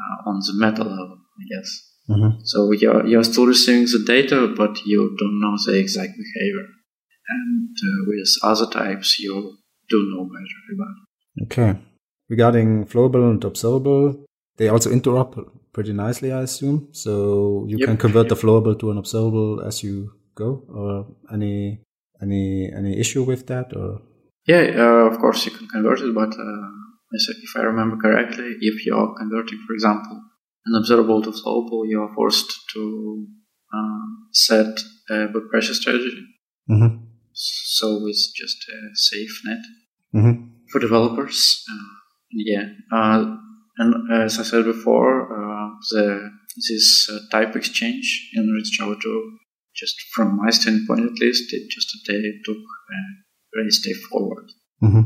uh, 0.00 0.30
on 0.30 0.40
the 0.40 0.54
meta 0.54 0.82
level, 0.82 1.18
I 1.40 1.44
guess. 1.54 1.70
Mm-hmm. 2.10 2.38
So 2.44 2.72
you're, 2.72 3.06
you're 3.06 3.24
still 3.24 3.46
receiving 3.46 3.84
the 3.84 4.02
data, 4.06 4.52
but 4.56 4.84
you 4.84 5.16
don't 5.18 5.40
know 5.40 5.56
the 5.64 5.78
exact 5.78 6.12
behavior. 6.16 6.66
And 7.28 7.76
uh, 7.76 8.04
with 8.06 8.28
other 8.42 8.66
types, 8.70 9.18
you 9.18 9.56
do 9.88 10.12
know 10.12 10.24
better 10.24 10.60
about 10.74 10.94
it. 10.98 11.44
Okay. 11.44 11.80
Regarding 12.28 12.86
flowable 12.86 13.30
and 13.30 13.42
observable, 13.44 14.24
they 14.56 14.68
also 14.68 14.90
interop 14.90 15.48
pretty 15.76 15.92
nicely, 15.92 16.32
I 16.32 16.40
assume. 16.48 16.88
So 16.92 17.12
you 17.68 17.76
yep. 17.78 17.86
can 17.88 17.96
convert 17.98 18.26
yep. 18.26 18.30
the 18.32 18.40
flowable 18.42 18.76
to 18.80 18.90
an 18.92 18.98
observable 19.02 19.60
as 19.60 19.82
you 19.82 20.10
go, 20.34 20.64
or 20.80 20.90
any 21.36 21.82
any 22.24 22.72
any 22.80 22.92
issue 22.98 23.22
with 23.30 23.46
that, 23.50 23.76
or 23.76 24.00
yeah, 24.52 24.64
uh, 24.84 25.04
of 25.10 25.18
course 25.18 25.44
you 25.46 25.52
can 25.58 25.68
convert 25.68 26.00
it, 26.00 26.14
but 26.14 26.32
uh, 26.32 26.68
if 27.46 27.52
I 27.56 27.62
remember 27.72 27.96
correctly, 28.04 28.48
if 28.60 28.86
you're 28.86 29.14
converting, 29.18 29.60
for 29.66 29.74
example, 29.74 30.16
an 30.66 30.74
observable 30.80 31.20
to 31.22 31.30
flowable, 31.30 31.82
you 31.90 32.00
are 32.00 32.14
forced 32.14 32.50
to 32.72 32.82
uh, 33.76 34.06
set 34.32 34.72
a 35.10 35.26
back 35.32 35.46
pressure 35.50 35.74
strategy. 35.74 36.24
Mm-hmm. 36.70 37.04
So 37.78 38.06
it's 38.06 38.32
just 38.32 38.58
a 38.76 38.78
safe 38.94 39.34
net 39.44 39.64
mm-hmm. 40.14 40.34
for 40.70 40.78
developers. 40.80 41.38
Uh, 41.70 41.96
yeah, 42.32 42.64
uh, 42.92 43.36
and 43.78 44.12
as 44.12 44.38
I 44.38 44.42
said 44.42 44.64
before, 44.64 45.12
uh, 45.32 45.68
the 45.90 46.30
this 46.68 47.10
uh, 47.12 47.18
type 47.30 47.54
exchange 47.54 48.30
in 48.34 48.48
RxJava 48.48 49.00
2 49.00 49.38
just 49.76 50.00
from 50.14 50.36
my 50.36 50.50
standpoint 50.50 51.00
at 51.00 51.18
least, 51.20 51.52
it 51.52 51.68
just 51.68 51.94
they 52.08 52.20
took 52.44 52.56
a 52.56 53.00
very 53.54 53.70
step 53.70 53.96
forward. 54.10 54.50
Mm-hmm. 54.82 55.02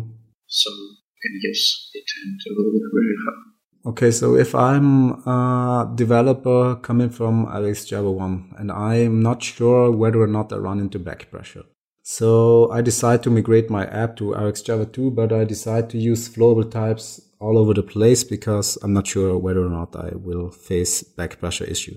So 0.47 0.71
you 0.71 1.21
can 1.23 1.41
use 1.43 1.91
it 1.95 2.05
and 2.23 2.41
it 2.47 2.53
will 2.57 2.73
be 2.73 2.81
very 2.95 3.16
helpful. 3.25 3.51
Okay, 3.87 4.11
so 4.11 4.37
if 4.37 4.55
I'm 4.55 5.27
a 5.27 5.91
developer 5.95 6.77
coming 6.77 7.11
from 7.11 7.47
RxJava 7.47 8.12
1 8.12 8.55
and 8.59 8.71
I'm 8.71 9.23
not 9.23 9.43
sure 9.43 9.91
whether 9.91 10.21
or 10.21 10.27
not 10.27 10.53
I 10.53 10.57
run 10.57 10.81
into 10.81 10.99
back 10.99 11.31
pressure. 11.31 11.64
So 12.03 12.71
I 12.71 12.81
decide 12.81 13.23
to 13.25 13.31
migrate 13.31 13.71
my 13.71 13.87
app 13.87 14.16
to 14.16 14.25
RxJava 14.33 14.93
2, 14.93 15.11
but 15.12 15.33
I 15.33 15.45
decide 15.45 15.91
to 15.91 15.99
use 15.99 16.29
flowable 16.29 16.71
types 16.71 17.21
all 17.41 17.59
over 17.59 17.74
the 17.74 17.82
place 17.82 18.22
because 18.22 18.78
I'm 18.82 18.93
not 18.93 19.07
sure 19.07 19.36
whether 19.38 19.64
or 19.64 19.70
not 19.70 19.97
I 19.97 20.11
will 20.14 20.51
face 20.51 21.03
back 21.03 21.41
pressure 21.41 21.64
issue. 21.64 21.95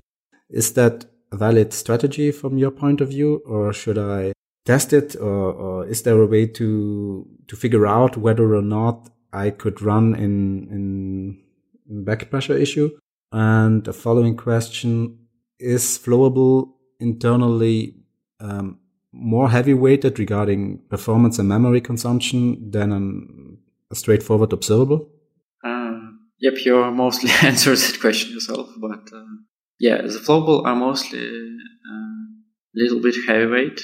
Is 0.50 0.72
that 0.72 1.04
a 1.30 1.36
valid 1.36 1.72
strategy 1.72 2.32
from 2.32 2.58
your 2.58 2.70
point 2.70 3.00
of 3.00 3.08
view, 3.10 3.42
or 3.46 3.72
should 3.72 3.98
I 3.98 4.32
test 4.64 4.92
it, 4.92 5.14
or, 5.16 5.52
or 5.52 5.86
is 5.86 6.02
there 6.02 6.20
a 6.20 6.26
way 6.26 6.46
to 6.46 7.26
to 7.48 7.56
figure 7.56 7.86
out 7.86 8.16
whether 8.16 8.54
or 8.54 8.62
not 8.62 9.10
I 9.32 9.50
could 9.50 9.82
run 9.82 10.14
in 10.14 10.68
in 11.88 12.04
back 12.04 12.30
pressure 12.30 12.56
issue? 12.56 12.90
And 13.32 13.84
the 13.84 13.92
following 13.92 14.36
question 14.36 15.18
is 15.58 15.98
flowable 15.98 16.74
internally 17.00 17.96
um, 18.40 18.78
more 19.12 19.50
heavy 19.50 19.74
weighted 19.74 20.18
regarding 20.18 20.78
performance 20.88 21.38
and 21.38 21.48
memory 21.48 21.80
consumption 21.80 22.70
than 22.70 22.92
an, 22.92 23.58
a 23.90 23.94
straightforward 23.94 24.52
observable? 24.52 25.08
Yep, 26.40 26.54
you 26.64 26.90
mostly 26.90 27.30
answered 27.42 27.78
that 27.78 28.00
question 28.00 28.32
yourself, 28.32 28.68
but 28.80 29.08
uh, 29.12 29.24
yeah, 29.78 30.02
the 30.02 30.18
flowable 30.18 30.64
are 30.66 30.76
mostly 30.76 31.20
a 31.20 31.30
uh, 31.30 32.24
little 32.74 33.00
bit 33.00 33.14
heavyweight 33.26 33.80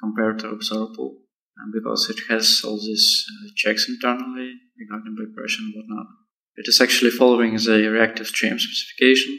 compared 0.00 0.38
to 0.40 0.48
observable 0.48 1.18
and 1.58 1.72
because 1.72 2.10
it 2.10 2.20
has 2.28 2.62
all 2.64 2.76
these 2.76 3.24
uh, 3.30 3.50
checks 3.56 3.88
internally 3.88 4.52
regarding 4.78 5.16
pressure 5.34 5.62
and 5.62 5.74
whatnot. 5.74 6.06
It 6.56 6.66
is 6.68 6.80
actually 6.80 7.10
following 7.10 7.56
the 7.56 7.88
reactive 7.88 8.26
stream 8.28 8.58
specification, 8.58 9.38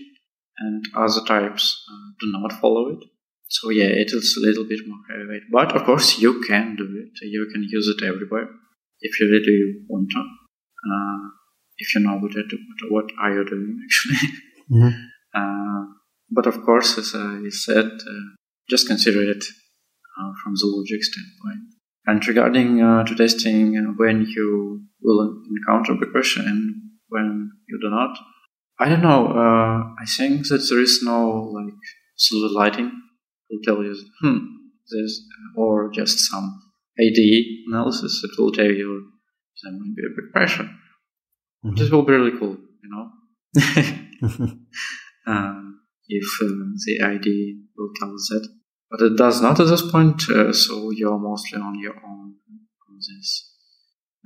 and 0.58 0.86
other 0.95 1.22
types 1.26 1.84
uh, 1.91 2.12
do 2.20 2.32
not 2.32 2.53
follow 2.60 2.89
it. 2.89 2.99
So 3.47 3.70
yeah, 3.70 3.86
it 3.86 4.12
is 4.12 4.38
a 4.38 4.45
little 4.45 4.66
bit 4.66 4.80
more 4.88 4.99
heavyweight. 5.10 5.43
But 5.51 5.76
of 5.76 5.84
course, 5.84 6.20
you 6.20 6.43
can 6.47 6.76
do 6.76 6.84
it. 6.84 7.26
You 7.26 7.49
can 7.53 7.64
use 7.70 7.88
it 7.88 8.03
everywhere 8.03 8.49
if 9.01 9.20
you 9.20 9.30
really 9.30 9.86
want 9.88 10.10
to. 10.12 10.20
Uh, 10.20 11.30
if 11.78 11.93
you 11.95 12.01
know 12.01 12.17
what, 12.17 12.32
it, 12.36 12.45
what 12.89 13.05
are 13.19 13.34
you 13.34 13.45
doing 13.45 13.80
actually. 13.86 14.30
Mm-hmm. 14.71 15.01
Uh, 15.34 15.93
but 16.32 16.47
of 16.47 16.63
course, 16.63 16.97
as 16.97 17.13
I 17.15 17.49
said, 17.49 17.86
uh, 17.86 18.36
just 18.69 18.88
consider 18.88 19.30
it 19.30 19.43
uh, 19.43 20.32
from 20.43 20.53
the 20.55 20.65
logic 20.65 21.03
standpoint. 21.03 21.71
And 22.07 22.28
regarding 22.28 22.78
to 22.78 23.15
testing 23.15 23.76
when 23.97 24.26
you 24.26 24.82
will 25.01 25.41
encounter 25.57 25.93
regression 25.93 26.45
and 26.47 26.76
when 27.09 27.51
you 27.67 27.80
do 27.82 27.89
not, 27.89 28.17
I 28.80 28.89
don't 28.89 29.01
know. 29.01 29.28
I 29.99 30.05
think 30.05 30.47
that 30.49 30.67
there 30.69 30.80
is 30.80 31.01
no 31.01 31.51
like 31.53 31.73
silver 32.15 32.53
lighting 32.53 32.91
will 33.49 33.59
tell 33.63 33.84
you, 33.84 33.95
hmm, 34.21 34.38
there's, 34.91 35.21
or 35.55 35.89
just 35.91 36.19
some 36.19 36.61
IDE 36.99 37.45
analysis 37.67 38.21
that 38.21 38.41
will 38.41 38.51
tell 38.51 38.65
you 38.65 39.09
there 39.63 39.73
might 39.73 39.95
be 39.95 40.03
a 40.03 40.09
big 40.09 40.32
pressure. 40.32 40.69
Mm-hmm. 41.66 41.76
This 41.76 41.89
will 41.89 42.03
be 42.03 42.13
really 42.13 42.38
cool, 42.38 42.57
you 42.84 42.89
know. 42.91 43.11
um, 45.28 45.80
if 46.07 46.28
uh, 46.41 46.47
the 46.86 47.01
IDE 47.01 47.57
will 47.78 47.89
tell 47.99 48.13
us 48.13 48.30
that. 48.32 48.47
But 48.91 49.01
it 49.01 49.18
does 49.18 49.41
not 49.41 49.59
at 49.59 49.68
this 49.68 49.89
point, 49.91 50.30
uh, 50.30 50.53
so 50.53 50.91
you're 50.91 51.18
mostly 51.18 51.59
on 51.59 51.80
your 51.80 51.95
own 51.95 52.36
on 52.89 52.97
this. 52.97 53.51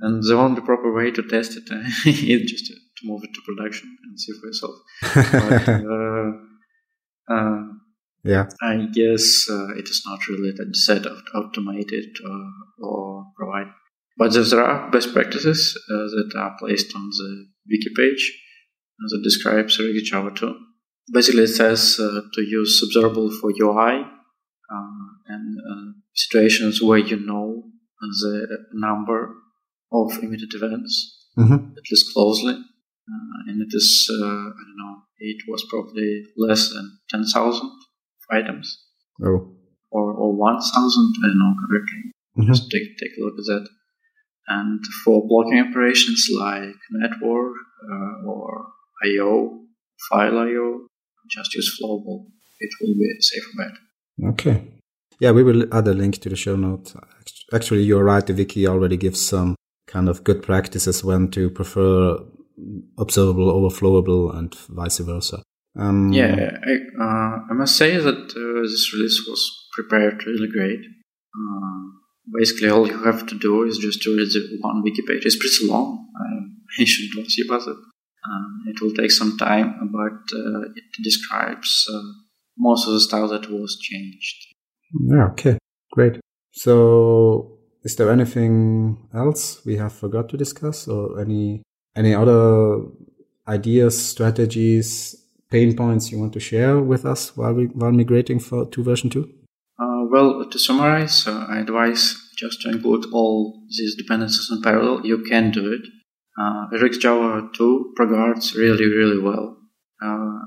And 0.00 0.22
the 0.22 0.34
only 0.34 0.60
proper 0.60 0.92
way 0.92 1.10
to 1.10 1.22
test 1.22 1.56
it 1.56 1.64
uh, 1.70 1.80
is 2.06 2.50
just 2.50 2.66
to, 2.66 2.74
to, 2.74 3.02
move 3.04 3.22
it 3.24 3.30
to 3.34 3.40
production 3.46 3.96
and 4.04 4.20
see 4.20 4.32
for 4.38 4.46
yourself. 4.46 4.74
but, 5.32 5.68
uh, 5.84 7.34
uh, 7.34 7.62
yeah, 8.22 8.48
I 8.60 8.86
guess 8.92 9.46
uh, 9.50 9.74
it 9.76 9.88
is 9.88 10.02
not 10.06 10.28
really 10.28 10.52
that 10.52 10.76
set 10.76 11.06
of 11.06 11.22
automated 11.34 12.16
or 12.78 13.24
provide. 13.34 13.72
But 14.20 14.32
there 14.34 14.62
are 14.62 14.90
best 14.90 15.14
practices 15.14 15.60
that 15.88 16.32
are 16.36 16.54
placed 16.58 16.94
on 16.94 17.08
the 17.18 17.30
wiki 17.70 17.90
page 17.96 18.24
that 19.08 19.22
describes 19.24 19.80
RxJava 19.80 20.36
2 20.36 20.54
basically 21.12 21.44
it 21.44 21.48
says 21.48 21.98
uh, 22.00 22.20
to 22.32 22.42
use 22.42 22.82
observable 22.82 23.30
for 23.30 23.50
UI 23.50 23.94
uh, 24.02 25.06
and 25.26 25.58
uh, 25.70 25.92
situations 26.14 26.82
where 26.82 26.98
you 26.98 27.18
know 27.18 27.64
the 28.00 28.58
number 28.72 29.34
of 29.92 30.12
emitted 30.22 30.54
events 30.54 31.26
mm-hmm. 31.38 31.54
at 31.54 31.90
least 31.90 32.12
closely. 32.14 32.54
and 33.48 33.60
it 33.60 33.72
is, 33.72 34.08
I 34.10 34.14
don't 34.68 34.80
know, 34.82 34.94
it 35.18 35.42
was 35.48 35.66
probably 35.68 36.22
less 36.36 36.72
than 36.72 36.98
10,000 37.10 37.70
items. 38.30 38.66
Oh. 39.22 39.52
Or, 39.90 40.12
or 40.12 40.32
1,000, 40.34 41.14
I 41.22 41.26
don't 41.26 41.38
know 41.38 41.54
correctly. 41.66 42.02
Mm-hmm. 42.38 42.52
Just 42.52 42.70
take, 42.70 42.96
take 42.96 43.18
a 43.18 43.24
look 43.24 43.34
at 43.34 43.46
that. 43.52 43.68
And 44.48 44.84
for 45.04 45.26
blocking 45.28 45.60
operations 45.60 46.28
like 46.36 46.76
network 46.90 47.54
uh, 47.84 48.26
or 48.26 48.66
I/O, 49.04 49.60
file 50.08 50.38
I/O, 50.38 50.86
just 51.28 51.54
use 51.54 51.78
Flowable. 51.80 52.26
It 52.58 52.70
will 52.80 52.94
be 52.94 53.10
a 53.18 53.22
safer 53.22 53.50
bet. 53.56 54.28
Okay. 54.32 54.64
Yeah, 55.20 55.32
we 55.32 55.42
will 55.42 55.72
add 55.72 55.86
a 55.86 55.94
link 55.94 56.18
to 56.18 56.28
the 56.28 56.36
show 56.36 56.56
note. 56.56 56.94
Actually, 57.52 57.82
you're 57.82 58.04
right. 58.04 58.26
The 58.26 58.34
wiki 58.34 58.66
already 58.66 58.96
gives 58.96 59.20
some 59.20 59.54
kind 59.86 60.08
of 60.08 60.24
good 60.24 60.42
practices 60.42 61.04
when 61.04 61.30
to 61.32 61.50
prefer 61.50 62.18
observable 62.98 63.50
over 63.50 63.74
flowable 63.74 64.34
and 64.36 64.54
vice 64.68 64.98
versa. 64.98 65.42
Um, 65.78 66.12
yeah, 66.12 66.50
I, 66.66 67.02
uh, 67.02 67.38
I, 67.50 67.52
must 67.52 67.76
say 67.76 67.96
that 67.96 68.06
uh, 68.06 68.62
this 68.62 68.92
release 68.92 69.24
was 69.28 69.68
prepared 69.72 70.26
really 70.26 70.48
great. 70.48 70.80
Uh, 70.80 71.99
basically 72.26 72.70
all 72.70 72.86
you 72.86 73.02
have 73.04 73.26
to 73.26 73.38
do 73.38 73.64
is 73.64 73.78
just 73.78 74.02
to 74.02 74.16
read 74.16 74.28
the 74.28 74.58
one 74.60 74.82
wiki 74.82 75.02
page. 75.06 75.24
It's 75.24 75.36
pretty 75.36 75.66
long. 75.66 76.08
I 76.78 76.84
should 76.84 77.10
not 77.16 77.26
see 77.26 77.44
about 77.46 77.62
it. 77.62 77.76
Um, 78.28 78.64
it 78.66 78.80
will 78.80 78.92
take 78.92 79.10
some 79.10 79.38
time, 79.38 79.90
but 79.92 80.36
uh, 80.36 80.60
it 80.76 81.02
describes 81.02 81.86
uh, 81.92 82.02
most 82.58 82.86
of 82.86 82.92
the 82.92 83.00
stuff 83.00 83.30
that 83.30 83.50
was 83.50 83.78
changed. 83.80 84.54
Yeah, 85.08 85.28
okay, 85.30 85.58
great. 85.92 86.20
So, 86.52 87.58
is 87.82 87.96
there 87.96 88.10
anything 88.10 89.08
else 89.14 89.64
we 89.64 89.76
have 89.76 89.92
forgot 89.92 90.28
to 90.30 90.36
discuss, 90.36 90.86
or 90.86 91.18
any 91.20 91.62
any 91.96 92.14
other 92.14 92.82
ideas, 93.48 94.10
strategies, 94.10 95.16
pain 95.50 95.74
points 95.74 96.12
you 96.12 96.18
want 96.18 96.34
to 96.34 96.40
share 96.40 96.78
with 96.78 97.06
us 97.06 97.36
while 97.36 97.54
we 97.54 97.66
while 97.66 97.92
migrating 97.92 98.38
for 98.38 98.66
to 98.66 98.82
version 98.82 99.08
two? 99.08 99.32
Uh, 100.10 100.12
well, 100.12 100.48
to 100.50 100.58
summarize, 100.58 101.26
uh, 101.26 101.46
I 101.48 101.60
advise 101.60 102.16
just 102.36 102.62
to 102.62 102.70
include 102.70 103.06
all 103.12 103.62
these 103.68 103.96
dependencies 103.96 104.48
in 104.50 104.62
parallel. 104.62 105.06
You 105.06 105.22
can 105.24 105.50
do 105.50 105.72
it. 105.72 105.82
Uh, 106.40 106.66
RxJava 106.72 107.52
2 107.54 107.94
progrades 107.98 108.56
really, 108.56 108.86
really 108.86 109.20
well. 109.20 109.56
Uh, 110.02 110.38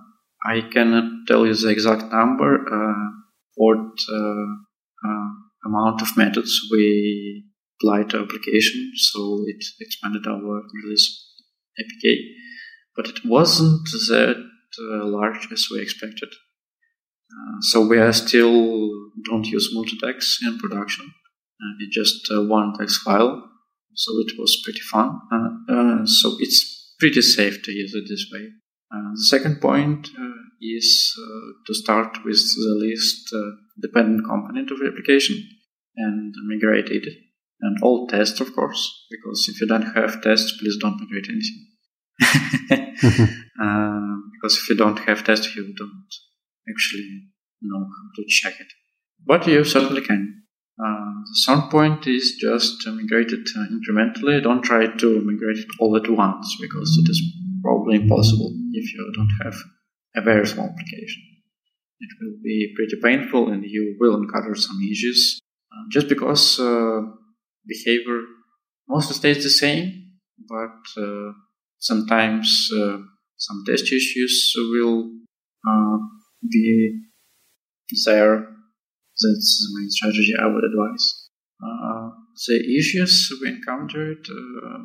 I 0.46 0.62
cannot 0.72 1.28
tell 1.28 1.46
you 1.46 1.54
the 1.54 1.70
exact 1.70 2.12
number 2.12 2.56
uh, 2.56 3.10
or 3.58 3.76
uh, 3.78 4.54
uh, 5.06 5.30
amount 5.66 6.02
of 6.02 6.18
methods 6.18 6.60
we 6.72 7.46
applied 7.80 8.10
to 8.10 8.20
application, 8.20 8.92
so 8.96 9.44
it 9.48 9.64
expanded 9.80 10.26
our 10.28 10.64
release 10.84 11.32
APK, 11.80 12.18
but 12.96 13.08
it 13.08 13.20
wasn't 13.26 13.88
that 14.10 14.36
uh, 14.80 15.06
large 15.06 15.48
as 15.52 15.68
we 15.72 15.82
expected. 15.82 16.30
So 17.62 17.88
we 17.88 17.98
are 17.98 18.14
still 18.14 18.90
don't 19.30 19.48
use 19.48 19.74
multidex 19.76 20.38
in 20.46 20.58
production. 20.58 21.14
it's 21.80 21.96
just 21.96 22.28
one 22.30 22.74
dex 22.78 22.98
file 22.98 23.50
so 23.96 24.12
it 24.20 24.38
was 24.38 24.62
pretty 24.64 24.80
fun. 24.80 25.20
Uh, 25.32 25.74
uh, 25.74 26.06
so 26.06 26.36
it's 26.40 26.96
pretty 27.00 27.22
safe 27.22 27.62
to 27.64 27.72
use 27.72 27.94
it 27.94 28.06
this 28.10 28.28
way. 28.32 28.48
Uh, 28.94 29.12
the 29.16 29.24
second 29.24 29.62
point 29.62 30.10
is 30.62 31.14
to 31.68 31.74
start 31.74 32.18
with 32.24 32.38
the 32.38 32.78
least 32.80 33.34
dependent 33.82 34.26
component 34.26 34.72
of 34.72 34.80
the 34.80 34.88
application 34.88 35.36
and 35.98 36.34
migrate 36.48 36.90
it. 36.90 37.06
And 37.62 37.78
all 37.82 38.08
tests, 38.08 38.40
of 38.42 38.54
course, 38.54 39.06
because 39.10 39.48
if 39.48 39.62
you 39.62 39.68
don't 39.68 39.94
have 39.94 40.22
tests, 40.22 40.58
please 40.60 40.78
don't 40.80 41.00
migrate 41.00 41.30
anything. 41.30 41.68
uh, 43.62 44.16
because 44.34 44.58
if 44.58 44.70
you 44.70 44.76
don't 44.76 45.00
have 45.00 45.24
tests, 45.24 45.56
you 45.56 45.74
don't 45.78 46.08
actually 46.70 47.24
know 47.62 47.80
how 47.80 48.06
to 48.16 48.24
check 48.28 48.60
it. 48.60 48.68
But 49.26 49.48
you 49.48 49.64
certainly 49.64 50.02
can. 50.02 50.44
Uh, 50.80 51.14
the 51.30 51.36
sound 51.46 51.72
point 51.72 52.08
is 52.08 52.36
just 52.40 52.86
migrate 52.88 53.32
it 53.32 53.48
uh, 53.56 53.66
incrementally. 53.72 54.42
Don't 54.42 54.64
try 54.64 54.88
to 54.88 55.22
migrate 55.22 55.58
it 55.58 55.68
all 55.80 55.96
at 55.96 56.10
once 56.10 56.58
because 56.60 56.98
it 57.04 57.10
is 57.10 57.22
probably 57.64 57.96
impossible 57.96 58.52
if 58.74 58.94
you 58.94 59.12
don't 59.16 59.32
have 59.44 59.56
a 60.16 60.22
very 60.22 60.46
small 60.48 60.66
application. 60.66 61.22
It 62.00 62.10
will 62.20 62.38
be 62.44 62.74
pretty 62.76 62.98
painful 63.02 63.50
and 63.50 63.64
you 63.64 63.96
will 64.00 64.18
encounter 64.18 64.56
some 64.56 64.78
issues 64.92 65.40
uh, 65.72 65.84
just 65.90 66.10
because 66.10 66.60
uh, 66.60 67.02
behavior 67.68 68.22
mostly 68.90 69.16
stays 69.16 69.44
the 69.44 69.50
same, 69.50 70.12
but 70.50 71.02
uh, 71.02 71.32
sometimes 71.78 72.70
uh, 72.76 72.98
some 73.38 73.64
test 73.66 73.86
issues 73.92 74.54
will 74.58 75.10
be 76.50 77.00
there 78.06 78.54
that's 79.22 79.52
the 79.62 79.80
main 79.80 79.90
strategy 79.90 80.34
I 80.40 80.48
would 80.48 80.64
advise. 80.64 81.30
Uh, 81.64 82.10
the 82.48 82.78
issues 82.78 83.32
we 83.42 83.50
encountered 83.50 84.26
uh, 84.30 84.80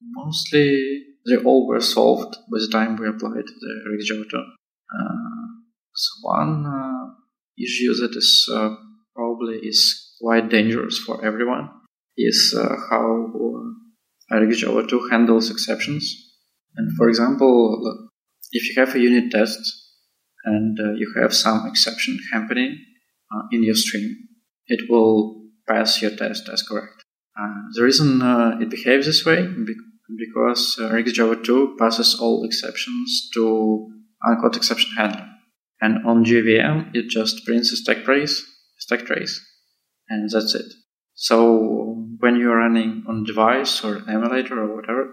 mostly 0.00 1.04
they 1.26 1.36
all 1.36 1.66
were 1.66 1.80
solved 1.80 2.34
by 2.50 2.58
the 2.58 2.68
time 2.72 2.96
we 2.96 3.08
applied 3.08 3.46
the 3.46 3.72
RxJava. 3.90 4.40
Uh, 4.40 5.46
so 5.94 6.10
one 6.22 6.66
uh, 6.66 7.14
issue 7.58 7.94
that 7.94 8.16
is 8.16 8.48
uh, 8.52 8.74
probably 9.14 9.58
is 9.62 10.14
quite 10.20 10.48
dangerous 10.48 10.98
for 10.98 11.24
everyone 11.24 11.70
is 12.16 12.54
uh, 12.58 12.74
how 12.90 13.30
uh, 14.30 14.86
2 14.86 15.08
handles 15.10 15.50
exceptions. 15.50 16.34
And 16.76 16.96
for 16.96 17.08
example, 17.08 18.08
if 18.52 18.68
you 18.68 18.84
have 18.84 18.94
a 18.94 19.00
unit 19.00 19.30
test 19.30 19.60
and 20.44 20.78
uh, 20.80 20.92
you 20.92 21.12
have 21.20 21.34
some 21.34 21.66
exception 21.66 22.18
happening, 22.32 22.78
uh, 23.34 23.42
in 23.52 23.62
your 23.62 23.74
stream, 23.74 24.16
it 24.66 24.88
will 24.88 25.42
pass 25.68 26.00
your 26.00 26.14
test 26.16 26.48
as 26.48 26.62
correct. 26.62 27.04
Uh, 27.38 27.62
the 27.74 27.82
reason 27.82 28.22
uh, 28.22 28.58
it 28.60 28.70
behaves 28.70 29.06
this 29.06 29.24
way 29.24 29.46
because 30.16 30.76
uh, 30.80 30.90
RxJava 30.90 31.44
2 31.44 31.76
passes 31.78 32.18
all 32.18 32.44
exceptions 32.44 33.28
to 33.34 33.90
uncaught 34.22 34.56
exception 34.56 34.90
handler. 34.96 35.28
And 35.80 36.04
on 36.06 36.24
JVM, 36.24 36.90
it 36.94 37.08
just 37.08 37.44
prints 37.44 37.72
a 37.72 37.76
stack 37.76 38.04
trace, 38.04 38.44
stack 38.78 39.00
trace, 39.00 39.40
and 40.08 40.28
that's 40.28 40.54
it. 40.54 40.72
So 41.14 42.06
when 42.18 42.36
you're 42.36 42.56
running 42.56 43.04
on 43.08 43.24
device 43.24 43.84
or 43.84 43.98
emulator 44.08 44.60
or 44.60 44.74
whatever, 44.74 45.12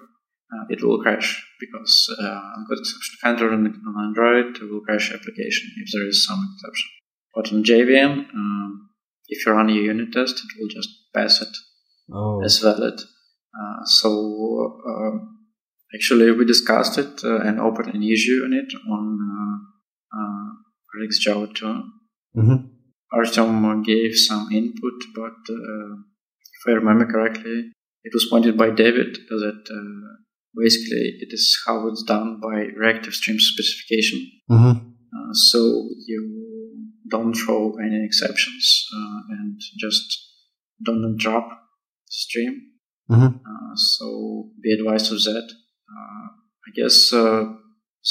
uh, 0.53 0.65
it 0.69 0.83
will 0.83 1.01
crash 1.01 1.43
because 1.59 2.13
uh, 2.19 2.41
uncaught 2.55 2.79
exception 2.79 3.17
handler 3.23 3.51
on 3.53 4.05
Android 4.05 4.57
will 4.61 4.81
crash 4.81 5.11
application 5.11 5.71
if 5.77 5.89
there 5.93 6.07
is 6.07 6.25
some 6.25 6.41
exception. 6.53 6.89
But 7.33 7.51
on 7.51 7.63
JVM, 7.63 8.33
um, 8.33 8.89
if 9.27 9.45
you 9.45 9.51
run 9.51 9.69
your 9.69 9.83
unit 9.83 10.13
test, 10.13 10.35
it 10.35 10.59
will 10.59 10.69
just 10.69 10.89
pass 11.13 11.41
it 11.41 11.55
oh. 12.13 12.41
as 12.43 12.59
valid. 12.59 12.99
Uh, 13.57 13.85
so 13.85 14.81
uh, 14.87 15.17
actually, 15.95 16.31
we 16.31 16.45
discussed 16.45 16.97
it 16.97 17.23
uh, 17.23 17.39
and 17.39 17.59
opened 17.59 17.93
an 17.93 18.03
issue 18.03 18.43
on 18.45 18.53
it 18.53 18.71
on 18.89 19.05
uh, 19.33 20.17
uh, 20.17 21.01
RxJava 21.01 21.55
2. 21.55 21.83
Mm-hmm. 22.37 22.67
Artem 23.13 23.83
gave 23.83 24.15
some 24.15 24.51
input, 24.51 24.93
but 25.15 25.53
uh, 25.53 25.93
if 25.95 26.67
I 26.67 26.71
remember 26.71 27.05
correctly, 27.05 27.71
it 28.03 28.13
was 28.13 28.27
pointed 28.29 28.57
by 28.57 28.69
David 28.69 29.17
that 29.29 29.63
uh, 29.71 30.24
basically 30.57 31.17
it 31.19 31.29
is 31.31 31.57
how 31.65 31.87
it's 31.87 32.03
done 32.03 32.39
by 32.41 32.67
reactive 32.75 33.13
stream 33.13 33.39
specification. 33.39 34.31
Mm-hmm. 34.49 34.87
Uh, 34.87 35.33
so 35.33 35.89
you 36.07 36.31
don't 37.09 37.33
throw 37.33 37.75
any 37.83 38.03
exceptions 38.03 38.87
uh, 38.93 39.19
and 39.29 39.61
just 39.79 40.31
don't 40.83 41.17
drop 41.17 41.49
stream. 42.09 42.61
Mm-hmm. 43.09 43.37
Uh, 43.37 43.75
so 43.75 44.49
be 44.61 44.71
advised 44.71 45.11
of 45.11 45.23
that. 45.23 45.49
Uh, 45.51 46.27
I 46.67 46.71
guess 46.75 47.13
uh, 47.13 47.45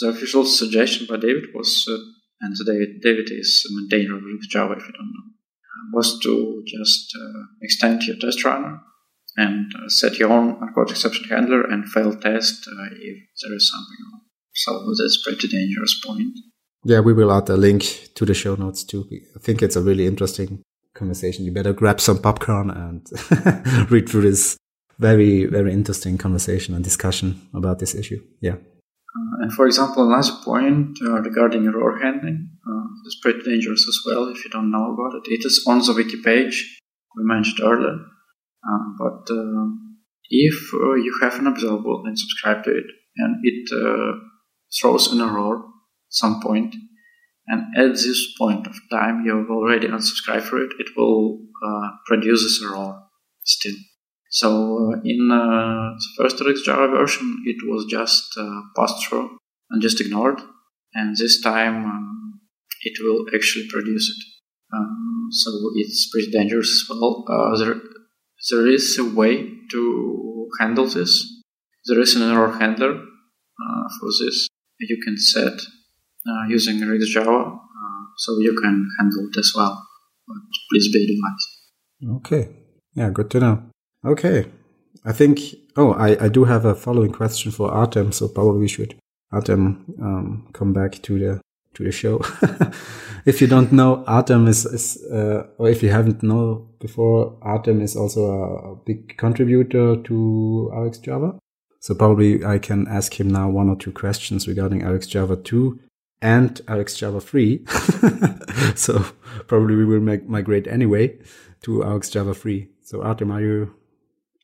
the 0.01 0.09
official 0.09 0.45
suggestion 0.45 1.07
by 1.09 1.17
David 1.17 1.47
was, 1.55 1.87
uh, 1.91 1.97
and 2.41 2.57
David, 2.67 3.01
David 3.03 3.29
is 3.31 3.67
a 3.69 3.81
maintainer 3.81 4.17
of 4.17 4.23
Java 4.49 4.75
if 4.75 4.87
you 4.87 4.93
don't 4.93 5.13
know, 5.13 5.33
was 5.93 6.19
to 6.21 6.63
just 6.67 7.17
extend 7.63 8.03
your 8.03 8.17
test 8.17 8.45
runner 8.45 8.81
and 9.37 9.73
set 9.89 10.19
your 10.19 10.31
own 10.31 10.57
uncaught 10.61 10.91
exception 10.91 11.25
handler 11.29 11.63
and 11.63 11.89
fail 11.89 12.15
test 12.15 12.67
if 12.69 13.17
there 13.43 13.55
is 13.55 13.71
something 13.71 13.99
wrong. 14.13 14.21
So 14.55 14.95
that's 14.99 15.23
pretty 15.25 15.49
dangerous 15.49 16.01
point. 16.05 16.39
Yeah, 16.85 17.01
we 17.01 17.13
will 17.13 17.33
add 17.33 17.49
a 17.49 17.57
link 17.57 18.11
to 18.15 18.25
the 18.25 18.35
show 18.35 18.55
notes 18.55 18.85
too. 18.85 19.09
I 19.35 19.39
think 19.41 19.63
it's 19.63 19.77
a 19.77 19.83
really 19.83 20.07
interesting 20.07 20.63
conversation. 20.95 21.45
You 21.45 21.53
better 21.53 21.73
grab 21.73 22.01
some 22.01 22.19
popcorn 22.19 22.71
and 22.71 23.07
read 23.91 24.09
through 24.09 24.23
this 24.23 24.57
very, 24.99 25.47
very 25.47 25.73
interesting 25.73 26.19
conversation 26.19 26.75
and 26.75 26.85
discussion 26.85 27.49
about 27.53 27.79
this 27.79 27.95
issue. 27.95 28.23
Yeah. 28.41 28.55
Uh, 28.55 29.43
and 29.43 29.53
for 29.53 29.67
example, 29.67 30.07
another 30.07 30.37
point 30.45 30.99
uh, 31.03 31.21
regarding 31.23 31.67
error 31.67 31.99
handling 32.01 32.51
uh, 32.67 32.87
is 33.07 33.19
pretty 33.23 33.43
dangerous 33.43 33.87
as 33.89 34.01
well 34.07 34.29
if 34.29 34.45
you 34.45 34.51
don't 34.51 34.71
know 34.71 34.93
about 34.93 35.15
it. 35.17 35.33
It 35.33 35.45
is 35.45 35.65
on 35.67 35.79
the 35.79 35.95
wiki 35.95 36.23
page 36.23 36.79
we 37.17 37.25
mentioned 37.25 37.61
earlier. 37.63 37.99
Uh, 38.69 38.85
but 38.99 39.33
uh, 39.33 39.67
if 40.31 40.55
uh, 40.75 40.95
you 40.95 41.19
have 41.23 41.35
an 41.39 41.47
observable 41.47 42.03
and 42.07 42.19
subscribe 42.19 42.65
to 42.65 42.71
it 42.71 42.87
and 43.17 43.37
it 43.43 43.69
throws 44.81 45.13
an 45.13 45.21
error 45.21 45.63
some 46.09 46.41
point, 46.41 46.75
and 47.47 47.77
at 47.77 47.93
this 47.93 48.35
point 48.39 48.67
of 48.67 48.75
time 48.91 49.25
you've 49.27 49.51
already 49.51 49.89
unsubscribed 49.89 50.43
for 50.43 50.63
it, 50.63 50.71
it 50.79 50.89
will 50.97 51.41
uh, 51.65 51.89
produce 52.07 52.43
this 52.43 52.63
error 52.63 53.01
still. 53.45 53.75
So 54.31 54.93
uh, 54.93 55.01
in 55.05 55.31
uh, 55.31 55.95
the 55.97 56.09
first 56.19 56.39
RxJava 56.39 56.91
version, 56.97 57.43
it 57.47 57.57
was 57.69 57.85
just 57.89 58.35
uh, 58.39 58.61
passed 58.77 59.07
through 59.07 59.39
and 59.71 59.83
just 59.83 60.01
ignored, 60.01 60.41
and 60.95 61.17
this 61.17 61.41
time 61.41 61.85
um, 61.85 62.41
it 62.83 62.95
will 63.01 63.27
actually 63.35 63.69
produce 63.69 64.09
it. 64.09 64.77
Um, 64.77 65.29
so 65.31 65.51
it's 65.77 66.11
pretty 66.11 66.31
dangerous 66.31 66.69
as 66.69 66.85
well. 66.89 67.25
Uh, 67.29 67.59
there, 67.59 67.81
there 68.51 68.67
is 68.67 68.99
a 68.99 69.05
way 69.05 69.49
to 69.71 70.49
handle 70.61 70.87
this. 70.87 71.43
There 71.87 72.01
is 72.01 72.15
an 72.17 72.23
error 72.23 72.53
handler 72.53 72.93
uh, 72.95 73.85
for 73.99 74.09
this. 74.21 74.49
You 74.81 75.01
can 75.05 75.17
set 75.17 75.61
uh, 76.27 76.49
using 76.49 76.81
RxJava, 76.81 77.47
uh, 77.47 78.05
so 78.17 78.39
you 78.39 78.59
can 78.61 78.89
handle 78.99 79.29
it 79.31 79.39
as 79.39 79.53
well. 79.57 79.87
But 80.27 80.37
please 80.71 80.93
be 80.93 81.05
advised. 81.05 82.19
Okay. 82.19 82.49
Yeah, 82.95 83.11
good 83.11 83.31
to 83.31 83.41
know. 83.41 83.63
Okay. 84.05 84.47
I 85.05 85.13
think, 85.13 85.41
oh, 85.77 85.93
I, 85.93 86.25
I 86.25 86.29
do 86.29 86.45
have 86.45 86.65
a 86.65 86.75
following 86.75 87.13
question 87.13 87.51
for 87.51 87.71
Artem, 87.71 88.13
so 88.13 88.29
probably 88.29 88.61
we 88.61 88.69
should, 88.69 88.97
Artem, 89.33 89.85
um, 90.01 90.49
come 90.53 90.73
back 90.73 91.03
to 91.03 91.19
the, 91.19 91.41
to 91.75 91.85
the 91.85 91.93
show. 91.93 92.25
if 93.25 93.41
you 93.41 93.47
don't 93.47 93.73
know, 93.73 94.05
Artem 94.07 94.47
is, 94.49 94.65
is 94.67 95.03
uh, 95.11 95.47
or 95.59 95.69
if 95.69 95.83
you 95.83 95.91
haven't 95.91 96.23
know 96.23 96.69
before, 96.81 97.39
Artem 97.43 97.81
is 97.81 97.97
also 97.97 98.25
a, 98.25 98.73
a 98.73 98.77
big 98.77 99.17
contributor 99.17 99.97
to 99.97 100.71
RxJava. 100.75 101.39
So 101.81 101.95
probably 101.95 102.45
I 102.45 102.59
can 102.59 102.89
ask 102.89 103.19
him 103.21 103.29
now 103.29 103.51
one 103.51 103.69
or 103.69 103.77
two 103.77 103.93
questions 103.93 104.49
regarding 104.49 104.81
RxJava 104.81 105.45
2 105.45 105.79
and 106.23 106.55
RxJava 106.67 107.23
3. 107.23 108.75
so 108.75 109.05
probably 109.47 109.77
we 109.77 109.85
will 109.85 110.01
make, 110.01 110.27
migrate 110.27 110.67
anyway 110.67 111.19
to 111.63 111.81
RxJava 111.81 112.37
3. 112.37 112.69
So 112.83 113.03
Artem, 113.03 113.31
are 113.31 113.43
you 113.43 113.75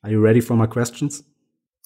are 0.03 0.09
you 0.09 0.19
ready 0.19 0.41
for 0.41 0.55
my 0.55 0.65
questions? 0.65 1.23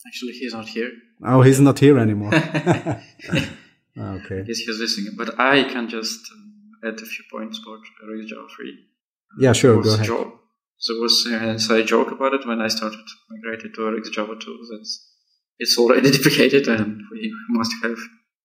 Actually, 0.07 0.33
he's 0.33 0.53
not 0.53 0.67
here. 0.67 0.91
Oh, 1.25 1.41
he's 1.41 1.59
not 1.59 1.79
here 1.79 1.97
anymore. 1.97 2.31
okay. 3.97 4.43
Yes, 4.47 4.59
he's 4.59 4.79
listening. 4.79 5.15
But 5.17 5.39
I 5.39 5.63
can 5.63 5.89
just 5.89 6.19
uh, 6.31 6.87
add 6.87 6.99
a 6.99 7.05
few 7.05 7.25
points 7.31 7.59
about 7.59 7.79
RxJava 8.07 8.47
3. 8.55 8.77
Yeah, 9.39 9.53
sure. 9.53 9.81
Go 9.81 9.93
ahead. 9.93 10.05
Joke. 10.05 10.41
So 10.77 10.93
it 10.95 11.01
was 11.01 11.25
an 11.27 11.49
inside 11.49 11.87
joke 11.87 12.11
about 12.11 12.33
it 12.33 12.45
when 12.45 12.61
I 12.61 12.67
started 12.67 12.99
migrating 13.29 13.71
to 13.73 13.81
RxJava 13.81 14.39
2. 14.39 14.59
That's 14.71 15.11
it's 15.57 15.77
already 15.77 16.11
deprecated, 16.17 16.67
and 16.67 17.01
we 17.11 17.33
must 17.49 17.71
have 17.83 17.97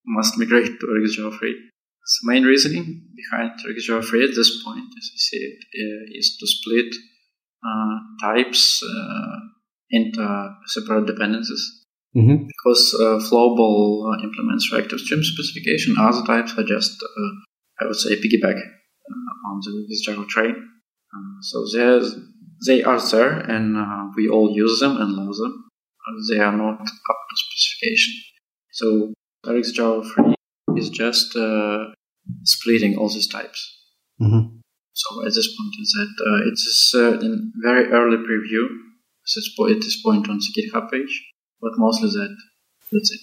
must 0.06 0.38
migrate 0.38 0.78
to 0.80 0.86
RxJava 0.86 1.38
3. 1.38 1.70
So 2.06 2.18
main 2.24 2.44
reasoning 2.44 3.08
behind 3.14 3.52
RxJava 3.66 4.04
3 4.04 4.24
at 4.24 4.34
this 4.34 4.62
point, 4.64 4.84
as 4.98 5.10
I 5.12 5.16
see 5.16 5.36
it, 5.38 5.58
uh, 5.58 6.18
is 6.18 6.36
to 6.38 6.46
split 6.46 6.94
uh, 7.66 7.96
types 8.22 8.82
uh, 8.82 9.36
into 9.90 10.54
separate 10.66 11.06
dependencies. 11.06 11.79
Mm-hmm. 12.16 12.46
Because 12.46 12.96
uh, 12.98 13.18
Flowable 13.28 14.12
uh, 14.12 14.22
implements 14.24 14.72
reactive 14.72 15.00
stream 15.00 15.22
specification, 15.22 15.94
other 15.98 16.26
types 16.26 16.52
are 16.58 16.64
just, 16.64 17.02
uh, 17.02 17.30
I 17.80 17.86
would 17.86 17.96
say, 17.96 18.16
piggyback 18.16 18.58
uh, 18.58 19.48
on 19.48 19.60
the 19.62 19.86
RxJava 19.88 20.28
train. 20.28 20.56
so 21.42 21.64
they 22.66 22.82
are 22.82 23.00
there, 23.00 23.38
and 23.38 23.76
we 24.16 24.28
all 24.28 24.54
use 24.54 24.80
them 24.80 24.96
and 24.96 25.12
love 25.12 25.36
them. 25.36 25.64
they 26.28 26.40
are 26.40 26.56
not 26.56 26.80
up 26.80 27.20
to 27.28 27.36
specification. 27.36 28.14
So 28.72 29.14
RxJava 29.46 30.14
3 30.14 30.34
is 30.76 30.90
just 30.90 31.36
splitting 32.44 32.96
all 32.96 33.08
these 33.08 33.28
types. 33.28 33.60
Mm-hmm. 34.20 34.58
So 34.92 35.26
at 35.26 35.32
this 35.32 35.48
point, 35.56 35.74
is 35.80 35.92
that 35.98 36.14
uh, 36.28 36.48
it 36.48 36.52
is 36.52 36.92
uh, 36.94 37.18
in 37.24 37.52
very 37.62 37.90
early 37.90 38.18
preview. 38.18 38.66
So 39.24 39.68
at 39.68 39.80
this 39.80 40.02
point 40.02 40.28
on 40.28 40.38
the 40.38 40.52
GitHub 40.56 40.90
page, 40.90 41.29
but 41.60 41.72
mostly 41.76 42.08
that 42.08 42.36
that's 42.92 43.10
it. 43.12 43.20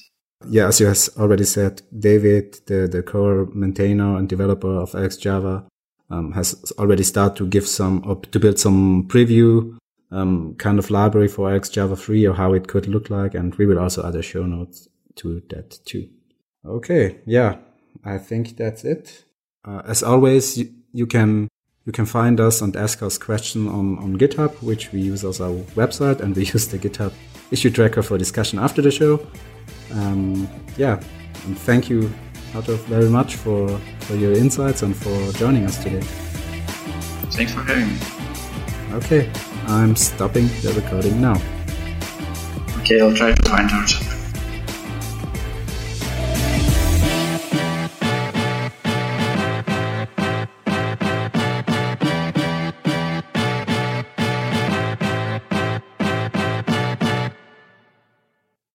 Yeah, 0.49 0.67
as 0.67 0.79
you 0.79 0.85
has 0.85 1.09
already 1.17 1.45
said, 1.45 1.81
David, 1.97 2.59
the, 2.67 2.87
the 2.87 3.01
core 3.01 3.47
maintainer 3.53 4.17
and 4.17 4.29
developer 4.29 4.69
of 4.69 4.91
RxJava, 4.91 5.65
um, 6.09 6.31
has 6.33 6.71
already 6.77 7.03
started 7.03 7.35
to 7.37 7.47
give 7.47 7.67
some, 7.67 8.21
to 8.31 8.39
build 8.39 8.59
some 8.59 9.07
preview 9.07 9.77
um, 10.11 10.55
kind 10.55 10.79
of 10.79 10.89
library 10.89 11.27
for 11.27 11.49
RxJava 11.49 11.97
3 11.97 12.27
or 12.27 12.33
how 12.35 12.53
it 12.53 12.67
could 12.67 12.87
look 12.87 13.09
like. 13.09 13.33
And 13.33 13.55
we 13.55 13.65
will 13.65 13.79
also 13.79 14.07
add 14.07 14.15
a 14.15 14.21
show 14.21 14.45
notes 14.45 14.87
to 15.15 15.41
that 15.49 15.79
too. 15.85 16.07
Okay. 16.65 17.19
Yeah. 17.25 17.57
I 18.05 18.19
think 18.19 18.57
that's 18.57 18.83
it. 18.83 19.25
Uh, 19.65 19.81
as 19.85 20.03
always, 20.03 20.57
you, 20.57 20.71
you 20.93 21.07
can 21.07 21.49
you 21.85 21.91
can 21.93 22.05
find 22.05 22.39
us 22.39 22.61
and 22.61 22.75
ask 22.75 23.01
us 23.01 23.17
questions 23.17 23.69
on, 23.69 23.97
on 23.97 24.17
GitHub, 24.17 24.61
which 24.61 24.91
we 24.91 24.99
use 24.99 25.23
as 25.23 25.39
our 25.39 25.53
website, 25.75 26.19
and 26.19 26.35
we 26.35 26.43
use 26.53 26.67
the 26.67 26.77
GitHub 26.77 27.13
issue 27.51 27.69
tracker 27.69 28.01
for 28.01 28.17
discussion 28.17 28.59
after 28.59 28.81
the 28.81 28.91
show. 28.91 29.25
Um, 29.91 30.47
yeah, 30.77 31.01
and 31.45 31.57
thank 31.57 31.89
you, 31.89 32.11
Artur, 32.53 32.75
very 32.75 33.09
much 33.09 33.35
for, 33.35 33.79
for 34.01 34.15
your 34.15 34.33
insights 34.33 34.81
and 34.81 34.95
for 34.95 35.31
joining 35.33 35.65
us 35.65 35.81
today. 35.81 36.01
Thanks 37.31 37.53
for 37.53 37.61
having 37.61 37.87
me. 37.87 38.97
Okay, 38.97 39.31
I'm 39.67 39.95
stopping 39.95 40.47
the 40.61 40.73
recording 40.75 41.21
now. 41.21 41.41
Okay, 42.81 43.01
I'll 43.01 43.13
try 43.13 43.33
to 43.33 43.49
find 43.49 43.69
out. 43.71 44.06